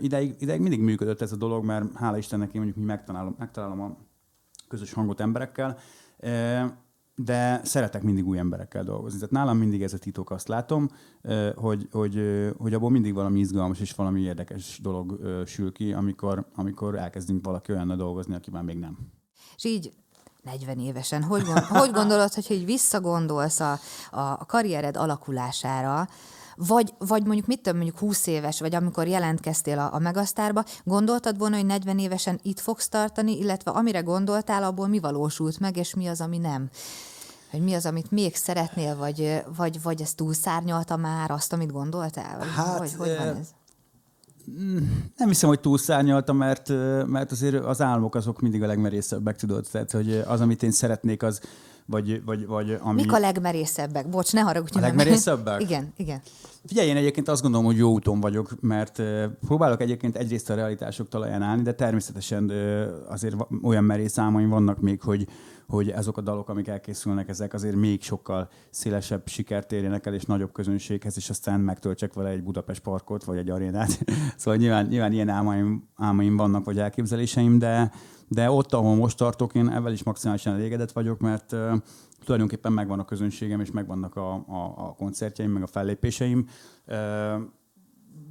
Ideig, 0.02 0.36
ideig 0.40 0.62
mindig 0.62 0.80
működött 0.80 1.22
ez 1.22 1.32
a 1.32 1.36
dolog, 1.36 1.66
mert 1.66 1.96
hála 1.96 2.18
Istennek 2.18 2.54
én 2.54 2.62
mondjuk 2.62 2.78
mi 2.78 2.84
megtalálom, 2.86 3.36
megtalálom 3.38 3.82
a 3.82 3.98
közös 4.68 4.94
hangot 4.94 5.20
emberekkel, 5.20 5.78
de 7.16 7.62
szeretek 7.64 8.04
mindig 8.04 8.28
új 8.28 8.38
emberekkel 8.38 8.84
dolgozni. 8.84 9.20
Tehát 9.20 9.34
nálam 9.34 9.58
mindig 9.58 9.84
ez 9.84 9.94
a 9.94 9.98
titok, 9.98 10.32
azt 10.32 10.48
látom, 10.48 10.88
hogy, 11.56 11.88
hogy, 11.92 12.22
hogy 12.58 12.74
abból 12.74 12.90
mindig 12.90 13.14
valami 13.14 13.40
izgalmas 13.40 13.80
és 13.80 13.92
valami 13.92 14.22
érdekes 14.22 14.80
dolog 14.82 15.20
sül 15.46 15.72
ki, 15.72 15.94
amikor, 15.94 16.48
amikor 16.56 16.96
elkezdünk 16.96 17.46
valaki 17.46 17.72
olyannal 17.72 17.96
dolgozni, 17.96 18.36
aki 18.36 18.52
már 18.52 18.64
még 18.64 18.78
nem. 18.78 18.98
És 19.56 19.66
így 19.66 19.94
40 20.44 20.80
évesen, 20.80 21.24
hogy, 21.24 21.44
gond, 21.44 21.60
hogy 21.60 21.92
gondolod, 21.92 22.34
hogyha 22.34 22.54
így 22.54 22.66
visszagondolsz 22.66 23.60
a, 23.60 23.80
a 24.12 24.46
karriered 24.46 24.98
alakulására, 24.98 26.08
vagy, 26.56 26.94
vagy 26.98 27.26
mondjuk 27.26 27.48
mit 27.48 27.62
több, 27.62 27.76
mondjuk 27.76 28.00
20 28.00 28.28
éves, 28.28 28.60
vagy 28.60 28.76
amikor 28.76 29.08
jelentkeztél 29.08 29.80
a, 29.80 29.94
a 29.94 30.00
Megasztárba, 30.00 30.64
gondoltad 30.84 31.38
volna, 31.38 31.56
hogy 31.56 31.66
40 31.66 32.00
évesen 32.00 32.40
itt 32.44 32.60
fogsz 32.60 32.90
tartani, 32.90 33.38
illetve 33.38 33.72
amire 33.72 34.00
gondoltál, 34.00 34.64
abból 34.64 34.88
mi 34.88 35.00
valósult 35.00 35.60
meg, 35.60 35.78
és 35.78 35.94
mi 35.94 36.08
az, 36.08 36.22
ami 36.22 36.38
nem? 36.38 36.70
Hogy 37.52 37.62
mi 37.62 37.74
az, 37.74 37.86
amit 37.86 38.12
még 38.12 38.36
szeretnél, 38.36 38.96
vagy, 38.96 39.44
vagy, 39.56 39.82
vagy 39.82 40.02
ez 40.02 40.14
túlszárnyalta 40.14 40.98
már 40.98 41.32
azt, 41.32 41.54
amit 41.54 41.72
gondoltál? 41.72 42.38
Vagy 42.38 42.54
hát, 42.56 42.78
hogy, 42.78 42.94
hogy 42.94 43.18
van 43.18 43.28
ez? 43.28 43.48
Nem 45.18 45.28
hiszem, 45.28 45.50
hogy 45.50 45.60
túlszárnyalta, 45.60 46.34
mert, 46.34 46.70
mert 47.08 47.32
azért 47.32 47.66
az 47.66 47.82
álmok 47.82 48.16
azok 48.16 48.42
mindig 48.42 48.64
a 48.64 48.68
legmerészebbek, 48.68 49.36
tudod. 49.36 49.66
Tehát, 49.72 49.92
hogy 49.92 50.24
az, 50.28 50.42
amit 50.42 50.64
én 50.64 50.72
szeretnék, 50.72 51.24
az, 51.24 51.42
vagy, 51.86 52.24
vagy, 52.24 52.46
vagy 52.46 52.78
ami... 52.82 53.02
Mik 53.02 53.14
a 53.14 53.20
legmerészebbek? 53.20 54.10
Bocs, 54.10 54.34
ne 54.34 54.42
haragudj. 54.42 54.78
A 54.78 54.82
legmerészebbek? 54.82 55.62
igen, 55.68 55.94
igen. 55.98 56.22
Figyelj, 56.66 56.88
én 56.88 56.96
egyébként 56.96 57.28
azt 57.28 57.42
gondolom, 57.42 57.66
hogy 57.66 57.78
jó 57.78 57.92
úton 57.92 58.20
vagyok, 58.20 58.52
mert 58.62 59.02
próbálok 59.46 59.82
egyébként 59.82 60.18
egyrészt 60.18 60.50
a 60.50 60.56
realitások 60.56 61.10
talaján 61.10 61.42
állni, 61.42 61.62
de 61.62 61.74
természetesen 61.74 62.52
azért 63.10 63.36
olyan 63.64 63.84
merész 63.84 64.18
álmaim 64.18 64.50
vannak 64.50 64.82
még, 64.82 65.02
hogy, 65.02 65.28
hogy 65.68 65.90
azok 65.90 66.18
a 66.18 66.22
dalok, 66.22 66.50
amik 66.50 66.68
elkészülnek, 66.68 67.30
ezek 67.30 67.54
azért 67.54 67.76
még 67.76 68.02
sokkal 68.02 68.50
szélesebb 68.70 69.28
sikert 69.28 69.72
érjenek 69.72 70.06
el, 70.06 70.14
és 70.14 70.24
nagyobb 70.24 70.52
közönséghez, 70.52 71.18
és 71.18 71.30
aztán 71.30 71.60
megtöltsek 71.60 72.14
vele 72.14 72.30
egy 72.30 72.44
Budapest 72.44 72.82
parkot, 72.82 73.24
vagy 73.24 73.38
egy 73.38 73.50
arénát. 73.50 74.00
szóval 74.38 74.60
nyilván, 74.60 74.86
nyilván 74.86 75.12
ilyen 75.12 75.30
álmaim, 75.30 75.88
álmaim 75.96 76.36
vannak, 76.36 76.66
vagy 76.66 76.80
elképzeléseim, 76.80 77.60
de, 77.60 77.92
de 78.28 78.52
ott, 78.52 78.74
ahol 78.74 78.96
most 78.96 79.18
tartok, 79.18 79.54
én 79.56 79.70
ebben 79.70 79.94
is 79.94 80.04
maximálisan 80.04 80.54
elégedett 80.54 80.92
vagyok, 80.92 81.20
mert 81.20 81.56
tulajdonképpen 82.24 82.74
megvan 82.74 83.00
a 83.00 83.06
közönségem, 83.06 83.60
és 83.60 83.72
megvannak 83.72 84.16
a, 84.16 84.34
a, 84.34 84.74
a 84.78 84.94
koncertjeim, 84.98 85.52
meg 85.52 85.64
a 85.64 85.68
fellépéseim. 85.68 86.48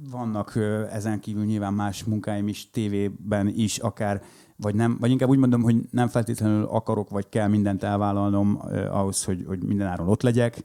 Vannak 0.09 0.59
ezen 0.91 1.19
kívül 1.19 1.45
nyilván 1.45 1.73
más 1.73 2.03
munkáim 2.03 2.47
is, 2.47 2.69
tévében 2.69 3.47
is, 3.47 3.77
akár 3.77 4.21
vagy 4.55 4.75
nem, 4.75 4.97
vagy 4.99 5.11
inkább 5.11 5.29
úgy 5.29 5.37
mondom, 5.37 5.61
hogy 5.61 5.75
nem 5.91 6.07
feltétlenül 6.07 6.63
akarok, 6.63 7.09
vagy 7.09 7.29
kell 7.29 7.47
mindent 7.47 7.83
elvállalnom 7.83 8.61
ahhoz, 8.91 9.23
hogy, 9.23 9.43
hogy 9.47 9.63
mindenáron 9.63 10.07
ott 10.07 10.21
legyek, 10.21 10.63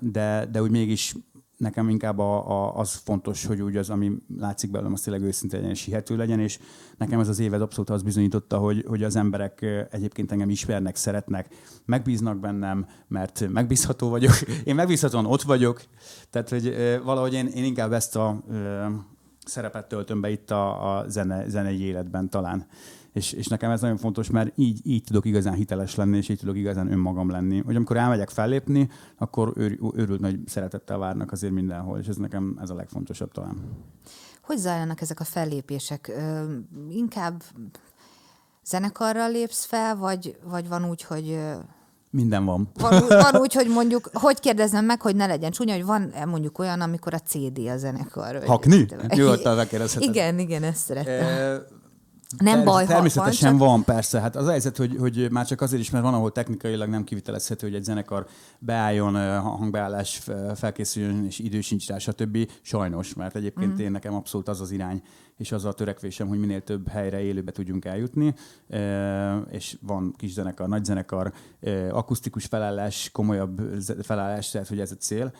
de, 0.00 0.48
de 0.52 0.62
úgy 0.62 0.70
mégis 0.70 1.14
nekem 1.56 1.88
inkább 1.88 2.18
a, 2.18 2.50
a, 2.50 2.78
az 2.78 2.94
fontos, 2.94 3.46
hogy 3.46 3.62
úgy 3.62 3.76
az, 3.76 3.90
ami 3.90 4.12
látszik 4.38 4.70
belőlem, 4.70 4.92
az 4.92 5.00
tényleg 5.00 5.22
őszinte 5.22 5.56
legyen 5.56 5.70
és 5.70 5.84
hihető 5.84 6.16
legyen, 6.16 6.40
és 6.40 6.58
nekem 6.98 7.20
ez 7.20 7.28
az 7.28 7.38
éved 7.38 7.60
abszolút 7.60 7.90
az 7.90 8.02
bizonyította, 8.02 8.58
hogy, 8.58 8.84
hogy 8.86 9.02
az 9.02 9.16
emberek 9.16 9.86
egyébként 9.90 10.32
engem 10.32 10.50
ismernek, 10.50 10.96
szeretnek, 10.96 11.48
megbíznak 11.84 12.38
bennem, 12.38 12.86
mert 13.08 13.48
megbízható 13.48 14.08
vagyok. 14.08 14.32
Én 14.64 14.74
megbízhatóan 14.74 15.26
ott 15.26 15.42
vagyok, 15.42 15.82
tehát 16.30 16.48
hogy 16.48 16.74
valahogy 17.04 17.32
én, 17.32 17.46
én 17.46 17.64
inkább 17.64 17.92
ezt 17.92 18.16
a 18.16 18.42
szerepet 19.44 19.88
töltöm 19.88 20.20
be 20.20 20.30
itt 20.30 20.50
a, 20.50 20.96
a 20.96 21.08
zene, 21.08 21.48
zenei 21.48 21.80
életben 21.80 22.30
talán. 22.30 22.66
És, 23.14 23.32
és 23.32 23.46
nekem 23.46 23.70
ez 23.70 23.80
nagyon 23.80 23.96
fontos, 23.96 24.30
mert 24.30 24.52
így, 24.54 24.80
így 24.82 25.02
tudok 25.04 25.24
igazán 25.24 25.54
hiteles 25.54 25.94
lenni, 25.94 26.16
és 26.16 26.28
így 26.28 26.38
tudok 26.38 26.56
igazán 26.56 26.92
önmagam 26.92 27.30
lenni. 27.30 27.60
Hogy 27.60 27.76
amikor 27.76 27.96
elmegyek 27.96 28.30
fellépni, 28.30 28.88
akkor 29.18 29.52
őr, 29.56 29.78
őrült 29.94 30.20
nagy 30.20 30.38
szeretettel 30.46 30.98
várnak 30.98 31.32
azért 31.32 31.52
mindenhol, 31.52 31.98
és 31.98 32.06
ez 32.06 32.16
nekem 32.16 32.58
ez 32.62 32.70
a 32.70 32.74
legfontosabb 32.74 33.32
talán. 33.32 33.56
Hogy 34.42 34.56
zajlanak 34.56 35.00
ezek 35.00 35.20
a 35.20 35.24
fellépések? 35.24 36.08
Ö, 36.08 36.54
inkább 36.90 37.42
zenekarral 38.64 39.30
lépsz 39.30 39.64
fel, 39.64 39.96
vagy, 39.96 40.36
vagy 40.44 40.68
van 40.68 40.88
úgy, 40.88 41.02
hogy 41.02 41.38
minden 42.10 42.44
van. 42.44 42.70
Van, 42.74 43.04
van 43.08 43.36
úgy, 43.36 43.54
hogy 43.60 43.68
mondjuk, 43.68 44.10
hogy 44.12 44.40
kérdezem 44.40 44.84
meg, 44.84 45.02
hogy 45.02 45.16
ne 45.16 45.26
legyen 45.26 45.50
csúnya, 45.50 45.74
hogy 45.74 45.84
van 45.84 46.12
mondjuk 46.26 46.58
olyan, 46.58 46.80
amikor 46.80 47.14
a 47.14 47.18
CD 47.18 47.58
a 47.58 47.76
zenekar. 47.76 48.44
Hakni? 48.46 48.86
Nyugodtan 49.08 49.56
megkérdezheted. 49.56 50.08
Igen, 50.08 50.38
igen, 50.38 50.62
ezt 50.62 50.84
szerettem. 50.84 51.82
Nem 52.38 52.54
Ter- 52.54 52.64
baj, 52.64 52.86
Természetesen 52.86 53.56
van, 53.56 53.68
csak... 53.68 53.68
van, 53.68 53.94
persze. 53.94 54.20
Hát 54.20 54.36
az 54.36 54.48
helyzet, 54.48 54.76
hogy, 54.76 54.96
hogy 54.98 55.30
már 55.30 55.46
csak 55.46 55.60
azért 55.60 55.82
is, 55.82 55.90
mert 55.90 56.04
van, 56.04 56.14
ahol 56.14 56.32
technikailag 56.32 56.88
nem 56.88 57.04
kivitelezhető, 57.04 57.66
hogy 57.66 57.76
egy 57.76 57.84
zenekar 57.84 58.26
beálljon, 58.58 59.40
hangbeállás 59.40 60.22
felkészüljön, 60.54 61.24
és 61.26 61.38
idő 61.38 61.60
sincs 61.60 61.86
rá, 61.86 61.98
stb. 61.98 62.50
Sajnos, 62.62 63.14
mert 63.14 63.36
egyébként 63.36 63.72
mm. 63.72 63.84
én 63.84 63.90
nekem 63.90 64.14
abszolút 64.14 64.48
az 64.48 64.60
az 64.60 64.70
irány, 64.70 65.02
és 65.36 65.52
az 65.52 65.64
a 65.64 65.72
törekvésem, 65.72 66.28
hogy 66.28 66.38
minél 66.38 66.62
több 66.62 66.88
helyre 66.88 67.20
élőbe 67.20 67.52
tudjunk 67.52 67.84
eljutni, 67.84 68.34
és 69.50 69.78
van 69.80 70.14
kis 70.16 70.32
zenekar, 70.32 70.68
nagy 70.68 70.84
zenekar, 70.84 71.32
akusztikus 71.90 72.44
felállás, 72.44 73.10
komolyabb 73.12 73.60
felállás, 74.02 74.50
tehát 74.50 74.68
hogy 74.68 74.80
ez 74.80 74.90
a 74.90 74.96
cél. 74.96 75.34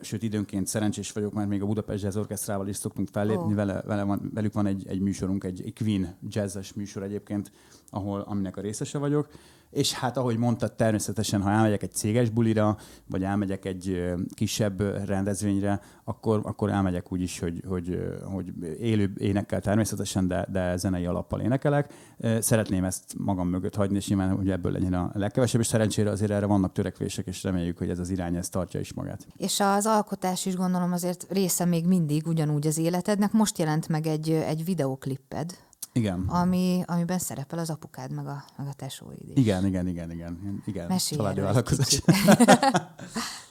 Sőt, 0.00 0.22
időnként 0.22 0.66
szerencsés 0.66 1.12
vagyok, 1.12 1.32
mert 1.32 1.48
még 1.48 1.62
a 1.62 1.66
Budapest 1.66 2.02
Jazz 2.02 2.16
Orchestrával 2.16 2.68
is 2.68 2.76
szoktunk 2.76 3.08
fellépni, 3.12 3.50
oh. 3.50 3.54
vele, 3.54 3.82
vele 3.86 4.02
van, 4.02 4.30
velük 4.34 4.52
van 4.52 4.66
egy, 4.66 4.86
egy 4.88 5.00
műsorunk, 5.00 5.44
egy, 5.44 5.62
egy 5.64 5.74
Queen 5.74 6.16
jazzes 6.28 6.72
műsor 6.72 7.02
egyébként, 7.02 7.52
ahol 7.90 8.20
aminek 8.20 8.56
a 8.56 8.60
részese 8.60 8.98
vagyok, 8.98 9.28
és 9.76 9.92
hát 9.92 10.16
ahogy 10.16 10.36
mondtad, 10.36 10.72
természetesen, 10.72 11.42
ha 11.42 11.50
elmegyek 11.50 11.82
egy 11.82 11.92
céges 11.92 12.30
bulira, 12.30 12.76
vagy 13.06 13.22
elmegyek 13.22 13.64
egy 13.64 14.14
kisebb 14.34 15.06
rendezvényre, 15.06 15.80
akkor, 16.04 16.40
akkor 16.44 16.70
elmegyek 16.70 17.12
úgy 17.12 17.20
is, 17.20 17.38
hogy, 17.38 17.62
hogy, 17.68 17.98
hogy 18.24 18.52
élő 18.80 19.12
énekkel 19.18 19.60
természetesen, 19.60 20.28
de, 20.28 20.46
de 20.52 20.76
zenei 20.76 21.06
alappal 21.06 21.40
énekelek. 21.40 21.92
Szeretném 22.38 22.84
ezt 22.84 23.14
magam 23.18 23.48
mögött 23.48 23.74
hagyni, 23.74 23.96
és 23.96 24.08
nyilván, 24.08 24.36
hogy 24.36 24.50
ebből 24.50 24.72
legyen 24.72 24.94
a 24.94 25.10
legkevesebb, 25.14 25.60
és 25.60 25.66
szerencsére 25.66 26.10
azért 26.10 26.30
erre 26.30 26.46
vannak 26.46 26.72
törekvések, 26.72 27.26
és 27.26 27.42
reméljük, 27.42 27.78
hogy 27.78 27.90
ez 27.90 27.98
az 27.98 28.10
irány 28.10 28.36
ezt 28.36 28.52
tartja 28.52 28.80
is 28.80 28.92
magát. 28.92 29.26
És 29.36 29.60
az 29.60 29.86
alkotás 29.86 30.46
is 30.46 30.56
gondolom 30.56 30.92
azért 30.92 31.26
része 31.30 31.64
még 31.64 31.86
mindig 31.86 32.26
ugyanúgy 32.26 32.66
az 32.66 32.78
életednek. 32.78 33.32
Most 33.32 33.58
jelent 33.58 33.88
meg 33.88 34.06
egy, 34.06 34.30
egy 34.30 34.64
videoklipped, 34.64 35.56
igen. 35.92 36.24
Ami, 36.28 36.82
amiben 36.86 37.18
szerepel 37.18 37.58
az 37.58 37.70
apukád, 37.70 38.10
meg 38.10 38.26
a, 38.26 38.44
meg 38.56 38.66
a 38.66 38.72
tesóid 38.72 39.28
is. 39.28 39.36
Igen, 39.36 39.66
igen, 39.66 39.86
igen, 39.88 40.10
igen. 40.10 40.62
igen. 40.66 40.86
Mesélj 40.86 41.20
Családi 41.20 41.40
vállalkozás. 41.40 42.02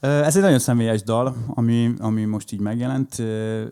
Ez 0.00 0.36
egy 0.36 0.42
nagyon 0.42 0.58
személyes 0.58 1.02
dal, 1.02 1.36
ami, 1.46 1.92
ami 1.98 2.24
most 2.24 2.52
így 2.52 2.60
megjelent, 2.60 3.18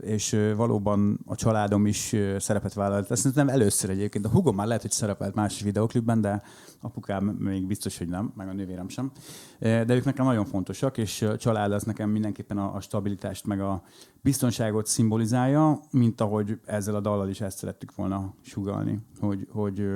és 0.00 0.36
valóban 0.56 1.20
a 1.26 1.34
családom 1.34 1.86
is 1.86 2.16
szerepet 2.38 2.74
vállalt. 2.74 3.10
Ezt 3.10 3.34
nem 3.34 3.48
először 3.48 3.90
egyébként. 3.90 4.24
A 4.24 4.28
hugom 4.28 4.54
már 4.54 4.66
lehet, 4.66 4.82
hogy 4.82 4.90
szerepelt 4.90 5.34
más 5.34 5.60
videoklipben, 5.60 6.20
de 6.20 6.42
apukám 6.80 7.24
még 7.24 7.66
biztos, 7.66 7.98
hogy 7.98 8.08
nem, 8.08 8.32
meg 8.36 8.48
a 8.48 8.52
nővérem 8.52 8.88
sem. 8.88 9.10
De 9.58 9.94
ők 9.94 10.04
nekem 10.04 10.24
nagyon 10.24 10.44
fontosak, 10.44 10.98
és 10.98 11.22
a 11.22 11.36
család 11.36 11.72
az 11.72 11.82
nekem 11.82 12.10
mindenképpen 12.10 12.58
a, 12.58 12.80
stabilitást, 12.80 13.46
meg 13.46 13.60
a 13.60 13.82
biztonságot 14.22 14.86
szimbolizálja, 14.86 15.80
mint 15.90 16.20
ahogy 16.20 16.58
ezzel 16.64 16.94
a 16.94 17.00
dallal 17.00 17.28
is 17.28 17.40
ezt 17.40 17.58
szerettük 17.58 17.94
volna 17.94 18.34
sugalni, 18.42 18.98
hogy, 19.20 19.46
hogy 19.50 19.88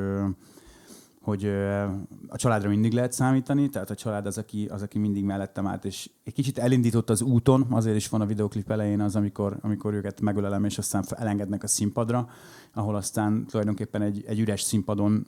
hogy 1.23 1.47
a 2.29 2.37
családra 2.37 2.69
mindig 2.69 2.93
lehet 2.93 3.13
számítani, 3.13 3.69
tehát 3.69 3.91
a 3.91 3.95
család 3.95 4.27
az, 4.27 4.39
aki, 4.39 4.67
az, 4.71 4.83
aki 4.83 4.99
mindig 4.99 5.25
mellettem 5.25 5.67
állt, 5.67 5.85
és 5.85 6.11
egy 6.25 6.33
kicsit 6.33 6.59
elindított 6.59 7.11
az 7.11 7.23
úton, 7.23 7.67
azért 7.71 7.97
is 7.97 8.09
van 8.09 8.21
a 8.21 8.27
videoklip 8.27 8.71
elején 8.71 9.01
az, 9.01 9.17
amikor, 9.17 9.59
amikor 9.61 9.95
őket 9.95 10.21
megölelem, 10.21 10.65
és 10.65 10.79
aztán 10.79 11.05
elengednek 11.09 11.63
a 11.63 11.67
színpadra, 11.67 12.29
ahol 12.75 12.95
aztán 12.95 13.47
tulajdonképpen 13.47 14.03
egy, 14.03 14.25
egy 14.27 14.39
üres 14.39 14.63
színpadon 14.63 15.27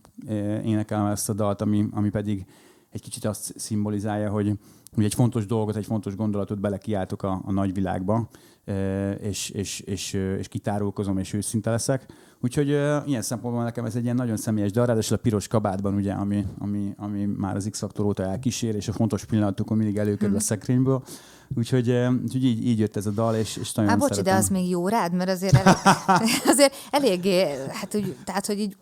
énekelem 0.64 1.06
ezt 1.06 1.28
a 1.28 1.32
dalt, 1.32 1.60
ami, 1.60 1.86
ami 1.90 2.10
pedig 2.10 2.46
egy 2.90 3.00
kicsit 3.00 3.24
azt 3.24 3.52
szimbolizálja, 3.58 4.30
hogy, 4.30 4.58
hogy 4.94 5.04
egy 5.04 5.14
fontos 5.14 5.46
dolgot, 5.46 5.76
egy 5.76 5.86
fontos 5.86 6.16
gondolatot 6.16 6.60
belekiáltok 6.60 7.22
a, 7.22 7.42
a 7.44 7.52
nagyvilágba, 7.52 8.28
és, 9.20 9.50
és, 9.50 9.80
és, 9.80 10.12
és 10.12 10.48
kitárulkozom, 10.48 11.18
és 11.18 11.32
őszinte 11.32 11.70
leszek. 11.70 12.06
Úgyhogy 12.40 12.68
ilyen 13.06 13.22
szempontból 13.22 13.64
nekem 13.64 13.84
ez 13.84 13.96
egy 13.96 14.04
ilyen 14.04 14.16
nagyon 14.16 14.36
személyes 14.36 14.70
de 14.70 14.84
ráadásul 14.84 15.16
a 15.16 15.20
piros 15.20 15.48
kabátban, 15.48 15.94
ugye, 15.94 16.12
ami, 16.12 16.46
ami, 16.58 16.94
ami 16.96 17.24
már 17.24 17.56
az 17.56 17.68
X-faktor 17.70 18.04
óta 18.04 18.22
elkísér, 18.22 18.74
és 18.74 18.88
a 18.88 18.92
fontos 18.92 19.24
pillanatokon 19.24 19.76
mindig 19.76 19.96
előkerül 19.96 20.34
a 20.34 20.38
mhm. 20.38 20.44
szekrényből. 20.44 21.02
Úgyhogy, 21.56 21.90
úgyhogy 22.22 22.44
így, 22.44 22.66
így 22.66 22.78
jött 22.78 22.96
ez 22.96 23.06
a 23.06 23.10
dal, 23.10 23.34
és, 23.34 23.56
és 23.56 23.72
nagyon 23.72 23.90
Há, 23.90 23.96
bocs, 23.96 24.20
de 24.20 24.34
az 24.34 24.48
még 24.48 24.68
jó 24.68 24.88
rád, 24.88 25.12
mert 25.12 25.30
azért, 25.30 25.54
elég, 25.54 25.76
azért 26.52 26.74
eléggé, 26.90 27.44
hát 27.72 27.94
úgy, 27.94 28.16
tehát, 28.24 28.46
hogy 28.46 28.58
így 28.58 28.76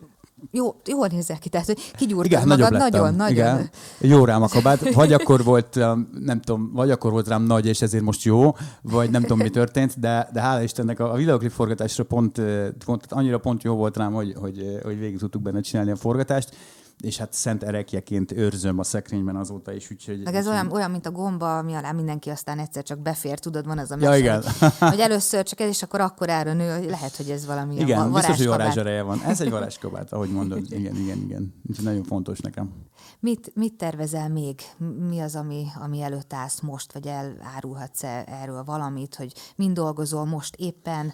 jó, 0.51 0.75
jól 0.85 1.07
nézel 1.07 1.39
ki, 1.39 1.49
tehát 1.49 1.65
hogy 1.65 1.91
kigyúrtad 1.95 2.25
Igen, 2.25 2.47
magad, 2.47 2.57
nagyobb 2.57 2.71
lettem. 2.71 3.01
nagyon, 3.01 3.15
nagyon. 3.15 3.35
Igen. 3.35 3.69
Jó 3.99 4.25
rám 4.25 4.41
a 4.41 4.47
kabát. 4.47 4.93
Vagy 4.93 5.13
akkor 5.13 5.43
volt, 5.43 5.75
nem 6.19 6.41
tudom, 6.41 6.71
vagy 6.73 6.91
akkor 6.91 7.11
volt 7.11 7.27
rám 7.27 7.43
nagy, 7.43 7.65
és 7.65 7.81
ezért 7.81 8.03
most 8.03 8.23
jó, 8.23 8.51
vagy 8.81 9.09
nem 9.09 9.21
tudom, 9.21 9.37
mi 9.37 9.49
történt, 9.49 9.99
de, 9.99 10.29
de 10.33 10.41
hála 10.41 10.61
Istennek 10.61 10.99
a, 10.99 11.11
a 11.11 11.15
videoklip 11.15 11.51
forgatásra 11.51 12.03
pont, 12.03 12.41
pont, 12.85 13.05
annyira 13.09 13.37
pont 13.37 13.63
jó 13.63 13.75
volt 13.75 13.97
rám, 13.97 14.13
hogy, 14.13 14.33
hogy, 14.39 14.79
hogy 14.83 14.99
végig 14.99 15.17
tudtuk 15.17 15.41
benne 15.41 15.61
csinálni 15.61 15.91
a 15.91 15.95
forgatást 15.95 16.55
és 17.03 17.17
hát 17.17 17.33
szent 17.33 17.63
erekjeként 17.63 18.31
őrzöm 18.31 18.79
a 18.79 18.83
szekrényben 18.83 19.35
azóta 19.35 19.73
is, 19.73 19.91
úgyhogy... 19.91 20.23
Meg 20.23 20.35
ez 20.35 20.47
olyan, 20.47 20.71
olyan, 20.71 20.91
mint 20.91 21.05
a 21.05 21.11
gomba, 21.11 21.57
ami 21.57 21.73
alá 21.73 21.91
mindenki 21.91 22.29
aztán 22.29 22.59
egyszer 22.59 22.83
csak 22.83 22.99
befér, 22.99 23.39
tudod, 23.39 23.65
van 23.65 23.77
az 23.77 23.91
a 23.91 23.95
mese, 23.95 24.09
ja, 24.09 24.17
igen. 24.17 24.43
Hogy, 24.59 24.71
hogy 24.89 24.99
először 24.99 25.43
csak 25.43 25.59
ez, 25.59 25.67
és 25.69 25.83
akkor 25.83 26.01
akkor 26.01 26.29
ára 26.29 26.53
nő, 26.53 26.89
lehet, 26.89 27.15
hogy 27.15 27.29
ez 27.29 27.45
valami 27.45 27.75
Igen, 27.75 28.11
biztos, 28.11 28.37
hogy 28.37 28.47
varázsereje 28.47 29.01
van. 29.01 29.21
Ez 29.21 29.41
egy 29.41 29.49
varázskabát, 29.57 30.13
ahogy 30.13 30.29
mondod. 30.29 30.71
Igen, 30.71 30.95
igen, 30.95 31.17
igen. 31.17 31.53
Úgyhogy 31.69 31.85
nagyon 31.85 32.03
fontos 32.03 32.39
nekem. 32.39 32.71
Mit, 33.19 33.51
mit 33.55 33.73
tervezel 33.73 34.29
még? 34.29 34.61
Mi 35.09 35.19
az, 35.19 35.35
ami, 35.35 35.65
ami 35.79 36.01
előtt 36.01 36.33
állsz 36.33 36.59
most, 36.59 36.93
vagy 36.93 37.07
elárulhatsz 37.07 38.03
erről 38.25 38.63
valamit, 38.63 39.15
hogy 39.15 39.33
mind 39.55 39.75
dolgozol 39.75 40.25
most 40.25 40.55
éppen, 40.55 41.13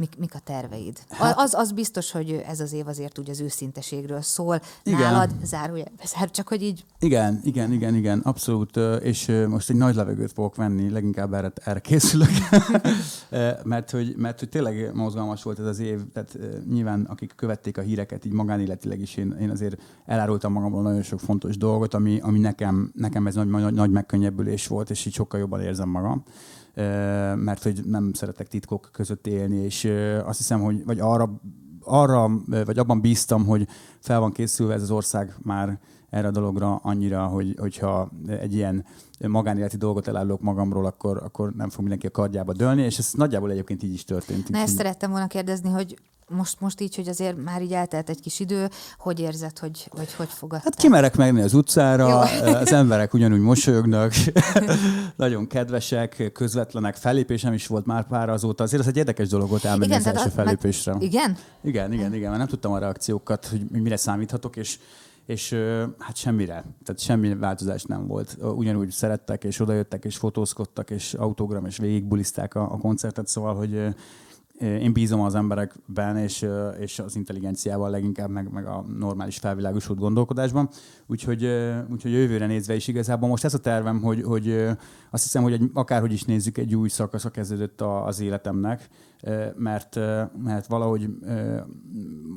mik, 0.00 0.18
mik 0.18 0.34
a 0.34 0.38
terveid? 0.38 0.98
Hát, 1.08 1.38
az, 1.38 1.54
az 1.54 1.72
biztos, 1.72 2.10
hogy 2.10 2.42
ez 2.46 2.60
az 2.60 2.72
év 2.72 2.86
azért 2.86 3.18
úgy 3.18 3.30
az 3.30 3.40
őszinteségről 3.40 4.20
szól. 4.20 4.60
Igen. 4.82 4.98
Nálad 4.98 5.30
zárójelbe 5.42 6.02
zár, 6.04 6.30
csak 6.30 6.48
hogy 6.48 6.62
így... 6.62 6.84
Igen, 6.98 7.40
igen, 7.44 7.72
igen, 7.72 7.94
igen, 7.94 8.18
abszolút. 8.18 8.76
És 9.02 9.32
most 9.48 9.70
egy 9.70 9.76
nagy 9.76 9.94
levegőt 9.94 10.32
fogok 10.32 10.56
venni, 10.56 10.90
leginkább 10.90 11.34
erre, 11.34 11.52
erre 11.64 11.80
készülök. 11.80 12.28
mert, 13.64 13.90
hogy, 13.90 14.14
mert 14.16 14.38
hogy 14.38 14.48
tényleg 14.48 14.94
mozgalmas 14.94 15.42
volt 15.42 15.58
ez 15.58 15.66
az 15.66 15.78
év, 15.78 16.00
tehát 16.12 16.38
nyilván 16.70 17.04
akik 17.04 17.32
követték 17.36 17.78
a 17.78 17.82
híreket 17.82 18.24
így 18.24 18.32
magánéletileg 18.32 19.00
is, 19.00 19.16
én, 19.16 19.36
én 19.40 19.50
azért 19.50 19.80
elárultam 20.06 20.52
magamról 20.52 20.82
nagyon 20.82 21.02
sok 21.02 21.20
fontos 21.20 21.56
dolgot, 21.56 21.94
ami, 21.94 22.20
ami 22.20 22.38
nekem, 22.38 22.92
nekem 22.94 23.26
ez 23.26 23.34
nagy, 23.34 23.48
nagy, 23.48 23.74
nagy 23.74 23.90
megkönnyebbülés 23.90 24.66
volt, 24.66 24.90
és 24.90 25.06
így 25.06 25.12
sokkal 25.12 25.40
jobban 25.40 25.60
érzem 25.60 25.88
magam 25.88 26.24
mert 27.36 27.62
hogy 27.62 27.80
nem 27.84 28.12
szeretek 28.12 28.48
titkok 28.48 28.88
között 28.92 29.26
élni, 29.26 29.56
és 29.56 29.92
azt 30.24 30.38
hiszem, 30.38 30.60
hogy 30.60 30.84
vagy 30.84 31.00
arra, 31.00 31.40
arra, 31.80 32.30
vagy 32.64 32.78
abban 32.78 33.00
bíztam, 33.00 33.46
hogy 33.46 33.68
fel 34.00 34.20
van 34.20 34.32
készülve 34.32 34.74
ez 34.74 34.82
az 34.82 34.90
ország 34.90 35.34
már 35.42 35.78
erre 36.10 36.26
a 36.26 36.30
dologra 36.30 36.74
annyira, 36.74 37.26
hogy, 37.26 37.56
hogyha 37.58 38.10
egy 38.26 38.54
ilyen 38.54 38.84
magánéleti 39.28 39.76
dolgot 39.76 40.08
elállok 40.08 40.40
magamról, 40.40 40.86
akkor, 40.86 41.22
akkor 41.24 41.52
nem 41.52 41.68
fog 41.68 41.80
mindenki 41.80 42.06
a 42.06 42.10
kardjába 42.10 42.52
dőlni, 42.52 42.82
és 42.82 42.98
ez 42.98 43.12
nagyjából 43.12 43.50
egyébként 43.50 43.82
így 43.82 43.92
is 43.92 44.04
történt. 44.04 44.48
Na 44.48 44.58
ezt 44.58 44.76
szerettem 44.76 45.10
volna 45.10 45.26
kérdezni, 45.26 45.68
hogy 45.68 45.96
most, 46.30 46.60
most 46.60 46.80
így, 46.80 46.96
hogy 46.96 47.08
azért 47.08 47.44
már 47.44 47.62
így 47.62 47.72
eltelt 47.72 48.08
egy 48.08 48.20
kis 48.20 48.40
idő, 48.40 48.68
hogy 48.98 49.20
érzed, 49.20 49.58
hogy 49.58 49.88
hogy, 49.90 50.14
hogy 50.14 50.28
fogadtál? 50.28 50.70
Hát 50.72 50.80
kimerek 50.80 51.16
menni 51.16 51.40
az 51.40 51.54
utcára, 51.54 52.08
Jó. 52.08 52.52
az 52.64 52.72
emberek 52.72 53.14
ugyanúgy 53.14 53.40
mosolyognak, 53.40 54.12
nagyon 55.16 55.46
kedvesek, 55.46 56.30
közvetlenek, 56.32 56.96
fellépésem 56.96 57.52
is 57.52 57.66
volt 57.66 57.86
már 57.86 58.06
pár 58.06 58.28
azóta. 58.28 58.62
Azért 58.62 58.82
az 58.82 58.88
egy 58.88 58.96
érdekes 58.96 59.28
dolog 59.28 59.48
volt 59.48 59.64
elmenni 59.64 59.84
igen, 59.84 59.98
az 59.98 60.06
első 60.06 60.28
a, 60.28 60.30
fellépésre. 60.30 60.92
Meg, 60.92 61.02
igen? 61.02 61.36
Igen, 61.62 61.92
igen, 61.92 62.14
igen, 62.14 62.26
mert 62.26 62.38
nem 62.38 62.48
tudtam 62.48 62.72
a 62.72 62.78
reakciókat, 62.78 63.46
hogy 63.46 63.60
mire 63.70 63.96
számíthatok, 63.96 64.56
és 64.56 64.78
és 65.26 65.56
hát 65.98 66.16
semmire, 66.16 66.64
tehát 66.84 67.00
semmi 67.00 67.34
változás 67.34 67.84
nem 67.84 68.06
volt. 68.06 68.36
Ugyanúgy 68.40 68.90
szerettek, 68.90 69.44
és 69.44 69.60
odajöttek, 69.60 70.04
és 70.04 70.16
fotózkodtak, 70.16 70.90
és 70.90 71.14
autogram, 71.14 71.66
és 71.66 71.76
végigbuliszták 71.76 72.54
a, 72.54 72.62
a 72.62 72.78
koncertet, 72.78 73.28
szóval, 73.28 73.54
hogy 73.54 73.94
én 74.60 74.92
bízom 74.92 75.20
az 75.20 75.34
emberekben, 75.34 76.16
és, 76.16 76.46
és 76.78 76.98
az 76.98 77.16
intelligenciával 77.16 77.90
leginkább, 77.90 78.30
meg, 78.30 78.50
meg 78.52 78.66
a 78.66 78.84
normális 78.98 79.38
felvilágosult 79.38 79.98
gondolkodásban. 79.98 80.68
Úgyhogy, 81.06 81.44
úgyhogy 81.90 82.12
jövőre 82.12 82.46
nézve 82.46 82.74
is 82.74 82.88
igazából 82.88 83.28
most 83.28 83.44
ez 83.44 83.54
a 83.54 83.58
tervem, 83.58 84.02
hogy, 84.02 84.22
hogy 84.22 84.50
azt 85.10 85.22
hiszem, 85.22 85.42
hogy 85.42 85.52
egy, 85.52 85.70
akárhogy 85.74 86.12
is 86.12 86.22
nézzük, 86.22 86.58
egy 86.58 86.74
új 86.74 86.88
szakasza 86.88 87.30
kezdődött 87.30 87.80
a, 87.80 88.06
az 88.06 88.20
életemnek, 88.20 88.88
mert, 89.56 89.96
mert 90.42 90.66
valahogy 90.66 91.08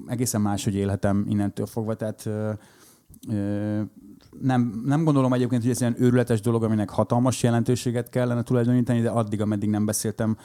egészen 0.07 0.41
máshogy 0.41 0.75
élhetem 0.75 1.25
innentől 1.27 1.65
fogva, 1.65 1.93
tehát 1.93 2.29
nem, 4.41 4.81
nem 4.85 5.03
gondolom 5.03 5.33
egyébként, 5.33 5.61
hogy 5.61 5.71
ez 5.71 5.81
ilyen 5.81 5.95
őrületes 5.97 6.41
dolog, 6.41 6.63
aminek 6.63 6.89
hatalmas 6.89 7.43
jelentőséget 7.43 8.09
kellene 8.09 8.43
tulajdonítani, 8.43 9.01
de 9.01 9.09
addig, 9.09 9.41
ameddig 9.41 9.69
nem 9.69 9.85
beszéltem 9.85 10.37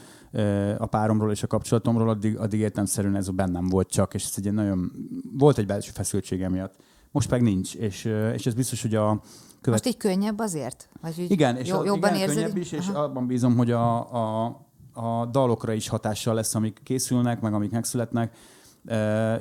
a 0.78 0.86
páromról 0.86 1.30
és 1.30 1.42
a 1.42 1.46
kapcsolatomról, 1.46 2.08
addig, 2.08 2.36
addig 2.36 2.60
értemszerűen 2.60 3.16
ez 3.16 3.28
bennem 3.28 3.68
volt 3.68 3.90
csak, 3.90 4.14
és 4.14 4.24
ez 4.24 4.32
egy 4.44 4.52
nagyon, 4.52 4.92
volt 5.38 5.58
egy 5.58 5.66
belső 5.66 5.90
feszültsége 5.94 6.48
miatt. 6.48 6.74
Most 7.10 7.30
meg 7.30 7.42
nincs, 7.42 7.74
és, 7.74 8.04
és 8.34 8.46
ez 8.46 8.54
biztos, 8.54 8.82
hogy 8.82 8.94
a 8.94 9.20
követ... 9.60 9.84
Most 9.84 9.86
így 9.86 9.96
könnyebb 9.96 10.38
azért? 10.38 10.88
Vagy 11.00 11.18
így 11.18 11.30
igen, 11.30 11.56
és 11.56 11.68
jó, 11.68 11.84
jobban 11.84 12.14
igen, 12.14 12.28
könnyebb 12.28 12.56
is, 12.56 12.72
és 12.72 12.88
Aha. 12.88 13.02
abban 13.02 13.26
bízom, 13.26 13.56
hogy 13.56 13.70
a, 13.70 14.12
a, 14.12 14.46
a 14.92 15.26
dalokra 15.26 15.72
is 15.72 15.88
hatással 15.88 16.34
lesz, 16.34 16.54
amik 16.54 16.80
készülnek, 16.82 17.40
meg 17.40 17.54
amik 17.54 17.70
megszületnek, 17.70 18.36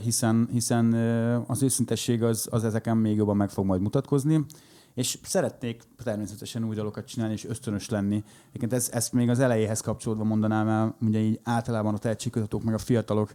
hiszen, 0.02 0.48
hiszen 0.52 0.94
az 1.48 1.64
őszintesség 1.64 2.24
az, 2.24 2.48
az 2.52 2.64
ezeken 2.64 2.98
még 2.98 3.16
jobban 3.16 3.38
meg 3.38 3.50
fog 3.50 3.66
majd 3.66 3.82
mutatkozni, 3.82 4.46
és 4.94 5.18
szeretnék 5.24 5.84
természetesen 6.04 6.64
új 6.64 6.76
dalokat 6.76 7.08
csinálni 7.08 7.34
és 7.34 7.46
ösztönös 7.46 7.90
lenni. 7.90 8.24
Egyébként 8.48 8.74
ez, 8.74 8.90
ezt 8.94 9.14
még 9.14 9.30
az 9.30 9.40
elejéhez 9.40 9.82
kapcsolódva 9.82 10.24
mondanám 10.24 10.68
el, 10.68 10.96
ugye 11.02 11.20
így 11.20 11.40
általában 11.44 11.94
a 11.94 11.98
tehetségkutatók 11.98 12.64
meg 12.64 12.74
a 12.74 12.78
fiatalok 12.78 13.34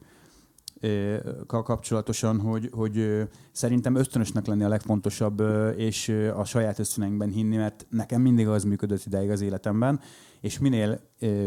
kapcsolatosan, 1.47 2.41
hogy, 2.41 2.71
hogy 2.73 3.29
szerintem 3.53 3.95
ösztönösnek 3.95 4.47
lenni 4.47 4.65
a 4.65 4.69
legfontosabb, 4.69 5.43
és 5.77 6.09
a 6.37 6.45
saját 6.45 6.79
ösztöneinkben 6.79 7.31
hinni, 7.31 7.57
mert 7.57 7.87
nekem 7.91 8.21
mindig 8.21 8.49
az 8.49 8.65
működött 8.65 9.07
ideig 9.07 9.31
az 9.31 9.41
életemben, 9.41 10.01
és 10.43 10.59
minél 10.59 11.01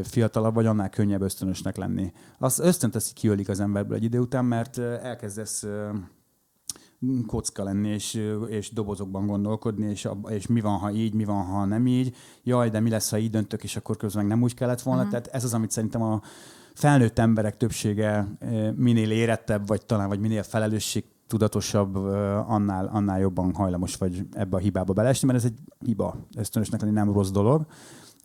fiatalabb 0.03 0.53
vagy, 0.53 0.65
annál 0.65 0.89
könnyebb 0.89 1.21
ösztönösnek 1.21 1.77
lenni. 1.77 2.11
Az 2.37 2.59
ösztönt 2.59 2.95
az 2.95 3.13
kiölik 3.13 3.49
az 3.49 3.59
emberből 3.59 3.97
egy 3.97 4.03
idő 4.03 4.19
után, 4.19 4.45
mert 4.45 4.77
elkezdesz 4.77 5.65
kocka 7.27 7.63
lenni, 7.63 7.89
és, 7.89 8.21
és 8.47 8.73
dobozokban 8.73 9.25
gondolkodni, 9.25 9.89
és, 9.89 10.07
és 10.27 10.47
mi 10.47 10.61
van, 10.61 10.77
ha 10.77 10.91
így, 10.91 11.13
mi 11.13 11.23
van, 11.23 11.43
ha 11.43 11.65
nem 11.65 11.87
így. 11.87 12.15
Jaj, 12.43 12.69
de 12.69 12.79
mi 12.79 12.89
lesz, 12.89 13.09
ha 13.09 13.17
így 13.17 13.29
döntök, 13.29 13.63
és 13.63 13.75
akkor 13.75 13.97
közben 13.97 14.25
nem 14.25 14.41
úgy 14.41 14.53
kellett 14.53 14.81
volna. 14.81 15.01
Uh-huh. 15.01 15.19
Tehát 15.19 15.35
ez 15.35 15.43
az, 15.43 15.53
amit 15.53 15.71
szerintem 15.71 16.01
a 16.01 16.21
felnőtt 16.73 17.19
emberek 17.19 17.57
többsége 17.57 18.27
minél 18.75 19.11
érettebb, 19.11 19.67
vagy 19.67 19.85
talán 19.85 20.07
vagy 20.07 20.19
minél 20.19 20.43
felelősség 20.43 21.05
tudatosabb, 21.27 21.95
annál, 22.47 22.87
annál 22.87 23.19
jobban 23.19 23.53
hajlamos 23.53 23.95
vagy 23.95 24.27
ebbe 24.31 24.55
a 24.55 24.59
hibába 24.59 24.93
beleesni, 24.93 25.27
mert 25.27 25.39
ez 25.39 25.45
egy 25.45 25.59
hiba. 25.85 26.15
Ösztönösnek 26.37 26.81
lenni 26.81 26.93
nem 26.93 27.13
rossz 27.13 27.31
dolog 27.31 27.65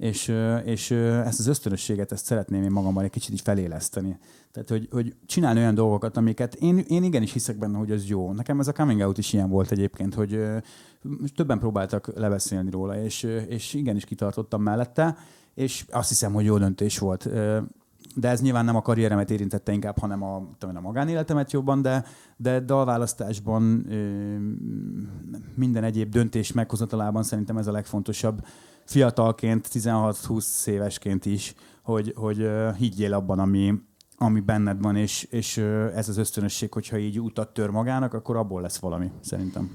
és, 0.01 0.35
és 0.65 0.91
ezt 0.91 1.39
az 1.39 1.47
ösztönösséget 1.47 2.13
ezt 2.13 2.25
szeretném 2.25 2.63
én 2.63 2.71
magammal 2.71 3.05
egy 3.05 3.11
kicsit 3.11 3.33
így 3.33 3.41
feléleszteni. 3.41 4.19
Tehát, 4.53 4.69
hogy, 4.69 4.89
hogy 4.91 5.15
csinálni 5.27 5.61
olyan 5.61 5.75
dolgokat, 5.75 6.17
amiket 6.17 6.55
én, 6.55 6.79
én 6.79 7.03
igenis 7.03 7.33
hiszek 7.33 7.59
benne, 7.59 7.79
hogy 7.79 7.91
ez 7.91 8.09
jó. 8.09 8.33
Nekem 8.33 8.61
ez 8.61 8.69
a 8.69 8.73
coming 8.73 9.01
out 9.01 9.19
is 9.19 9.33
ilyen 9.33 9.49
volt 9.49 9.71
egyébként, 9.71 10.15
hogy 10.15 10.41
többen 11.35 11.59
próbáltak 11.59 12.11
lebeszélni 12.17 12.71
róla, 12.71 13.03
és, 13.03 13.23
és 13.49 13.75
igenis 13.75 14.05
kitartottam 14.05 14.63
mellette, 14.63 15.17
és 15.55 15.85
azt 15.91 16.09
hiszem, 16.09 16.33
hogy 16.33 16.45
jó 16.45 16.59
döntés 16.59 16.99
volt. 16.99 17.29
De 18.15 18.29
ez 18.29 18.41
nyilván 18.41 18.65
nem 18.65 18.77
a 18.77 18.83
karrieremet 18.83 19.31
érintette 19.31 19.73
inkább, 19.73 19.99
hanem 19.99 20.23
a, 20.23 20.49
tudom, 20.59 20.77
a 20.77 20.81
magánéletemet 20.81 21.53
jobban, 21.53 21.83
de, 21.83 22.05
de 22.37 22.61
dalválasztásban 22.61 23.63
minden 25.55 25.85
egyéb 25.85 26.11
döntés 26.11 26.53
meghozatalában 26.53 27.23
szerintem 27.23 27.57
ez 27.57 27.67
a 27.67 27.73
legfontosabb 27.73 28.43
fiatalként, 28.91 29.69
16-20 29.73 30.67
évesként 30.67 31.27
is, 31.27 31.55
hogy, 31.83 32.13
hogy 32.17 32.49
higgyél 32.77 33.13
abban, 33.15 33.39
ami, 33.39 33.75
ami 34.17 34.41
benned 34.41 34.83
van, 34.83 34.97
és, 34.97 35.23
és 35.23 35.57
ez 35.95 36.09
az 36.09 36.17
ösztönösség, 36.17 36.73
hogyha 36.73 36.99
így 36.99 37.21
utat 37.21 37.53
tör 37.53 37.71
magának, 37.71 38.15
akkor 38.15 38.37
abból 38.37 38.61
lesz 38.61 38.79
valami, 38.79 39.11
szerintem. 39.21 39.71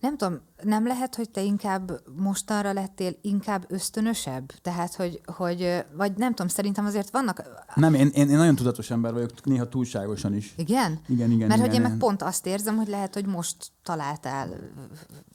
Nem 0.00 0.16
tudom, 0.16 0.40
nem 0.62 0.86
lehet, 0.86 1.14
hogy 1.14 1.30
te 1.30 1.42
inkább 1.42 2.00
mostanra 2.16 2.72
lettél 2.72 3.12
inkább 3.20 3.64
ösztönösebb? 3.68 4.52
Tehát, 4.62 4.94
hogy, 4.94 5.20
hogy 5.24 5.84
vagy 5.96 6.12
nem 6.16 6.30
tudom, 6.30 6.48
szerintem 6.48 6.86
azért 6.86 7.10
vannak... 7.10 7.42
Nem, 7.74 7.94
én, 7.94 8.10
én, 8.14 8.30
én 8.30 8.36
nagyon 8.36 8.54
tudatos 8.54 8.90
ember 8.90 9.12
vagyok, 9.12 9.44
néha 9.44 9.68
túlságosan 9.68 10.34
is. 10.34 10.54
Igen? 10.56 11.00
Igen, 11.08 11.30
igen. 11.30 11.48
Mert 11.48 11.60
igen, 11.60 11.70
hogy 11.70 11.74
én 11.74 11.90
meg 11.90 11.98
pont 11.98 12.22
azt 12.22 12.46
érzem, 12.46 12.76
hogy 12.76 12.88
lehet, 12.88 13.14
hogy 13.14 13.26
most 13.26 13.56
találtál 13.82 14.48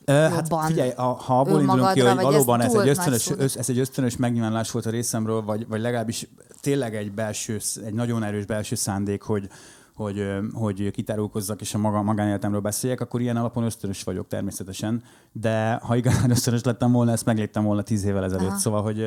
Hát 0.05 0.65
figyelj, 0.65 0.89
a, 0.89 1.01
ha 1.01 1.39
abból 1.39 1.59
indulunk 1.59 1.93
ki, 1.93 1.99
hogy 1.99 2.21
valóban 2.21 2.61
ez, 2.61 2.73
ez 2.73 2.81
egy, 2.81 2.87
ösztönös, 2.87 3.29
össz, 3.37 3.55
ez 3.55 3.69
egy 3.69 3.79
ösztönös 3.79 4.17
megnyilvánulás 4.17 4.71
volt 4.71 4.85
a 4.85 4.89
részemről, 4.89 5.41
vagy, 5.41 5.67
vagy 5.67 5.81
legalábbis 5.81 6.27
tényleg 6.61 6.95
egy 6.95 7.11
belső, 7.11 7.59
egy 7.85 7.93
nagyon 7.93 8.23
erős 8.23 8.45
belső 8.45 8.75
szándék, 8.75 9.21
hogy, 9.21 9.49
hogy, 9.95 10.25
hogy 10.53 10.91
kitárulkozzak 10.91 11.61
és 11.61 11.73
a 11.73 11.77
maga, 11.77 12.01
magánéletemről 12.01 12.61
beszéljek, 12.61 13.01
akkor 13.01 13.21
ilyen 13.21 13.37
alapon 13.37 13.63
ösztönös 13.63 14.03
vagyok 14.03 14.27
természetesen. 14.27 15.03
De 15.31 15.73
ha 15.73 15.95
igazán 15.95 16.31
ösztönös 16.37 16.63
lettem 16.63 16.91
volna, 16.91 17.11
ezt 17.11 17.25
megléptem 17.25 17.63
volna 17.63 17.81
tíz 17.81 18.03
évvel 18.03 18.23
ezelőtt. 18.23 18.47
Aha. 18.47 18.57
Szóval, 18.57 18.81
hogy 18.81 18.99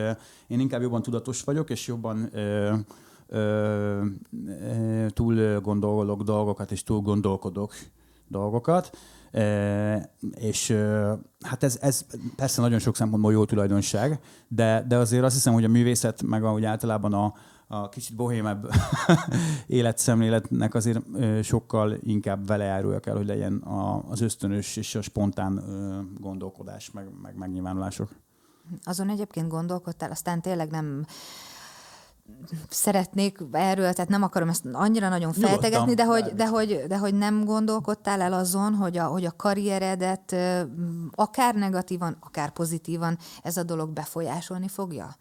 én 0.47 0.61
inkább 0.61 0.82
jobban 0.82 1.03
tudatos 1.03 1.43
vagyok, 1.43 1.70
és 1.70 1.87
jobban 1.87 2.28
ö, 2.32 2.74
ö, 3.28 4.05
ö, 4.47 5.07
túl 5.09 5.61
gondolok 5.61 6.22
dolgokat, 6.22 6.70
és 6.70 6.82
túl 6.82 7.01
gondolkodok 7.01 7.74
dolgokat. 8.28 8.97
E, 9.32 10.11
és 10.34 10.70
e, 10.70 11.18
hát 11.41 11.62
ez, 11.62 11.78
ez 11.80 12.07
persze 12.37 12.61
nagyon 12.61 12.78
sok 12.78 12.97
szempontból 12.97 13.32
jó 13.32 13.45
tulajdonság, 13.45 14.20
de, 14.49 14.84
de 14.89 14.97
azért 14.97 15.24
azt 15.24 15.34
hiszem, 15.34 15.53
hogy 15.53 15.64
a 15.64 15.68
művészet, 15.68 16.22
meg 16.22 16.45
ahogy 16.45 16.64
általában 16.64 17.12
a, 17.12 17.34
a 17.69 17.89
kicsit 17.89 18.17
bohémebb 18.17 18.69
életszemléletnek 19.67 20.75
azért 20.75 21.01
sokkal 21.43 21.97
inkább 22.01 22.47
velejárója 22.47 23.01
kell, 23.01 23.17
hogy 23.17 23.27
legyen 23.27 23.62
az 24.09 24.21
ösztönös 24.21 24.77
és 24.77 24.95
a 24.95 25.03
spontán 25.03 25.62
gondolkodás, 26.19 26.91
meg, 26.91 27.09
meg 27.23 27.37
megnyilvánulások. 27.37 28.09
Azon 28.85 29.09
egyébként 29.09 29.49
gondolkodtál, 29.49 30.11
aztán 30.11 30.41
tényleg 30.41 30.71
nem 30.71 31.07
szeretnék 32.69 33.39
erről, 33.53 33.93
tehát 33.93 34.11
nem 34.11 34.23
akarom 34.23 34.49
ezt 34.49 34.64
annyira 34.73 35.09
nagyon 35.09 35.33
feltegetni, 35.33 35.95
de 35.95 36.05
hogy, 36.05 36.25
de, 36.25 36.49
hogy, 36.49 36.85
de 36.89 36.99
hogy 36.99 37.14
nem 37.14 37.45
gondolkodtál 37.45 38.21
el 38.21 38.33
azon, 38.33 38.75
hogy 38.75 38.99
a, 38.99 39.05
hogy 39.05 39.25
a 39.25 39.37
karrieredet 39.37 40.37
akár 41.11 41.55
negatívan, 41.55 42.17
akár 42.21 42.51
pozitívan 42.51 43.19
ez 43.43 43.57
a 43.57 43.62
dolog 43.62 43.91
befolyásolni 43.91 44.69
fogja? 44.69 45.17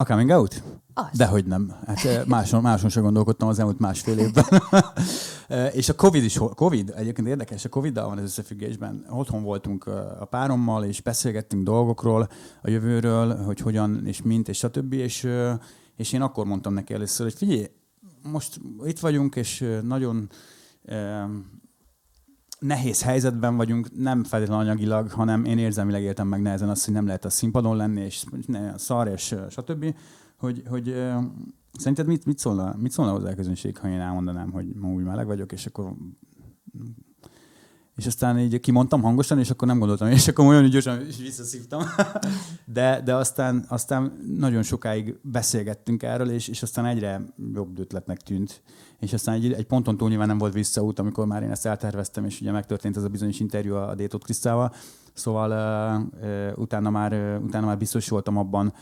A 0.00 0.04
coming 0.04 0.30
out? 0.30 0.62
Az. 0.94 1.16
Dehogy 1.16 1.46
nem. 1.46 1.72
Hát 1.86 2.26
máson, 2.26 2.62
máson 2.62 2.90
sem 2.90 3.02
gondolkodtam 3.02 3.48
az 3.48 3.58
elmúlt 3.58 3.78
másfél 3.78 4.18
évben. 4.18 4.44
és 5.80 5.88
a 5.88 5.94
Covid 5.94 6.24
is, 6.24 6.40
Covid 6.54 6.92
egyébként 6.96 7.28
érdekes, 7.28 7.64
a 7.64 7.68
Covid-dal 7.68 8.08
van 8.08 8.18
az 8.18 8.22
összefüggésben. 8.22 9.06
Otthon 9.10 9.42
voltunk 9.42 9.86
a 10.20 10.26
párommal, 10.30 10.84
és 10.84 11.00
beszélgettünk 11.00 11.62
dolgokról, 11.62 12.28
a 12.62 12.70
jövőről, 12.70 13.36
hogy 13.36 13.60
hogyan 13.60 14.06
és 14.06 14.22
mint, 14.22 14.48
és 14.48 14.58
stb. 14.58 14.92
És, 14.92 15.28
és 15.96 16.12
én 16.12 16.22
akkor 16.22 16.46
mondtam 16.46 16.72
neki 16.72 16.94
először, 16.94 17.26
hogy 17.26 17.36
figyelj, 17.36 17.66
most 18.22 18.60
itt 18.84 18.98
vagyunk, 18.98 19.36
és 19.36 19.78
nagyon 19.82 20.30
nehéz 22.60 23.02
helyzetben 23.02 23.56
vagyunk, 23.56 23.96
nem 23.96 24.24
feltétlenül 24.24 24.64
anyagilag, 24.64 25.10
hanem 25.10 25.44
én 25.44 25.58
érzelmileg 25.58 26.02
éltem 26.02 26.28
meg 26.28 26.42
nehezen 26.42 26.68
azt, 26.68 26.84
hogy 26.84 26.94
nem 26.94 27.06
lehet 27.06 27.24
a 27.24 27.30
színpadon 27.30 27.76
lenni, 27.76 28.00
és 28.00 28.24
ne, 28.46 28.78
szar, 28.78 29.08
és 29.08 29.36
stb. 29.48 29.94
Hogy, 30.36 30.62
hogy 30.68 30.94
szerinted 31.72 32.06
mit, 32.06 32.24
mit, 32.24 32.38
szólna, 32.38 32.74
mit 32.78 32.92
szólna 32.92 33.12
hozzá 33.12 33.30
a 33.30 33.34
közönség, 33.34 33.78
ha 33.78 33.88
én 33.88 34.00
elmondanám, 34.00 34.50
hogy 34.50 34.74
ma 34.74 34.88
úgy 34.88 35.04
meleg 35.04 35.26
vagyok, 35.26 35.52
és 35.52 35.66
akkor 35.66 35.94
és 38.00 38.06
aztán 38.06 38.38
így 38.38 38.60
kimondtam 38.60 39.02
hangosan, 39.02 39.38
és 39.38 39.50
akkor 39.50 39.68
nem 39.68 39.78
gondoltam, 39.78 40.08
és 40.08 40.28
akkor 40.28 40.46
olyan 40.46 40.70
gyorsan 40.70 40.98
visszaszívtam. 41.22 41.82
De, 42.64 43.00
de 43.04 43.14
aztán, 43.14 43.64
aztán 43.68 44.12
nagyon 44.36 44.62
sokáig 44.62 45.18
beszélgettünk 45.22 46.02
erről, 46.02 46.30
és, 46.30 46.48
és 46.48 46.62
aztán 46.62 46.86
egyre 46.86 47.22
jobb 47.54 47.78
ötletnek 47.78 48.20
tűnt. 48.20 48.62
És 48.98 49.12
aztán 49.12 49.34
egy, 49.34 49.52
egy 49.52 49.66
ponton 49.66 49.96
túl 49.96 50.08
nyilván 50.08 50.26
nem 50.26 50.38
volt 50.38 50.52
visszaút, 50.52 50.98
amikor 50.98 51.26
már 51.26 51.42
én 51.42 51.50
ezt 51.50 51.66
elterveztem, 51.66 52.24
és 52.24 52.40
ugye 52.40 52.52
megtörtént 52.52 52.96
ez 52.96 53.02
a 53.02 53.08
bizonyos 53.08 53.40
interjú 53.40 53.74
a 53.74 53.94
Détot 53.94 54.24
Krisztával. 54.24 54.74
Szóval 55.12 55.50
uh, 55.50 56.22
uh, 56.22 56.58
utána, 56.58 56.90
már, 56.90 57.12
uh, 57.12 57.44
utána 57.44 57.66
már 57.66 57.78
biztos 57.78 58.08
voltam 58.08 58.36
abban, 58.36 58.72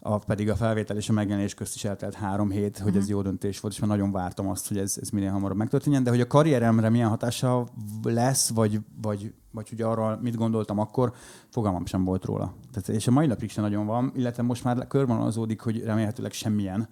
a, 0.00 0.18
pedig 0.18 0.50
a 0.50 0.56
felvétel 0.56 0.96
és 0.96 1.08
a 1.08 1.12
megjelenés 1.12 1.54
közt 1.54 1.74
is 1.74 1.84
eltelt 1.84 2.14
három 2.14 2.50
hét, 2.50 2.78
hogy 2.78 2.86
uh-huh. 2.86 2.96
ez 2.96 3.04
mhm. 3.04 3.12
jó 3.12 3.22
döntés 3.22 3.60
volt, 3.60 3.74
és 3.74 3.80
már 3.80 3.90
nagyon 3.90 4.12
vártam 4.12 4.48
azt, 4.48 4.68
hogy 4.68 4.78
ez, 4.78 4.98
ez 5.00 5.10
minél 5.10 5.30
hamarabb 5.30 5.56
megtörténjen, 5.56 6.02
de 6.02 6.10
hogy 6.10 6.20
a 6.20 6.26
karrieremre 6.26 6.88
milyen 6.88 7.08
hatása 7.08 7.66
lesz, 8.02 8.48
vagy, 8.48 8.80
vagy, 9.02 9.32
vagy 9.50 9.68
hogy 9.68 9.82
arra 9.82 10.18
mit 10.22 10.36
gondoltam 10.36 10.78
akkor, 10.78 11.12
fogalmam 11.48 11.86
sem 11.86 12.04
volt 12.04 12.24
róla. 12.24 12.54
Tehát, 12.72 12.88
és 12.88 13.06
a 13.06 13.10
mai 13.10 13.26
napig 13.26 13.50
sem 13.50 13.64
nagyon 13.64 13.86
van, 13.86 14.12
illetve 14.16 14.42
most 14.42 14.64
már 14.64 14.86
körvonalazódik, 14.86 15.60
hogy 15.60 15.82
remélhetőleg 15.82 16.32
semmilyen, 16.32 16.88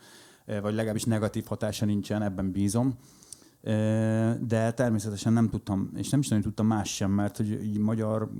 vagy 0.62 0.74
legalábbis 0.74 1.04
negatív 1.04 1.44
hatása 1.46 1.84
nincsen, 1.84 2.22
ebben 2.22 2.50
bízom 2.50 2.96
de 4.40 4.72
természetesen 4.74 5.32
nem 5.32 5.48
tudtam, 5.48 5.90
és 5.96 6.08
nem 6.08 6.20
is 6.20 6.28
nagyon 6.28 6.44
tudtam 6.44 6.66
más 6.66 6.94
sem, 6.94 7.10
mert 7.10 7.36
hogy 7.36 7.50
így 7.64 7.78
magyar 7.78 8.30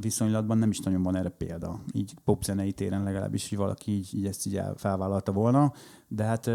viszonylatban 0.00 0.58
nem 0.58 0.70
is 0.70 0.78
nagyon 0.78 1.02
van 1.02 1.16
erre 1.16 1.28
példa. 1.28 1.80
Így 1.92 2.14
popzenei 2.24 2.72
téren 2.72 3.02
legalábbis, 3.02 3.48
hogy 3.48 3.58
valaki 3.58 3.90
így, 3.90 4.14
így 4.14 4.26
ezt 4.26 4.46
így 4.46 4.60
felvállalta 4.76 5.32
volna 5.32 5.72
de 6.14 6.24
hát 6.24 6.46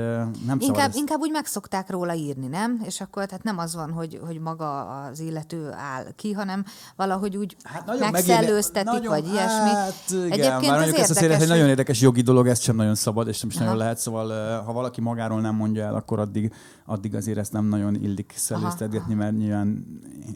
nem 0.45 0.57
inkább, 0.60 0.89
ez... 0.89 0.95
inkább 0.95 1.20
úgy 1.20 1.32
megszokták 1.32 1.89
róla 1.89 2.14
írni, 2.14 2.47
nem? 2.47 2.82
És 2.86 3.01
akkor 3.01 3.26
tehát 3.26 3.43
nem 3.43 3.57
az 3.57 3.76
van, 3.76 3.91
hogy, 3.91 4.20
hogy 4.26 4.39
maga 4.39 5.01
az 5.01 5.20
illető 5.20 5.72
áll 5.72 6.05
ki, 6.16 6.32
hanem 6.32 6.66
valahogy 6.95 7.38
úgy 7.38 7.55
hát 7.64 7.99
megszellőztetik, 8.12 8.91
nagyon, 8.91 9.10
vagy 9.10 9.28
ilyesmi. 9.28 9.70
Hát 9.70 10.03
igen, 10.10 10.32
Egyébként 10.32 10.72
bár 10.72 10.88
ez 10.88 10.93
ezt 10.93 11.22
a 11.22 11.38
hogy 11.38 11.47
nagyon 11.47 11.68
érdekes 11.68 12.01
jogi 12.01 12.22
dolog, 12.22 12.47
ez 12.47 12.60
sem 12.60 12.76
nagyon 12.76 12.95
szabad, 12.95 13.28
és 13.28 13.41
nem 13.41 13.49
is 13.49 13.55
Aha. 13.55 13.64
nagyon 13.64 13.80
lehet, 13.80 13.97
szóval 13.97 14.62
ha 14.64 14.74
valaki 14.74 15.01
magáról 15.01 15.41
nem 15.41 15.55
mondja 15.55 15.86
el, 15.86 15.95
akkor 15.95 16.20
addig, 16.20 16.53
addig 16.86 17.16
azért 17.16 17.38
ezt 17.38 17.51
nem 17.51 17.66
nagyon 17.66 17.95
illik 17.95 18.34
szellőztetgetni, 18.36 19.14
mert 19.14 19.38
nyilván 19.38 19.86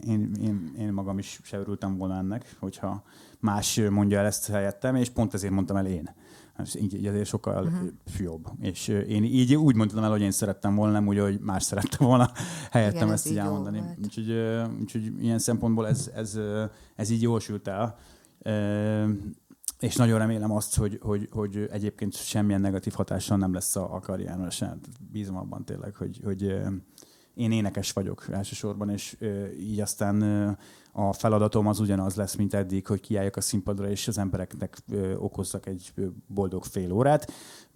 én, 0.06 0.30
én, 0.42 0.74
én 0.78 0.92
magam 0.92 1.18
is 1.18 1.40
se 1.42 1.58
örültem 1.58 1.96
volna 1.96 2.16
ennek, 2.16 2.56
hogyha 2.60 3.02
más 3.40 3.80
mondja 3.90 4.18
el 4.18 4.26
ezt 4.26 4.50
helyettem, 4.50 4.94
és 4.96 5.10
pont 5.10 5.34
ezért 5.34 5.52
mondtam 5.52 5.76
el 5.76 5.86
én. 5.86 6.10
Hát 6.56 6.74
így, 6.74 7.06
azért 7.06 7.26
sokkal 7.26 7.64
uh-huh. 7.64 7.90
jobb. 8.18 8.48
És 8.60 8.88
én 8.88 9.24
így 9.24 9.54
úgy 9.54 9.74
mondtam 9.74 10.04
el, 10.04 10.10
hogy 10.10 10.20
én 10.20 10.30
szerettem 10.30 10.74
volna, 10.74 10.92
nem 10.92 11.06
úgy, 11.06 11.18
hogy 11.18 11.40
más 11.40 11.62
szerette 11.62 11.96
volna 11.98 12.30
helyettem 12.70 13.02
Igen, 13.02 13.12
ezt 13.12 13.30
így 13.30 13.38
elmondani. 13.38 13.82
Úgyhogy, 14.04 14.32
úgyhogy 14.80 15.12
ilyen 15.22 15.38
szempontból 15.38 15.88
ez, 15.88 16.10
ez, 16.14 16.38
ez 16.96 17.10
így 17.10 17.22
jól 17.22 17.40
sült 17.40 17.68
el. 17.68 17.98
És 19.78 19.96
nagyon 19.96 20.18
remélem 20.18 20.52
azt, 20.52 20.76
hogy, 20.76 20.98
hogy, 21.02 21.28
hogy 21.30 21.68
egyébként 21.70 22.14
semmilyen 22.14 22.60
negatív 22.60 22.92
hatással 22.92 23.36
nem 23.36 23.52
lesz 23.52 23.76
a, 23.76 23.94
a 23.94 24.00
karrieremre 24.00 24.50
sem. 24.50 24.80
Bízom 25.12 25.36
abban 25.36 25.64
tényleg, 25.64 25.94
hogy, 25.94 26.20
hogy 26.24 26.42
én 27.34 27.52
énekes 27.52 27.92
vagyok 27.92 28.26
elsősorban, 28.30 28.90
és 28.90 29.16
így 29.58 29.80
aztán 29.80 30.58
a 30.96 31.12
feladatom 31.12 31.66
az 31.66 31.80
ugyanaz 31.80 32.14
lesz, 32.14 32.34
mint 32.34 32.54
eddig, 32.54 32.86
hogy 32.86 33.00
kiálljak 33.00 33.36
a 33.36 33.40
színpadra, 33.40 33.88
és 33.88 34.08
az 34.08 34.18
embereknek 34.18 34.78
okozzak 35.16 35.66
egy 35.66 35.92
boldog 36.26 36.64
fél 36.64 36.92
órát, 36.92 37.32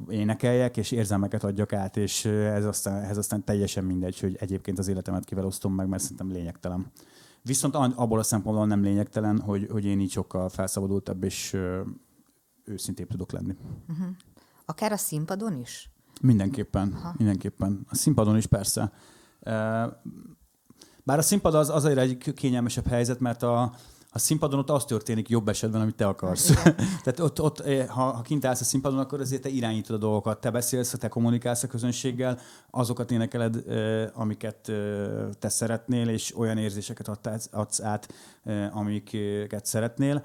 énekeljek, 0.09 0.77
és 0.77 0.91
érzelmeket 0.91 1.45
adjak 1.45 1.73
át, 1.73 1.97
és 1.97 2.25
ez 2.25 2.64
aztán, 2.64 3.03
ez 3.03 3.16
aztán 3.16 3.45
teljesen 3.45 3.85
mindegy, 3.85 4.21
hogy 4.21 4.37
egyébként 4.41 4.79
az 4.79 4.89
életemet 4.89 5.25
kivel 5.25 5.45
osztom 5.45 5.75
meg, 5.75 5.89
mert 5.89 6.03
szerintem 6.03 6.31
lényegtelen. 6.31 6.93
Viszont 7.43 7.75
abból 7.75 8.19
a 8.19 8.23
szempontból 8.23 8.66
nem 8.66 8.83
lényegtelen, 8.83 9.41
hogy, 9.41 9.69
hogy 9.71 9.85
én 9.85 10.01
így 10.01 10.11
sokkal 10.11 10.49
felszabadultabb 10.49 11.23
és 11.25 11.57
őszintébb 12.64 13.09
tudok 13.09 13.33
lenni. 13.33 13.57
Uh-huh. 13.89 14.07
Akár 14.64 14.93
a 14.93 14.97
színpadon 14.97 15.57
is? 15.57 15.91
Mindenképpen, 16.21 16.93
Aha. 16.93 17.14
mindenképpen. 17.16 17.87
A 17.89 17.95
színpadon 17.95 18.37
is 18.37 18.47
persze. 18.47 18.93
Bár 21.09 21.19
a 21.19 21.23
színpad 21.23 21.55
az 21.55 21.71
azért 21.71 21.99
egy 21.99 22.33
kényelmesebb 22.35 22.87
helyzet, 22.87 23.21
mert 23.21 23.43
a, 23.43 23.61
a 24.11 24.19
színpadon 24.19 24.59
ott 24.59 24.71
az 24.71 24.85
történik 24.85 25.29
jobb 25.29 25.49
esetben, 25.49 25.81
amit 25.81 25.95
te 25.95 26.07
akarsz. 26.07 26.53
Tehát 27.05 27.21
ott, 27.21 27.41
ott 27.41 27.63
ha, 27.89 28.03
ha 28.03 28.23
kint 28.23 28.45
állsz 28.45 28.61
a 28.61 28.65
színpadon, 28.65 28.99
akkor 28.99 29.21
azért 29.21 29.43
te 29.43 29.49
irányítod 29.49 29.97
a 29.97 29.99
dolgokat, 29.99 30.41
te 30.41 30.51
beszélsz, 30.51 30.95
te 30.99 31.09
kommunikálsz 31.09 31.63
a 31.63 31.67
közönséggel, 31.67 32.39
azokat 32.71 33.11
énekeled, 33.11 33.65
amiket 34.15 34.73
te 35.39 35.49
szeretnél, 35.49 36.09
és 36.09 36.37
olyan 36.37 36.59
érzéseket 36.59 37.09
adsz 37.51 37.81
át, 37.81 38.09
amiket 38.73 39.67
szeretnél. 39.67 40.25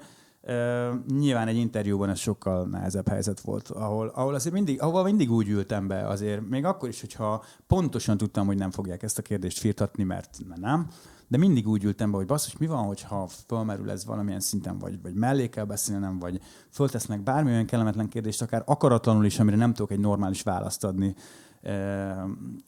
Nyilván 1.08 1.48
egy 1.48 1.56
interjúban 1.56 2.08
ez 2.08 2.18
sokkal 2.18 2.66
nehezebb 2.66 3.08
helyzet 3.08 3.40
volt, 3.40 3.68
ahol, 3.68 4.08
ahol 4.08 4.34
azért 4.34 4.54
mindig, 4.54 4.82
ahol 4.82 5.02
mindig 5.02 5.30
úgy 5.30 5.48
ültem 5.48 5.86
be 5.86 6.06
azért, 6.06 6.48
még 6.48 6.64
akkor 6.64 6.88
is, 6.88 7.00
hogyha 7.00 7.44
pontosan 7.66 8.16
tudtam, 8.16 8.46
hogy 8.46 8.56
nem 8.56 8.70
fogják 8.70 9.02
ezt 9.02 9.18
a 9.18 9.22
kérdést 9.22 9.58
firtatni, 9.58 10.02
mert, 10.04 10.38
nem, 10.56 10.88
de 11.28 11.38
mindig 11.38 11.68
úgy 11.68 11.84
ültem 11.84 12.10
be, 12.10 12.16
hogy 12.16 12.26
basszus, 12.26 12.56
mi 12.56 12.66
van, 12.66 12.84
hogyha 12.84 13.28
fölmerül 13.46 13.90
ez 13.90 14.04
valamilyen 14.04 14.40
szinten, 14.40 14.78
vagy, 14.78 15.02
vagy 15.02 15.14
mellé 15.14 15.48
kell 15.48 15.64
beszélnem, 15.64 16.18
vagy 16.18 16.40
föltesznek 16.70 17.22
bármilyen 17.22 17.66
kellemetlen 17.66 18.08
kérdést, 18.08 18.42
akár 18.42 18.62
akaratlanul 18.66 19.24
is, 19.24 19.38
amire 19.38 19.56
nem 19.56 19.74
tudok 19.74 19.90
egy 19.90 20.00
normális 20.00 20.42
választ 20.42 20.84
adni. 20.84 21.14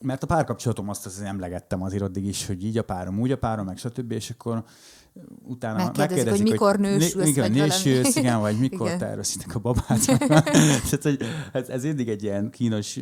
Mert 0.00 0.22
a 0.22 0.26
párkapcsolatom 0.26 0.88
azt 0.88 1.06
azért 1.06 1.28
emlegettem 1.28 1.82
azért 1.82 2.02
addig 2.02 2.26
is, 2.26 2.46
hogy 2.46 2.64
így 2.64 2.78
a 2.78 2.82
párom, 2.82 3.20
úgy 3.20 3.30
a 3.30 3.38
párom, 3.38 3.66
meg 3.66 3.76
stb. 3.76 4.12
És 4.12 4.30
akkor 4.30 4.64
utána 5.42 5.76
megkérdezik, 5.76 6.08
megkérdezik 6.08 6.42
hogy 6.42 6.50
mikor 6.50 6.78
nősülsz, 6.78 7.26
mikor 7.26 7.50
nősülsz, 7.50 8.16
igen, 8.22 8.40
vagy 8.40 8.58
mikor 8.58 8.90
igen. 8.90 9.22
a 9.52 9.58
babát. 9.58 10.06
Tehát, 10.20 11.02
hogy 11.02 11.18
ez, 11.52 11.68
ez 11.68 11.82
mindig 11.82 12.08
egy 12.08 12.22
ilyen 12.22 12.50
kínos 12.50 13.00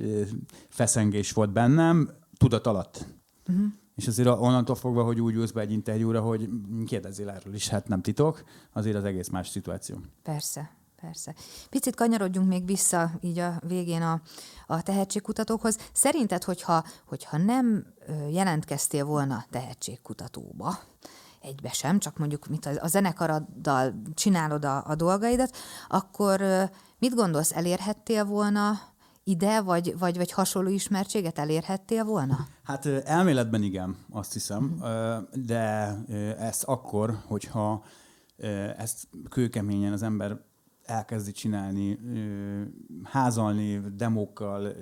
feszengés 0.69 1.33
volt 1.33 1.53
bennem, 1.53 2.11
tudat 2.37 2.67
alatt. 2.67 3.07
Uh-huh. 3.49 3.67
És 3.97 4.07
azért 4.07 4.29
onnantól 4.29 4.75
fogva, 4.75 5.03
hogy 5.05 5.21
úgy 5.21 5.35
ülsz 5.35 5.51
be 5.51 5.61
egy 5.61 5.73
interjúra, 5.73 6.21
hogy 6.21 6.49
kérdezzél 6.87 7.29
erről 7.29 7.55
is, 7.55 7.69
hát 7.69 7.89
nem 7.89 8.03
titok, 8.03 8.43
azért 8.73 8.97
az 8.97 9.05
egész 9.05 9.29
más 9.29 9.49
szituáció. 9.49 9.97
Persze, 10.23 10.71
persze. 11.01 11.35
Picit 11.71 11.95
kanyarodjunk 11.95 12.49
még 12.49 12.67
vissza 12.67 13.11
így 13.21 13.39
a 13.39 13.61
végén 13.67 14.03
a, 14.03 14.21
a 14.67 14.83
tehetségkutatókhoz. 14.83 15.79
Szerinted, 15.93 16.45
hogyha, 16.45 16.85
hogyha 17.07 17.37
nem 17.37 17.87
jelentkeztél 18.31 19.05
volna 19.05 19.45
tehetségkutatóba, 19.51 20.79
egybe 21.45 21.73
sem, 21.73 21.99
csak 21.99 22.19
mondjuk 22.19 22.47
mit 22.47 22.67
a 22.67 22.87
zenekaraddal 22.87 24.03
csinálod 24.15 24.65
a, 24.65 24.85
a 24.87 24.95
dolgaidat, 24.95 25.57
akkor 25.89 26.41
mit 26.99 27.15
gondolsz, 27.15 27.53
elérhettél 27.53 28.25
volna 28.25 28.81
ide, 29.25 29.61
vagy, 29.61 29.99
vagy, 29.99 30.17
vagy 30.17 30.33
hasonló 30.33 30.69
ismertséget 30.69 31.39
elérhettél 31.39 32.05
volna? 32.05 32.47
Hát 32.63 32.87
elméletben 32.87 33.63
igen, 33.63 33.97
azt 34.11 34.33
hiszem, 34.33 34.83
de 35.33 35.97
ez 36.39 36.63
akkor, 36.63 37.19
hogyha 37.27 37.85
ezt 38.77 39.09
kőkeményen 39.29 39.93
az 39.93 40.03
ember 40.03 40.41
elkezdi 40.85 41.33
csinálni, 41.33 41.99
házalni, 43.03 43.81
demókkal, 43.97 44.75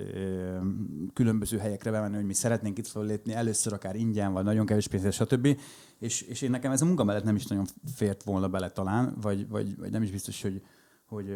különböző 1.13 1.59
helyekre 1.59 1.91
bemenni, 1.91 2.15
hogy 2.15 2.25
mi 2.25 2.33
szeretnénk 2.33 2.79
itt 2.79 2.87
föllépni, 2.87 3.33
először 3.33 3.73
akár 3.73 3.97
ingyen, 3.97 4.33
vagy 4.33 4.45
nagyon 4.45 4.67
kevés 4.67 4.89
pénzért, 4.89 5.15
stb. 5.15 5.59
És, 5.99 6.23
és 6.23 6.43
én 6.43 6.51
nekem 6.51 6.73
ez 6.73 6.83
a 6.83 6.85
munka 6.85 7.05
mellett 7.05 7.25
nem 7.25 7.37
is 7.37 7.47
nagyon 7.47 7.67
fért 7.95 8.23
volna 8.23 8.49
bele 8.49 8.69
talán, 8.71 9.17
vagy, 9.21 9.49
vagy, 9.49 9.79
vagy 9.79 9.91
nem 9.91 10.03
is 10.03 10.11
biztos, 10.11 10.43
hogy, 10.43 10.63
hogy 11.07 11.31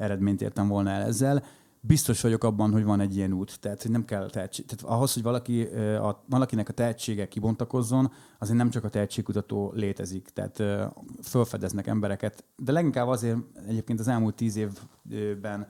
eredményt 0.00 0.42
értem 0.42 0.68
volna 0.68 0.90
el 0.90 1.02
ezzel 1.02 1.44
biztos 1.86 2.20
vagyok 2.20 2.44
abban, 2.44 2.72
hogy 2.72 2.84
van 2.84 3.00
egy 3.00 3.16
ilyen 3.16 3.32
út. 3.32 3.60
Tehát, 3.60 3.82
hogy 3.82 3.90
nem 3.90 4.04
kell 4.04 4.30
tehetség. 4.30 4.66
Tehát 4.66 4.96
ahhoz, 4.96 5.12
hogy 5.14 5.22
valaki, 5.22 5.62
a, 5.62 6.24
valakinek 6.28 6.68
a 6.68 6.72
tehetsége 6.72 7.28
kibontakozzon, 7.28 8.12
azért 8.38 8.58
nem 8.58 8.70
csak 8.70 8.84
a 8.84 8.88
tehetségkutató 8.88 9.72
létezik. 9.74 10.28
Tehát 10.28 10.62
felfedeznek 11.20 11.86
embereket. 11.86 12.44
De 12.56 12.72
leginkább 12.72 13.08
azért 13.08 13.38
egyébként 13.68 14.00
az 14.00 14.08
elmúlt 14.08 14.34
tíz 14.34 14.56
évben 15.10 15.66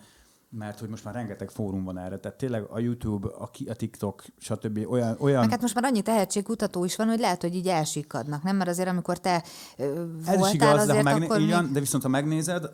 mert 0.59 0.79
hogy 0.79 0.89
most 0.89 1.05
már 1.05 1.15
rengeteg 1.15 1.51
fórum 1.51 1.85
van 1.85 1.99
erre, 1.99 2.19
tehát 2.19 2.39
tényleg 2.39 2.65
a 2.71 2.79
YouTube, 2.79 3.29
a, 3.29 3.51
a 3.67 3.75
TikTok, 3.75 4.25
stb. 4.39 4.87
olyan... 4.89 5.17
olyan... 5.19 5.41
Meg 5.41 5.51
hát 5.51 5.61
most 5.61 5.75
már 5.75 5.85
annyi 5.85 6.03
tehetségkutató 6.03 6.85
is 6.85 6.97
van, 6.97 7.07
hogy 7.07 7.19
lehet, 7.19 7.41
hogy 7.41 7.55
így 7.55 7.69
elsikadnak, 7.69 8.43
nem? 8.43 8.57
Mert 8.57 8.71
azért, 8.71 8.89
amikor 8.89 9.19
te 9.19 9.45
ö, 9.77 9.83
Ez 9.85 10.37
voltál, 10.37 10.49
is 10.49 10.53
igaz, 10.53 10.81
azért 10.81 10.89
de, 10.89 10.97
ha 10.97 11.03
megné- 11.03 11.31
akkor 11.31 11.41
igen, 11.41 11.65
még... 11.65 11.73
de 11.73 11.81
viszont 11.81 12.03
ha 12.03 12.09
megnézed, 12.09 12.65
uh, 12.65 12.71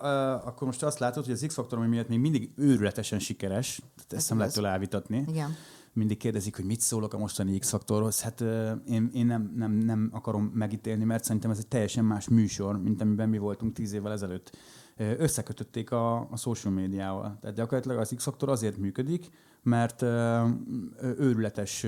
akkor 0.46 0.66
most 0.66 0.82
azt 0.82 0.98
látod, 0.98 1.24
hogy 1.24 1.32
az 1.32 1.44
X-faktor, 1.46 1.78
ami 1.78 1.86
miatt 1.86 2.08
még 2.08 2.18
mindig 2.18 2.52
őrületesen 2.56 3.18
sikeres, 3.18 3.80
tehát 3.96 4.12
ezt 4.12 4.28
nem 4.28 4.38
lehet 4.38 4.54
tőle 4.54 4.68
elvitatni. 4.68 5.24
Igen. 5.28 5.56
Mindig 5.92 6.16
kérdezik, 6.16 6.56
hogy 6.56 6.64
mit 6.64 6.80
szólok 6.80 7.14
a 7.14 7.18
mostani 7.18 7.58
X-faktorhoz. 7.58 8.20
Hát 8.20 8.40
uh, 8.40 8.70
én, 8.86 9.10
én 9.12 9.26
nem, 9.26 9.52
nem, 9.56 9.72
nem 9.72 10.08
akarom 10.12 10.44
megítélni, 10.54 11.04
mert 11.04 11.24
szerintem 11.24 11.50
ez 11.50 11.58
egy 11.58 11.68
teljesen 11.68 12.04
más 12.04 12.28
műsor, 12.28 12.78
mint 12.78 13.00
amiben 13.00 13.28
mi 13.28 13.38
voltunk 13.38 13.72
tíz 13.72 13.92
évvel 13.92 14.12
ezelőtt 14.12 14.56
összekötötték 15.18 15.90
a, 15.90 16.16
a 16.30 16.36
social 16.36 16.72
médiával. 16.72 17.38
Tehát 17.40 17.56
gyakorlatilag 17.56 17.98
az 17.98 18.12
X-faktor 18.16 18.48
azért 18.48 18.76
működik, 18.76 19.26
mert 19.62 20.02
őrületes 21.02 21.86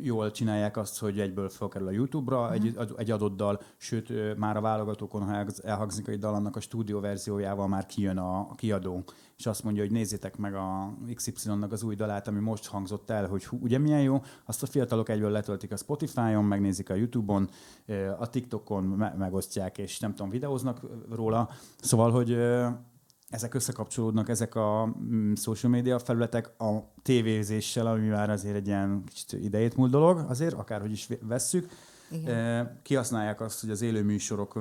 jól 0.00 0.30
csinálják 0.30 0.76
azt, 0.76 0.98
hogy 0.98 1.20
egyből 1.20 1.48
felkerül 1.48 1.88
a 1.88 1.90
YouTube-ra 1.90 2.52
egy, 2.52 2.66
uh-huh. 2.66 2.90
egy 2.96 3.10
adott 3.10 3.36
dal, 3.36 3.60
sőt, 3.76 4.36
már 4.36 4.56
a 4.56 4.60
válogatókon, 4.60 5.22
ha 5.22 5.46
elhangzik 5.62 6.08
egy 6.08 6.18
dal, 6.18 6.34
annak 6.34 6.56
a 6.56 6.60
stúdió 6.60 7.00
verziójával 7.00 7.68
már 7.68 7.86
kijön 7.86 8.18
a, 8.18 8.38
a 8.38 8.54
kiadó, 8.54 9.04
és 9.36 9.46
azt 9.46 9.64
mondja, 9.64 9.82
hogy 9.82 9.92
nézzétek 9.92 10.36
meg 10.36 10.54
a 10.54 10.94
XY-nak 11.14 11.72
az 11.72 11.82
új 11.82 11.94
dalát, 11.94 12.28
ami 12.28 12.40
most 12.40 12.66
hangzott 12.66 13.10
el, 13.10 13.28
hogy 13.28 13.44
hú, 13.44 13.58
ugye 13.62 13.78
milyen 13.78 14.02
jó, 14.02 14.22
azt 14.44 14.62
a 14.62 14.66
fiatalok 14.66 15.08
egyből 15.08 15.30
letöltik 15.30 15.72
a 15.72 15.76
Spotify-on, 15.76 16.44
megnézik 16.44 16.90
a 16.90 16.94
YouTube-on, 16.94 17.48
a 18.18 18.28
TikTokon 18.28 18.84
me- 18.84 19.16
megosztják, 19.16 19.78
és 19.78 19.98
nem 19.98 20.14
tudom, 20.14 20.30
videóznak 20.30 20.80
róla. 21.10 21.48
Szóval, 21.80 22.10
hogy 22.10 22.38
ezek 23.28 23.54
összekapcsolódnak, 23.54 24.28
ezek 24.28 24.54
a 24.54 24.96
mm, 25.12 25.32
social 25.34 25.72
media 25.72 25.98
felületek 25.98 26.60
a 26.60 26.92
tévézéssel, 27.02 27.86
ami 27.86 28.06
már 28.06 28.30
azért 28.30 28.56
egy 28.56 28.66
ilyen 28.66 29.02
kicsit 29.06 29.32
idejét 29.32 29.76
múlt 29.76 29.90
dolog, 29.90 30.24
azért, 30.28 30.54
akárhogy 30.54 30.92
is 30.92 31.08
vesszük. 31.20 31.68
Igen. 32.10 32.80
Kihasználják 32.82 33.40
azt, 33.40 33.60
hogy 33.60 33.70
az 33.70 33.82
élő 33.82 34.02
műsorok 34.02 34.52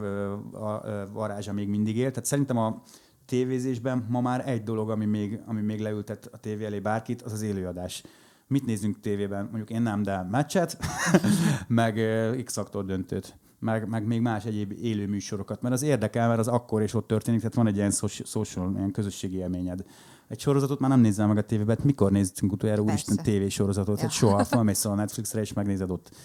varázsa 1.12 1.54
még 1.54 1.68
mindig 1.68 1.98
él. 1.98 2.10
Tehát 2.10 2.26
szerintem 2.26 2.58
a 2.58 2.84
tévézésben 3.26 4.06
ma 4.10 4.22
már 4.22 4.50
egy 4.50 4.64
dolog, 4.64 4.90
ami 4.90 5.06
még, 5.06 5.40
ami 5.46 5.62
még 5.62 5.80
leültet 5.80 6.30
a 6.32 6.38
tévé 6.38 6.66
elé 6.66 6.80
bárkit, 6.80 7.22
az 7.22 7.32
az 7.32 7.42
élőadás. 7.42 8.04
Mit 8.48 8.66
nézünk 8.66 9.00
tévében? 9.00 9.44
Mondjuk 9.44 9.70
én 9.70 9.82
nem, 9.82 10.04
de 10.04 10.28
meccset, 10.32 10.78
meg 11.68 12.00
X-faktor 12.44 12.86
döntőt 12.86 13.38
meg, 13.64 13.88
meg 13.88 14.06
még 14.06 14.22
más 14.22 14.46
egyéb 14.46 14.72
élő 14.82 15.08
műsorokat, 15.08 15.62
mert 15.62 15.74
az 15.74 15.82
érdekel, 15.82 16.28
mert 16.28 16.40
az 16.40 16.48
akkor 16.48 16.82
és 16.82 16.94
ott 16.94 17.08
történik, 17.08 17.40
tehát 17.40 17.56
van 17.56 17.68
egy 17.68 17.76
ilyen 17.76 17.92
social, 18.24 18.74
ilyen 18.76 18.92
közösségi 18.92 19.38
élményed. 19.38 19.84
Egy 20.28 20.40
sorozatot 20.40 20.80
már 20.80 20.90
nem 20.90 21.00
nézzel 21.00 21.28
meg 21.28 21.38
a 21.38 21.42
tévében, 21.42 21.76
hát 21.76 21.86
mikor 21.86 22.12
néztünk 22.12 22.52
utoljára 22.52 22.82
úristen 22.82 23.16
tévésorozatot, 23.16 24.00
ja. 24.00 24.06
egy 24.06 24.12
soha, 24.12 24.44
felmész 24.44 24.86
a 24.86 24.96
Netflixre 24.96 25.42
és 25.42 25.54
megnézed 25.54 25.90
ott, 25.90 26.16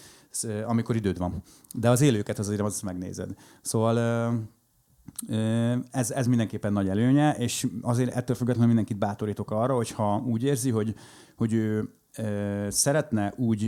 amikor 0.66 0.96
időd 0.96 1.18
van. 1.18 1.42
De 1.74 1.90
az 1.90 2.00
élőket 2.00 2.38
azért 2.38 2.60
azt 2.60 2.82
megnézed. 2.82 3.30
Szóval 3.62 3.98
ez, 5.90 6.10
ez 6.10 6.26
mindenképpen 6.26 6.72
nagy 6.72 6.88
előnye, 6.88 7.32
és 7.32 7.66
azért 7.82 8.14
ettől 8.14 8.36
függetlenül 8.36 8.68
mindenkit 8.68 8.98
bátorítok 8.98 9.50
arra, 9.50 9.74
hogyha 9.74 10.22
úgy 10.26 10.42
érzi, 10.42 10.70
hogy, 10.70 10.94
hogy 11.36 11.52
ő 11.52 11.88
szeretne 12.68 13.32
úgy 13.36 13.62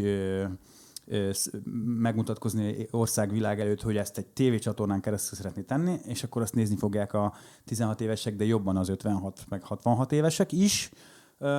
megmutatkozni 1.85 2.87
országvilág 2.91 3.61
előtt, 3.61 3.83
hogy 3.83 3.97
ezt 3.97 4.19
egy 4.19 4.27
tévécsatornán 4.27 5.01
keresztül 5.01 5.37
szeretné 5.37 5.63
tenni, 5.63 5.97
és 6.07 6.23
akkor 6.23 6.43
azt 6.43 6.55
nézni 6.55 6.77
fogják 6.77 7.13
a 7.13 7.35
16 7.65 8.01
évesek, 8.01 8.37
de 8.37 8.45
jobban 8.45 8.77
az 8.77 8.89
56 8.89 9.45
meg 9.49 9.63
66 9.63 10.13
évesek 10.13 10.53
is, 10.53 10.91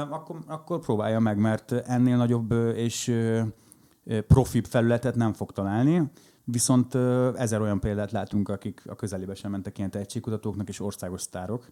akkor, 0.09 0.39
akkor 0.47 0.79
próbálja 0.79 1.19
meg, 1.19 1.37
mert 1.37 1.71
ennél 1.71 2.17
nagyobb 2.17 2.51
és 2.75 3.15
profibb 4.27 4.65
felületet 4.65 5.15
nem 5.15 5.33
fog 5.33 5.51
találni. 5.51 6.11
Viszont 6.51 6.95
ezer 7.35 7.61
olyan 7.61 7.79
példát 7.79 8.11
látunk, 8.11 8.49
akik 8.49 8.81
a 8.85 8.95
közelébe 8.95 9.35
sem 9.35 9.51
mentek 9.51 9.77
ilyen 9.77 9.89
tehetségkutatóknak 9.89 10.69
és 10.69 10.79
országos 10.79 11.21
sztárok, 11.21 11.71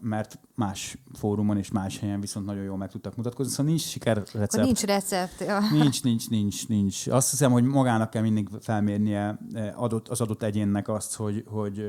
mert 0.00 0.38
más 0.54 0.98
fórumon 1.12 1.56
és 1.56 1.70
más 1.70 1.98
helyen 1.98 2.20
viszont 2.20 2.46
nagyon 2.46 2.64
jól 2.64 2.76
meg 2.76 2.90
tudtak 2.90 3.16
mutatkozni. 3.16 3.52
Szóval 3.52 3.66
nincs 3.66 3.82
sikerrecept. 3.82 4.56
Nincs 4.64 4.82
recept. 4.82 5.40
Ja. 5.40 5.60
Nincs, 5.82 6.02
nincs, 6.02 6.28
nincs, 6.28 6.68
nincs. 6.68 7.06
Azt 7.06 7.30
hiszem, 7.30 7.52
hogy 7.52 7.64
magának 7.64 8.10
kell 8.10 8.22
mindig 8.22 8.48
felmérnie 8.60 9.38
adott, 9.74 10.08
az 10.08 10.20
adott 10.20 10.42
egyénnek 10.42 10.88
azt, 10.88 11.16
hogy, 11.16 11.44
hogy 11.46 11.84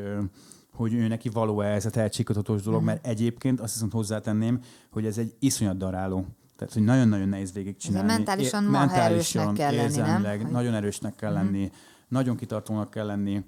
hogy 0.74 0.94
ő 0.94 1.08
neki 1.08 1.30
való-e 1.30 1.68
ez 1.68 1.86
a 1.86 1.90
tehetségkutatós 1.90 2.62
dolog, 2.62 2.82
mm. 2.82 2.86
mert 2.86 3.06
egyébként 3.06 3.60
azt 3.60 3.74
hiszem 3.74 3.92
hozzátenném, 3.92 4.60
hogy 4.92 5.06
ez 5.06 5.18
egy 5.18 5.36
iszonyat 5.40 5.78
daráló. 5.78 6.26
Tehát, 6.58 6.74
hogy 6.74 6.84
nagyon-nagyon 6.84 7.30
nehéz 7.30 7.54
végigcsinálni. 7.54 8.08
Mentálisan, 8.08 8.64
mentálisan 8.64 9.02
erősnek 9.12 9.54
kell 9.54 9.76
lenni, 9.76 9.96
nem? 9.98 10.52
Nagyon 10.52 10.74
erősnek 10.74 11.16
kell 11.16 11.32
mm. 11.32 11.36
lenni 11.36 11.72
nagyon 12.14 12.36
kitartónak 12.36 12.90
kell 12.90 13.06
lenni, 13.06 13.46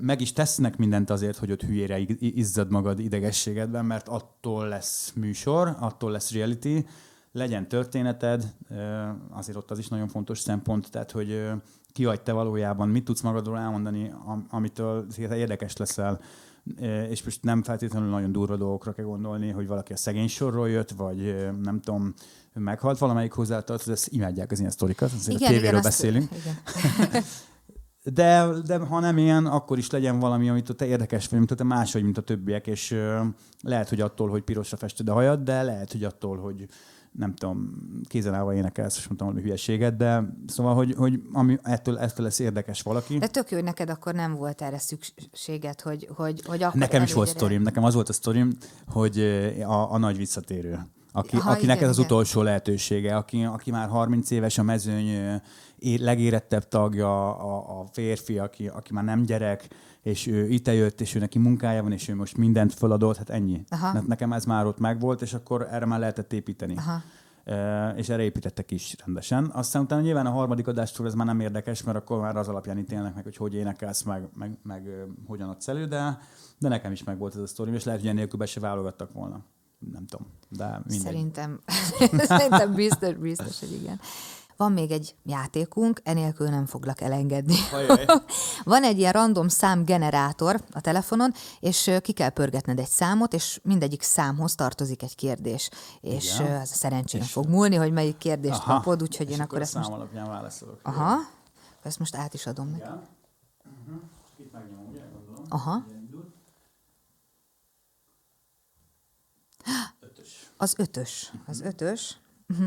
meg 0.00 0.20
is 0.20 0.32
tesznek 0.32 0.76
mindent 0.76 1.10
azért, 1.10 1.36
hogy 1.36 1.52
ott 1.52 1.62
hülyére 1.62 1.98
izzad 2.18 2.70
magad 2.70 2.98
idegességedben, 2.98 3.84
mert 3.84 4.08
attól 4.08 4.68
lesz 4.68 5.12
műsor, 5.14 5.76
attól 5.80 6.10
lesz 6.10 6.32
reality, 6.32 6.86
legyen 7.32 7.68
történeted, 7.68 8.54
azért 9.30 9.58
ott 9.58 9.70
az 9.70 9.78
is 9.78 9.88
nagyon 9.88 10.08
fontos 10.08 10.38
szempont, 10.38 10.90
tehát 10.90 11.10
hogy 11.10 11.50
ki 11.92 12.04
vagy 12.04 12.20
te 12.20 12.32
valójában, 12.32 12.88
mit 12.88 13.04
tudsz 13.04 13.20
magadról 13.20 13.58
elmondani, 13.58 14.12
amitől 14.48 15.06
érdekes 15.16 15.76
leszel, 15.76 16.20
és 17.08 17.22
most 17.22 17.42
nem 17.42 17.62
feltétlenül 17.62 18.08
nagyon 18.08 18.32
durva 18.32 18.56
dolgokra 18.56 18.92
kell 18.92 19.04
gondolni, 19.04 19.50
hogy 19.50 19.66
valaki 19.66 19.92
a 19.92 19.96
szegény 19.96 20.28
sorról 20.28 20.70
jött, 20.70 20.90
vagy 20.90 21.48
nem 21.62 21.80
tudom, 21.80 22.14
meghalt 22.52 22.98
valamelyik 22.98 23.32
hozzátartozó, 23.32 23.92
ezt 23.92 24.08
imádják 24.08 24.52
az 24.52 24.58
ilyen 24.58 24.70
sztorikat, 24.70 25.12
azért 25.12 25.38
igen, 25.38 25.48
a 25.48 25.50
tévéről 25.52 25.78
igen, 25.78 25.82
beszélünk. 25.82 26.30
Azt, 26.30 26.40
igen. 27.10 27.22
De, 28.12 28.46
de 28.66 28.78
ha 28.78 29.00
nem 29.00 29.18
ilyen, 29.18 29.46
akkor 29.46 29.78
is 29.78 29.90
legyen 29.90 30.18
valami, 30.18 30.48
amit 30.48 30.76
te 30.76 30.86
érdekes 30.86 31.28
vagy, 31.28 31.38
mint 31.38 31.56
te 31.56 31.64
máshogy, 31.64 32.02
mint 32.02 32.18
a 32.18 32.22
többiek, 32.22 32.66
és 32.66 32.96
lehet, 33.62 33.88
hogy 33.88 34.00
attól, 34.00 34.28
hogy 34.28 34.42
pirosra 34.42 34.76
fested 34.76 35.08
a 35.08 35.12
hajad, 35.12 35.40
de 35.40 35.62
lehet, 35.62 35.92
hogy 35.92 36.04
attól, 36.04 36.36
hogy 36.36 36.66
nem 37.12 37.34
tudom, 37.34 37.72
kézelállva 38.08 38.54
énekelsz, 38.54 38.96
és 38.96 39.06
mondtam 39.06 39.26
valami 39.26 39.44
hülyeséget, 39.46 39.96
de 39.96 40.34
szóval, 40.46 40.74
hogy, 40.74 40.94
hogy 40.96 41.20
ami 41.32 41.58
ettől, 41.62 41.98
ettől 41.98 42.24
lesz 42.24 42.38
érdekes 42.38 42.82
valaki. 42.82 43.18
De 43.18 43.26
tök 43.26 43.50
jó, 43.50 43.56
hogy 43.56 43.66
neked 43.66 43.90
akkor 43.90 44.14
nem 44.14 44.34
volt 44.34 44.62
erre 44.62 44.78
szükséged, 44.78 45.80
hogy, 45.80 46.08
hogy, 46.14 46.42
hogy 46.46 46.62
akkor 46.62 46.80
Nekem 46.80 47.02
is 47.02 47.12
volt 47.12 47.28
sztorim, 47.28 47.62
nekem 47.62 47.84
az 47.84 47.94
volt 47.94 48.08
a 48.08 48.12
sztorim, 48.12 48.56
hogy 48.86 49.18
a, 49.62 49.92
a 49.92 49.98
nagy 49.98 50.16
visszatérő 50.16 50.78
aki, 51.18 51.36
Aha, 51.36 51.50
akinek 51.50 51.76
igen, 51.76 51.88
ez 51.88 51.98
az 51.98 52.04
utolsó 52.04 52.42
lehetősége, 52.42 53.16
aki, 53.16 53.44
aki 53.44 53.70
már 53.70 53.88
30 53.88 54.30
éves 54.30 54.58
a 54.58 54.62
mezőny 54.62 55.40
legérettebb 55.80 56.68
tagja, 56.68 57.36
a, 57.36 57.80
a 57.80 57.86
férfi, 57.92 58.38
aki, 58.38 58.68
aki 58.68 58.92
már 58.92 59.04
nem 59.04 59.22
gyerek, 59.22 59.68
és 60.02 60.26
ő 60.26 60.48
itt 60.48 60.66
jött, 60.66 61.00
és 61.00 61.14
ő 61.14 61.18
neki 61.18 61.38
munkája 61.38 61.82
van, 61.82 61.92
és 61.92 62.08
ő 62.08 62.14
most 62.14 62.36
mindent 62.36 62.74
feladott, 62.74 63.16
hát 63.16 63.30
ennyi. 63.30 63.64
Aha. 63.68 63.92
Mert 63.92 64.06
nekem 64.06 64.32
ez 64.32 64.44
már 64.44 64.66
ott 64.66 64.78
megvolt, 64.78 65.22
és 65.22 65.34
akkor 65.34 65.68
erre 65.70 65.86
már 65.86 65.98
lehetett 65.98 66.32
építeni. 66.32 66.76
Aha. 66.76 67.02
E, 67.44 67.88
és 67.96 68.08
erre 68.08 68.22
építettek 68.22 68.70
is 68.70 68.96
rendesen. 69.04 69.44
Aztán 69.44 69.82
utána 69.82 70.00
nyilván 70.00 70.26
a 70.26 70.30
harmadik 70.30 70.66
adástól 70.66 71.06
ez 71.06 71.14
már 71.14 71.26
nem 71.26 71.40
érdekes, 71.40 71.82
mert 71.82 71.96
akkor 71.98 72.20
már 72.20 72.36
az 72.36 72.48
alapján 72.48 72.78
ítélnek 72.78 73.14
meg, 73.14 73.24
hogy 73.24 73.36
hogy 73.36 73.54
énekelsz, 73.54 74.02
meg, 74.02 74.28
meg, 74.34 74.58
meg, 74.62 74.90
hogyan 75.26 75.48
adsz 75.48 75.68
elő, 75.68 75.86
de, 75.86 76.18
de 76.58 76.68
nekem 76.68 76.92
is 76.92 77.04
megvolt 77.04 77.34
ez 77.34 77.40
a 77.40 77.46
sztori, 77.46 77.72
és 77.72 77.84
lehet, 77.84 78.00
hogy 78.00 78.10
enélkül 78.10 78.38
be 78.38 78.46
se 78.46 78.60
válogattak 78.60 79.12
volna 79.12 79.44
nem 79.78 80.06
tudom, 80.06 80.26
de 80.48 80.80
mindegy. 80.84 81.00
Szerintem, 81.00 81.60
szerintem 82.30 82.74
biztos, 82.74 83.14
biztos, 83.14 83.60
hogy 83.60 83.72
igen. 83.72 84.00
van 84.56 84.72
még 84.72 84.90
egy 84.90 85.14
játékunk, 85.24 86.00
enélkül 86.04 86.48
nem 86.48 86.66
foglak 86.66 87.00
elengedni. 87.00 87.54
Van 88.64 88.82
egy 88.82 88.98
ilyen 88.98 89.12
random 89.12 89.48
számgenerátor 89.48 90.60
a 90.72 90.80
telefonon, 90.80 91.32
és 91.60 91.90
ki 92.02 92.12
kell 92.12 92.30
pörgetned 92.30 92.78
egy 92.78 92.88
számot, 92.88 93.32
és 93.34 93.60
mindegyik 93.62 94.02
számhoz 94.02 94.54
tartozik 94.54 95.02
egy 95.02 95.14
kérdés. 95.14 95.70
És 96.00 96.38
Igen. 96.38 96.60
az 96.60 96.70
a 96.72 96.74
szerencsén 96.74 97.22
fog 97.22 97.46
múlni, 97.46 97.76
hogy 97.76 97.92
melyik 97.92 98.16
kérdést 98.16 98.60
Aha. 98.60 98.74
kapod, 98.74 99.02
úgyhogy 99.02 99.28
És 99.28 99.34
én 99.34 99.40
akkor 99.40 99.58
a 99.58 99.60
ezt 99.60 99.72
szám 99.72 99.82
most... 99.82 99.94
alapján 99.94 100.28
válaszolok. 100.28 100.80
Aha, 100.82 101.16
ezt 101.82 101.98
most 101.98 102.16
át 102.16 102.34
is 102.34 102.46
adom 102.46 102.68
neki. 102.68 102.80
Igen. 102.80 103.02
Uh-huh. 103.86 104.02
Itt 104.36 104.52
megnyomom, 104.52 104.86
ugye, 104.86 105.02
gondolom. 105.14 105.44
Aha. 105.48 105.84
Ugye 105.86 105.97
Ötös. 110.00 110.50
Az 110.56 110.74
ötös. 110.78 111.32
Az 111.46 111.60
ötös. 111.60 112.16
Mhm. 112.46 112.64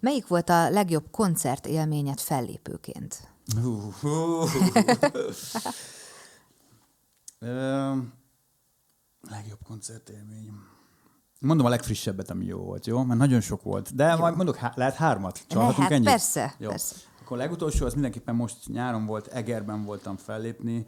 Melyik 0.00 0.26
volt 0.26 0.48
a 0.48 0.70
legjobb 0.70 1.10
koncert 1.10 1.66
élményed 1.66 2.20
fellépőként? 2.20 3.28
Legjobb 9.30 9.58
koncertélmény. 9.64 10.50
Mondom 11.40 11.66
a 11.66 11.68
legfrissebbet, 11.68 12.30
ami 12.30 12.44
jó 12.44 12.58
volt, 12.58 12.86
jó? 12.86 13.02
Mert 13.02 13.18
nagyon 13.20 13.40
sok 13.40 13.62
volt. 13.62 13.94
De 13.94 14.16
majd 14.16 14.36
mondok, 14.36 14.56
há- 14.56 14.76
lehet 14.76 14.94
hármat? 14.94 15.44
Csalhatunk 15.48 15.78
Lehet, 15.78 15.92
ennyit? 15.92 16.08
persze, 16.08 16.54
Jó. 16.58 16.68
persze. 16.68 16.94
Akkor 17.20 17.36
a 17.36 17.40
legutolsó, 17.40 17.86
az 17.86 17.92
mindenképpen 17.92 18.34
most 18.34 18.56
nyáron 18.68 19.06
volt, 19.06 19.26
Egerben 19.26 19.84
voltam 19.84 20.16
fellépni, 20.16 20.86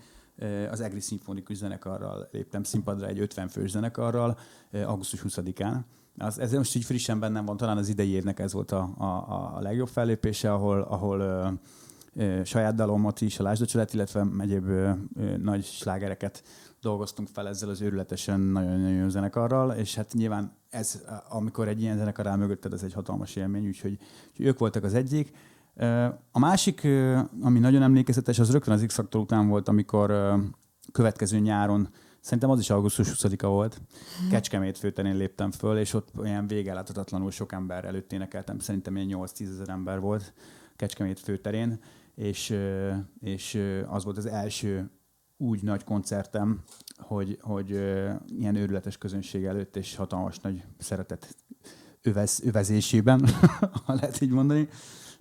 az 0.71 0.81
Egri 0.81 1.01
Szimfonikus 1.01 1.57
Zenekarral 1.57 2.29
léptem 2.31 2.63
színpadra, 2.63 3.07
egy 3.07 3.19
50 3.19 3.49
fős 3.49 3.71
zenekarral, 3.71 4.39
ö, 4.71 4.83
augusztus 4.83 5.23
20-án. 5.29 5.81
Az, 6.19 6.39
ez 6.39 6.53
most 6.53 6.77
így 6.77 6.85
frissen 6.85 7.21
bennem 7.21 7.45
van, 7.45 7.57
talán 7.57 7.77
az 7.77 7.89
idei 7.89 8.09
évnek 8.11 8.39
ez 8.39 8.53
volt 8.53 8.71
a, 8.73 8.95
a, 8.99 9.05
a- 9.05 9.61
legjobb 9.61 9.89
fellépése, 9.89 10.53
ahol, 10.53 10.81
ahol 10.81 11.21
ö, 11.21 11.49
ö, 12.15 12.45
saját 12.45 12.75
dalomat 12.75 13.21
is, 13.21 13.39
a 13.39 13.43
Lásdacsolat, 13.43 13.95
illetve 13.95 14.27
egyéb 14.39 14.69
ö, 14.69 14.91
ö, 15.17 15.37
nagy 15.37 15.65
slágereket 15.65 16.43
dolgoztunk 16.81 17.29
fel 17.29 17.49
ezzel 17.49 17.69
az 17.69 17.81
őrületesen 17.81 18.41
nagyon-nagyon 18.41 18.97
jó 18.97 19.09
zenekarral, 19.09 19.71
és 19.71 19.95
hát 19.95 20.13
nyilván 20.13 20.53
ez, 20.71 21.03
amikor 21.29 21.69
egy 21.69 21.81
ilyen 21.81 21.97
zenekar 21.97 22.27
áll 22.27 22.37
mögötted, 22.37 22.73
ez 22.73 22.83
egy 22.83 22.93
hatalmas 22.93 23.37
élmény, 23.37 23.67
úgyhogy, 23.67 23.99
úgyhogy 24.31 24.47
ők 24.47 24.59
voltak 24.59 24.85
az 24.85 24.95
egyik. 24.95 25.33
A 26.31 26.39
másik, 26.39 26.89
ami 27.41 27.59
nagyon 27.59 27.83
emlékezetes, 27.83 28.39
az 28.39 28.51
rögtön 28.51 28.75
az 28.75 28.85
X-Factor 28.87 29.21
után 29.21 29.49
volt, 29.49 29.69
amikor 29.69 30.35
következő 30.93 31.39
nyáron, 31.39 31.89
szerintem 32.21 32.51
az 32.51 32.61
is 32.61 32.71
augusztus 32.71 33.13
20-a 33.15 33.47
volt, 33.47 33.81
Kecskemét 34.31 34.79
főterén 34.79 35.17
léptem 35.17 35.51
föl, 35.51 35.79
és 35.79 35.95
ott 35.95 36.09
olyan 36.17 36.47
végeláthatatlanul 36.47 37.31
sok 37.31 37.53
ember 37.53 37.85
előtt 37.85 38.13
énekeltem, 38.13 38.59
szerintem 38.59 38.97
ilyen 38.97 39.19
8-10 39.21 39.41
ezer 39.41 39.69
ember 39.69 40.01
volt 40.01 40.33
Kecskemét 40.77 41.21
főterén, 41.21 41.81
és, 42.15 42.57
és 43.21 43.59
az 43.87 44.05
volt 44.05 44.17
az 44.17 44.27
első 44.27 44.91
úgy 45.37 45.63
nagy 45.63 45.85
koncertem, 45.85 46.63
hogy, 46.97 47.39
hogy 47.41 47.71
ilyen 48.27 48.55
őrületes 48.55 48.99
közönség 48.99 49.45
előtt, 49.45 49.77
és 49.77 49.97
hatalmas 49.97 50.39
nagy 50.39 50.63
szeretet 50.79 51.37
övez, 52.03 52.41
övezésében, 52.45 53.29
ha 53.87 53.95
lehet 53.95 54.21
így 54.21 54.31
mondani. 54.31 54.69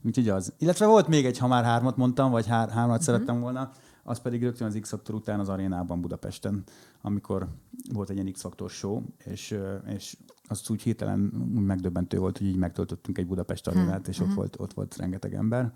Úgyhogy 0.04 0.30
az. 0.30 0.54
Illetve 0.58 0.86
volt 0.86 1.08
még 1.08 1.26
egy, 1.26 1.38
ha 1.38 1.48
már 1.48 1.64
hármat 1.64 1.98
mondtam, 1.98 2.32
vagy 2.32 2.48
hár, 2.48 2.70
hármat 2.70 3.00
uh-huh. 3.00 3.06
szerettem 3.06 3.40
volna, 3.40 3.72
az 4.04 4.20
pedig 4.20 4.44
rögtön 4.44 4.68
az 4.68 4.78
X-Factor 4.82 5.16
után 5.16 5.40
az 5.40 5.50
arénában 5.50 6.02
Budapesten, 6.02 6.64
amikor 7.02 7.48
volt 7.94 8.10
egy 8.10 8.16
ilyen 8.16 8.32
X-Factor 8.32 8.70
show, 8.70 9.02
és, 9.18 9.58
és 9.86 10.18
az 10.48 10.70
úgy 10.70 10.82
hirtelen 10.82 11.32
úgy 11.56 11.64
megdöbbentő 11.64 12.18
volt, 12.18 12.38
hogy 12.38 12.48
így 12.48 12.56
megtöltöttünk 12.56 13.18
egy 13.18 13.28
Budapest 13.28 13.68
arénát, 13.68 14.08
és 14.08 14.20
ott 14.20 14.34
volt, 14.34 14.60
ott 14.60 14.74
volt 14.74 14.98
rengeteg 14.98 15.34
ember 15.34 15.74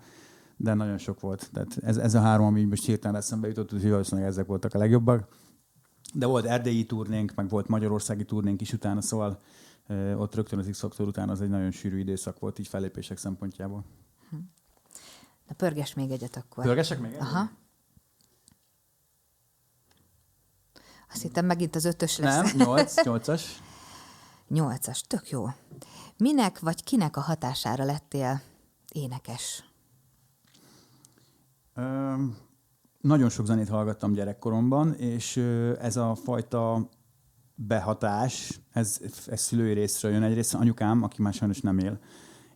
de 0.56 0.74
nagyon 0.74 0.98
sok 0.98 1.20
volt. 1.20 1.48
Tehát 1.52 1.78
ez, 1.82 1.96
ez 1.96 2.14
a 2.14 2.20
három, 2.20 2.46
ami 2.46 2.64
most 2.64 2.84
hirtelen 2.84 3.16
eszembe 3.16 3.48
jutott, 3.48 3.72
úgyhogy 3.72 3.90
valószínűleg 3.90 4.30
ezek 4.30 4.46
voltak 4.46 4.74
a 4.74 4.78
legjobbak. 4.78 5.28
De 6.14 6.26
volt 6.26 6.44
erdélyi 6.44 6.84
turnénk, 6.84 7.34
meg 7.34 7.48
volt 7.48 7.68
magyarországi 7.68 8.24
turnénk 8.24 8.60
is 8.60 8.72
utána, 8.72 9.00
szóval 9.00 9.40
ott 10.16 10.34
rögtön 10.34 10.58
az 10.58 10.68
x 10.70 10.98
után 10.98 11.28
az 11.28 11.40
egy 11.40 11.48
nagyon 11.48 11.70
sűrű 11.70 11.98
időszak 11.98 12.38
volt 12.38 12.58
így 12.58 12.68
fellépések 12.68 13.18
szempontjából. 13.18 13.84
Na 15.48 15.54
pörges 15.54 15.94
még 15.94 16.10
egyet 16.10 16.36
akkor. 16.36 16.64
Pörgesek 16.64 17.00
még? 17.00 17.14
Aha. 17.18 17.50
Azt 21.12 21.22
hittem 21.22 21.46
megint 21.46 21.76
az 21.76 21.84
ötös 21.84 22.18
lesz. 22.18 22.52
Nem, 22.52 22.56
nyolc, 22.66 23.04
nyolcas. 23.04 23.62
Nyolcas, 24.48 25.02
tök 25.02 25.30
jó. 25.30 25.46
Minek 26.16 26.58
vagy 26.58 26.84
kinek 26.84 27.16
a 27.16 27.20
hatására 27.20 27.84
lettél 27.84 28.42
énekes? 28.92 29.64
Ö, 31.74 32.14
nagyon 33.00 33.28
sok 33.28 33.46
zenét 33.46 33.68
hallgattam 33.68 34.12
gyerekkoromban, 34.12 34.94
és 34.94 35.36
ez 35.80 35.96
a 35.96 36.14
fajta 36.14 36.88
behatás, 37.54 38.60
ez, 38.72 39.00
ez 39.26 39.40
szülői 39.40 39.72
részről 39.72 40.12
jön. 40.12 40.22
Egyrészt 40.22 40.54
anyukám, 40.54 41.02
aki 41.02 41.22
már 41.22 41.32
sajnos 41.32 41.60
nem 41.60 41.78
él, 41.78 41.98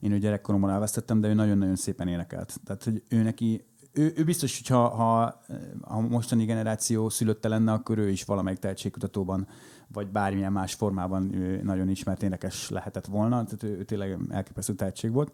én 0.01 0.13
ő 0.13 0.19
gyerekkoromban 0.19 0.71
elvesztettem, 0.71 1.21
de 1.21 1.29
ő 1.29 1.35
nagyon-nagyon 1.35 1.77
szépen 1.77 2.09
énekelt. 2.09 2.61
Tehát, 2.65 2.85
hogy 2.85 3.03
ő 3.09 3.23
neki, 3.23 3.65
ő, 3.93 4.13
ő 4.17 4.25
biztos, 4.25 4.57
hogy 4.59 4.67
ha, 4.67 4.89
ha 4.89 5.41
a 5.81 6.01
mostani 6.01 6.45
generáció 6.45 7.09
szülötte 7.09 7.49
lenne, 7.49 7.73
akkor 7.73 7.99
ő 7.99 8.09
is 8.09 8.25
valamelyik 8.25 8.59
tehetségkutatóban, 8.59 9.47
vagy 9.93 10.09
bármilyen 10.09 10.53
más 10.53 10.75
formában 10.75 11.35
ő 11.35 11.63
nagyon 11.63 11.89
ismert 11.89 12.23
énekes 12.23 12.71
lehetett 12.71 13.07
volna. 13.07 13.45
Tehát 13.45 13.63
ő, 13.63 13.79
ő 13.79 13.85
tényleg 13.85 14.19
elképesztő 14.29 14.75
tehetség 14.75 15.13
volt. 15.13 15.33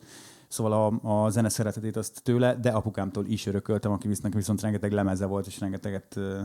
Szóval 0.49 0.73
a, 1.03 1.25
a 1.25 1.31
zene 1.31 1.49
szeretetét 1.49 1.97
azt 1.97 2.23
tőle, 2.23 2.55
de 2.55 2.71
apukámtól 2.71 3.27
is 3.27 3.47
örököltem, 3.47 3.93
aki 3.93 4.09
viszont, 4.09 4.35
viszont 4.35 4.61
rengeteg 4.61 4.93
lemeze 4.93 5.27
volt, 5.27 5.47
és 5.47 5.61
rengeteget 5.61 6.17
ö, 6.17 6.43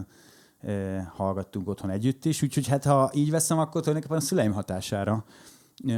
ö, 0.62 0.98
hallgattunk 1.14 1.68
otthon 1.68 1.90
együtt 1.90 2.26
is. 2.26 2.42
Úgyhogy 2.42 2.68
hát 2.68 2.84
ha 2.84 3.12
így 3.14 3.32
veszem, 3.32 3.60
akkor 3.60 3.82
tulajdonképpen 3.82 4.18
a 4.18 4.26
szüleim 4.28 4.52
hatására. 4.52 5.26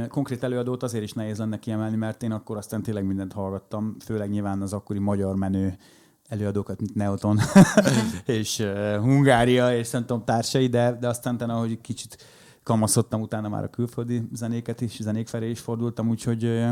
Konkrét 0.08 0.42
előadót 0.42 0.82
azért 0.82 1.04
is 1.04 1.12
nehéz 1.12 1.38
lenne 1.38 1.58
kiemelni, 1.58 1.96
mert 1.96 2.22
én 2.22 2.32
akkor 2.32 2.56
aztán 2.56 2.82
tényleg 2.82 3.04
mindent 3.04 3.32
hallgattam, 3.32 3.96
főleg 4.04 4.30
nyilván 4.30 4.62
az 4.62 4.72
akkori 4.72 4.98
magyar 4.98 5.36
menő 5.36 5.76
előadókat, 6.28 6.80
mint 6.80 6.94
Neoton 6.94 7.38
és 8.24 8.58
uh, 8.58 8.96
Hungária, 8.96 9.76
és 9.76 9.86
szerintem 9.86 10.24
társai, 10.24 10.66
de, 10.66 10.96
de 11.00 11.08
aztán 11.08 11.34
utána, 11.34 11.54
ahogy 11.54 11.80
kicsit 11.80 12.16
kamaszodtam, 12.62 13.20
utána 13.20 13.48
már 13.48 13.64
a 13.64 13.70
külföldi 13.70 14.28
zenéket 14.32 14.80
is, 14.80 15.02
zenék 15.02 15.28
felé 15.28 15.50
is 15.50 15.60
fordultam, 15.60 16.08
úgyhogy 16.08 16.44
uh, 16.44 16.68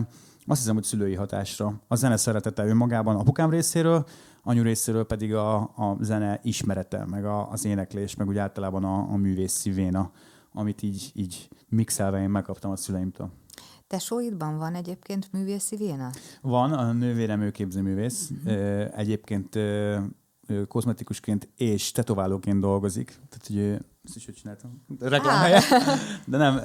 azt 0.46 0.60
hiszem, 0.60 0.74
hogy 0.74 0.84
szülői 0.84 1.14
hatásra. 1.14 1.80
A 1.88 1.94
zene 1.94 2.16
szeretete 2.16 2.66
önmagában 2.66 3.16
apukám 3.16 3.50
részéről, 3.50 4.04
anyu 4.42 4.62
részéről 4.62 5.04
pedig 5.04 5.34
a, 5.34 5.56
a 5.56 5.96
zene 6.00 6.40
ismerete, 6.42 7.04
meg 7.10 7.24
a, 7.24 7.50
az 7.50 7.64
éneklés, 7.64 8.16
meg 8.16 8.28
úgy 8.28 8.38
általában 8.38 8.84
a, 8.84 9.12
a 9.12 9.16
művész 9.16 9.52
szívéna, 9.52 10.10
amit 10.52 10.82
így, 10.82 11.10
így 11.14 11.48
mixelve 11.68 12.22
én 12.22 12.30
megkaptam 12.30 12.70
a 12.70 12.76
szüleimtől. 12.76 13.30
Tesóidban 13.86 14.58
van 14.58 14.74
egyébként 14.74 15.32
művészi 15.32 15.76
véna? 15.76 16.10
Van, 16.40 16.72
a 16.72 16.92
nővérem 16.92 17.40
ő 17.40 17.50
képzőművész. 17.50 18.30
Uh-huh. 18.44 18.98
Egyébként 18.98 19.54
ö, 19.54 19.98
ő 20.46 20.64
kozmetikusként 20.64 21.48
és 21.56 21.92
tetoválóként 21.92 22.60
dolgozik. 22.60 23.06
Tehát, 23.06 23.46
hogy 23.46 23.56
ő, 23.56 23.84
ezt 24.04 24.16
is 24.16 24.28
ő 24.28 24.32
csináltam. 24.32 24.84
Reklámhelye. 25.00 25.60
De 26.26 26.36
nem, 26.36 26.56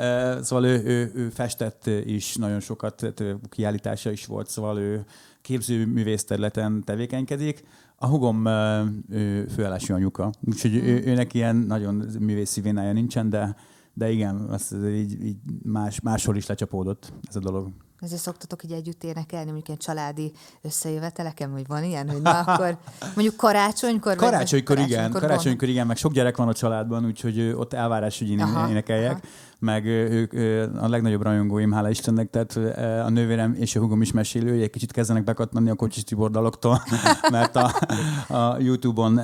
szóval 0.44 0.66
ő, 0.66 0.84
ő, 0.84 1.12
ő 1.16 1.30
festett 1.30 1.86
is 2.06 2.36
nagyon 2.36 2.60
sokat, 2.60 2.96
tehát 2.96 3.40
kiállítása 3.50 4.12
is 4.12 4.26
volt, 4.26 4.50
szóval 4.50 4.78
ő 4.78 5.06
képzőművész 5.42 6.24
területen 6.24 6.84
tevékenykedik. 6.84 7.64
A 7.96 8.08
hugom 8.08 8.44
főállású 9.54 9.94
anyuka, 9.94 10.32
úgyhogy 10.42 10.76
ő, 10.76 11.04
őnek 11.06 11.34
ilyen 11.34 11.56
nagyon 11.56 12.06
művészi 12.20 12.62
vénája 12.62 12.94
nincsen, 12.94 13.30
de 13.30 13.56
de 13.98 14.10
igen, 14.12 14.36
azt 14.36 14.74
így, 14.74 15.26
így 15.26 15.38
más, 15.64 16.00
máshol 16.02 16.36
is 16.36 16.46
lecsapódott 16.46 17.14
ez 17.30 17.36
a 17.36 17.40
dolog. 17.40 17.68
Ezért 18.00 18.22
szoktatok 18.22 18.64
így 18.64 18.72
együtt 18.72 19.04
énekelni, 19.04 19.46
mondjuk 19.46 19.68
ilyen 19.68 19.80
családi 19.80 20.32
összejöveteleken, 20.62 21.52
hogy 21.52 21.68
van 21.68 21.84
ilyen, 21.84 22.10
hogy 22.10 22.22
na 22.22 22.40
akkor 22.40 22.78
mondjuk 23.16 23.36
karácsonykor? 23.36 24.16
vagy- 24.16 24.30
Karácsonykor 24.30 24.78
igen, 24.78 24.88
karácsonykor 24.90 25.22
karácsonykor 25.22 25.68
igen, 25.68 25.88
meg 25.88 25.98
sok 25.98 26.12
gyerek 26.14 26.38
van 26.38 26.48
a 26.48 26.54
családban, 26.54 27.06
úgyhogy 27.06 27.40
ott 27.42 27.74
elvárás, 27.74 28.20
hogy 28.20 28.30
én 28.30 28.40
Aha, 28.42 28.70
énekeljek. 28.70 29.12
aha. 29.12 29.22
Meg 29.60 29.86
ők 29.86 30.34
a 30.80 30.88
legnagyobb 30.88 31.22
rajongóim, 31.22 31.72
hála 31.72 31.90
Istennek, 31.90 32.30
tehát 32.30 32.56
a 33.06 33.10
nővérem 33.10 33.56
és 33.60 33.76
a 33.76 33.80
hugom 33.80 34.02
is 34.02 34.12
mesélő, 34.12 34.50
hogy 34.50 34.62
egy 34.62 34.70
kicsit 34.70 34.92
kezdenek 34.92 35.24
bekattanni 35.24 35.70
a 35.70 35.76
Kocsis 35.76 36.04
Tibor 36.04 36.32
mert 37.32 37.56
a, 37.56 37.72
a 38.28 38.60
YouTube-on 38.60 39.20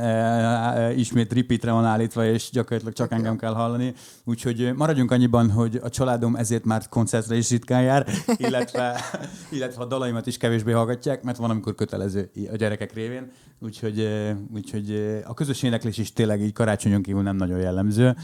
ismét 0.95 1.33
repeatre 1.33 1.71
van 1.71 1.85
állítva, 1.85 2.25
és 2.25 2.49
gyakorlatilag 2.51 2.93
csak 2.93 3.11
engem 3.11 3.37
kell 3.37 3.53
hallani. 3.53 3.93
Úgyhogy 4.23 4.73
maradjunk 4.75 5.11
annyiban, 5.11 5.51
hogy 5.51 5.79
a 5.83 5.89
családom 5.89 6.35
ezért 6.35 6.65
már 6.65 6.89
koncertre 6.89 7.35
is 7.35 7.49
ritkán 7.49 7.81
jár, 7.81 8.07
illetve, 8.37 8.99
illetve 9.55 9.81
a 9.81 9.85
dalaimat 9.85 10.27
is 10.27 10.37
kevésbé 10.37 10.71
hallgatják, 10.71 11.23
mert 11.23 11.37
van, 11.37 11.49
amikor 11.49 11.75
kötelező 11.75 12.31
a 12.51 12.55
gyerekek 12.55 12.93
révén. 12.93 13.31
Úgyhogy, 13.59 14.09
úgyhogy 14.53 15.19
a 15.25 15.33
közös 15.33 15.63
éneklés 15.63 15.97
is 15.97 16.13
tényleg 16.13 16.41
így 16.41 16.53
karácsonyon 16.53 17.01
kívül 17.01 17.21
nem 17.21 17.35
nagyon 17.35 17.59
jellemző. 17.59 18.15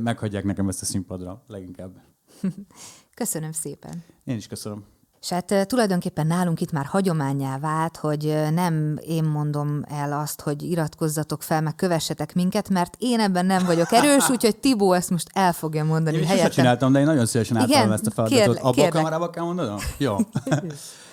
Meghagyják 0.00 0.44
nekem 0.44 0.68
ezt 0.68 0.82
a 0.82 0.84
színpadra 0.84 1.42
leginkább. 1.52 1.90
Köszönöm 3.14 3.52
szépen. 3.52 4.04
Én 4.24 4.36
is 4.36 4.46
köszönöm. 4.46 4.84
És 5.22 5.28
hát 5.28 5.66
tulajdonképpen 5.66 6.26
nálunk 6.26 6.60
itt 6.60 6.72
már 6.72 6.84
hagyományá 6.84 7.58
vált, 7.58 7.96
hogy 7.96 8.34
nem 8.54 8.98
én 9.06 9.24
mondom 9.24 9.82
el 9.88 10.12
azt, 10.12 10.40
hogy 10.40 10.62
iratkozzatok 10.62 11.42
fel, 11.42 11.60
meg 11.60 11.74
kövessetek 11.74 12.34
minket, 12.34 12.68
mert 12.68 12.94
én 12.98 13.20
ebben 13.20 13.46
nem 13.46 13.64
vagyok 13.64 13.92
erős, 13.92 14.28
úgyhogy 14.34 14.56
Tibó 14.56 14.92
ezt 14.92 15.10
most 15.10 15.28
el 15.32 15.52
fogja 15.52 15.84
mondani 15.84 16.16
Én 16.16 16.24
helyettem. 16.26 16.50
csináltam, 16.50 16.92
de 16.92 16.98
én 16.98 17.04
nagyon 17.04 17.26
szívesen 17.26 17.56
átadom 17.56 17.92
ezt 17.92 18.06
a 18.06 18.10
feladatot. 18.10 18.44
Kérlek, 18.44 18.64
Abba 18.64 18.84
a 18.84 18.88
kamerába 18.88 19.30
kell 19.30 19.44
mondanom? 19.44 19.78
Jó. 19.98 20.16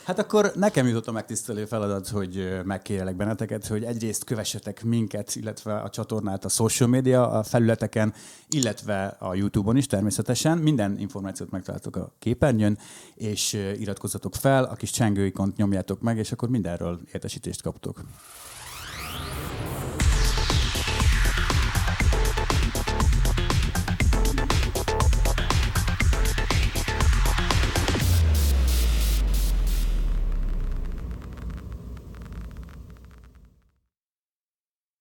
Hát 0.10 0.20
akkor 0.20 0.52
nekem 0.56 0.88
jutott 0.88 1.08
a 1.08 1.12
megtisztelő 1.12 1.66
feladat, 1.66 2.08
hogy 2.08 2.60
megkérjelek 2.64 3.16
benneteket, 3.16 3.68
hogy 3.68 3.84
egyrészt 3.84 4.24
kövessetek 4.24 4.84
minket, 4.84 5.36
illetve 5.36 5.76
a 5.76 5.90
csatornát 5.90 6.46
a 6.46 6.50
social 6.50 6.90
media 6.90 7.30
a 7.30 7.44
felületeken, 7.44 8.14
illetve 8.48 9.06
a 9.20 9.36
YouTube-on 9.36 9.78
is 9.78 9.88
természetesen. 9.88 10.58
Minden 10.58 11.00
információt 11.00 11.50
megtaláltok 11.50 11.96
a 11.96 12.12
képernyőn, 12.20 12.78
és 13.16 13.54
iratkozzatok 13.54 14.36
fel, 14.36 14.64
a 14.64 14.76
kis 14.76 14.92
csengőikont 14.92 15.58
nyomjátok 15.58 16.02
meg, 16.02 16.18
és 16.18 16.32
akkor 16.32 16.50
mindenről 16.50 17.00
értesítést 17.12 17.62
kaptok. 17.62 18.02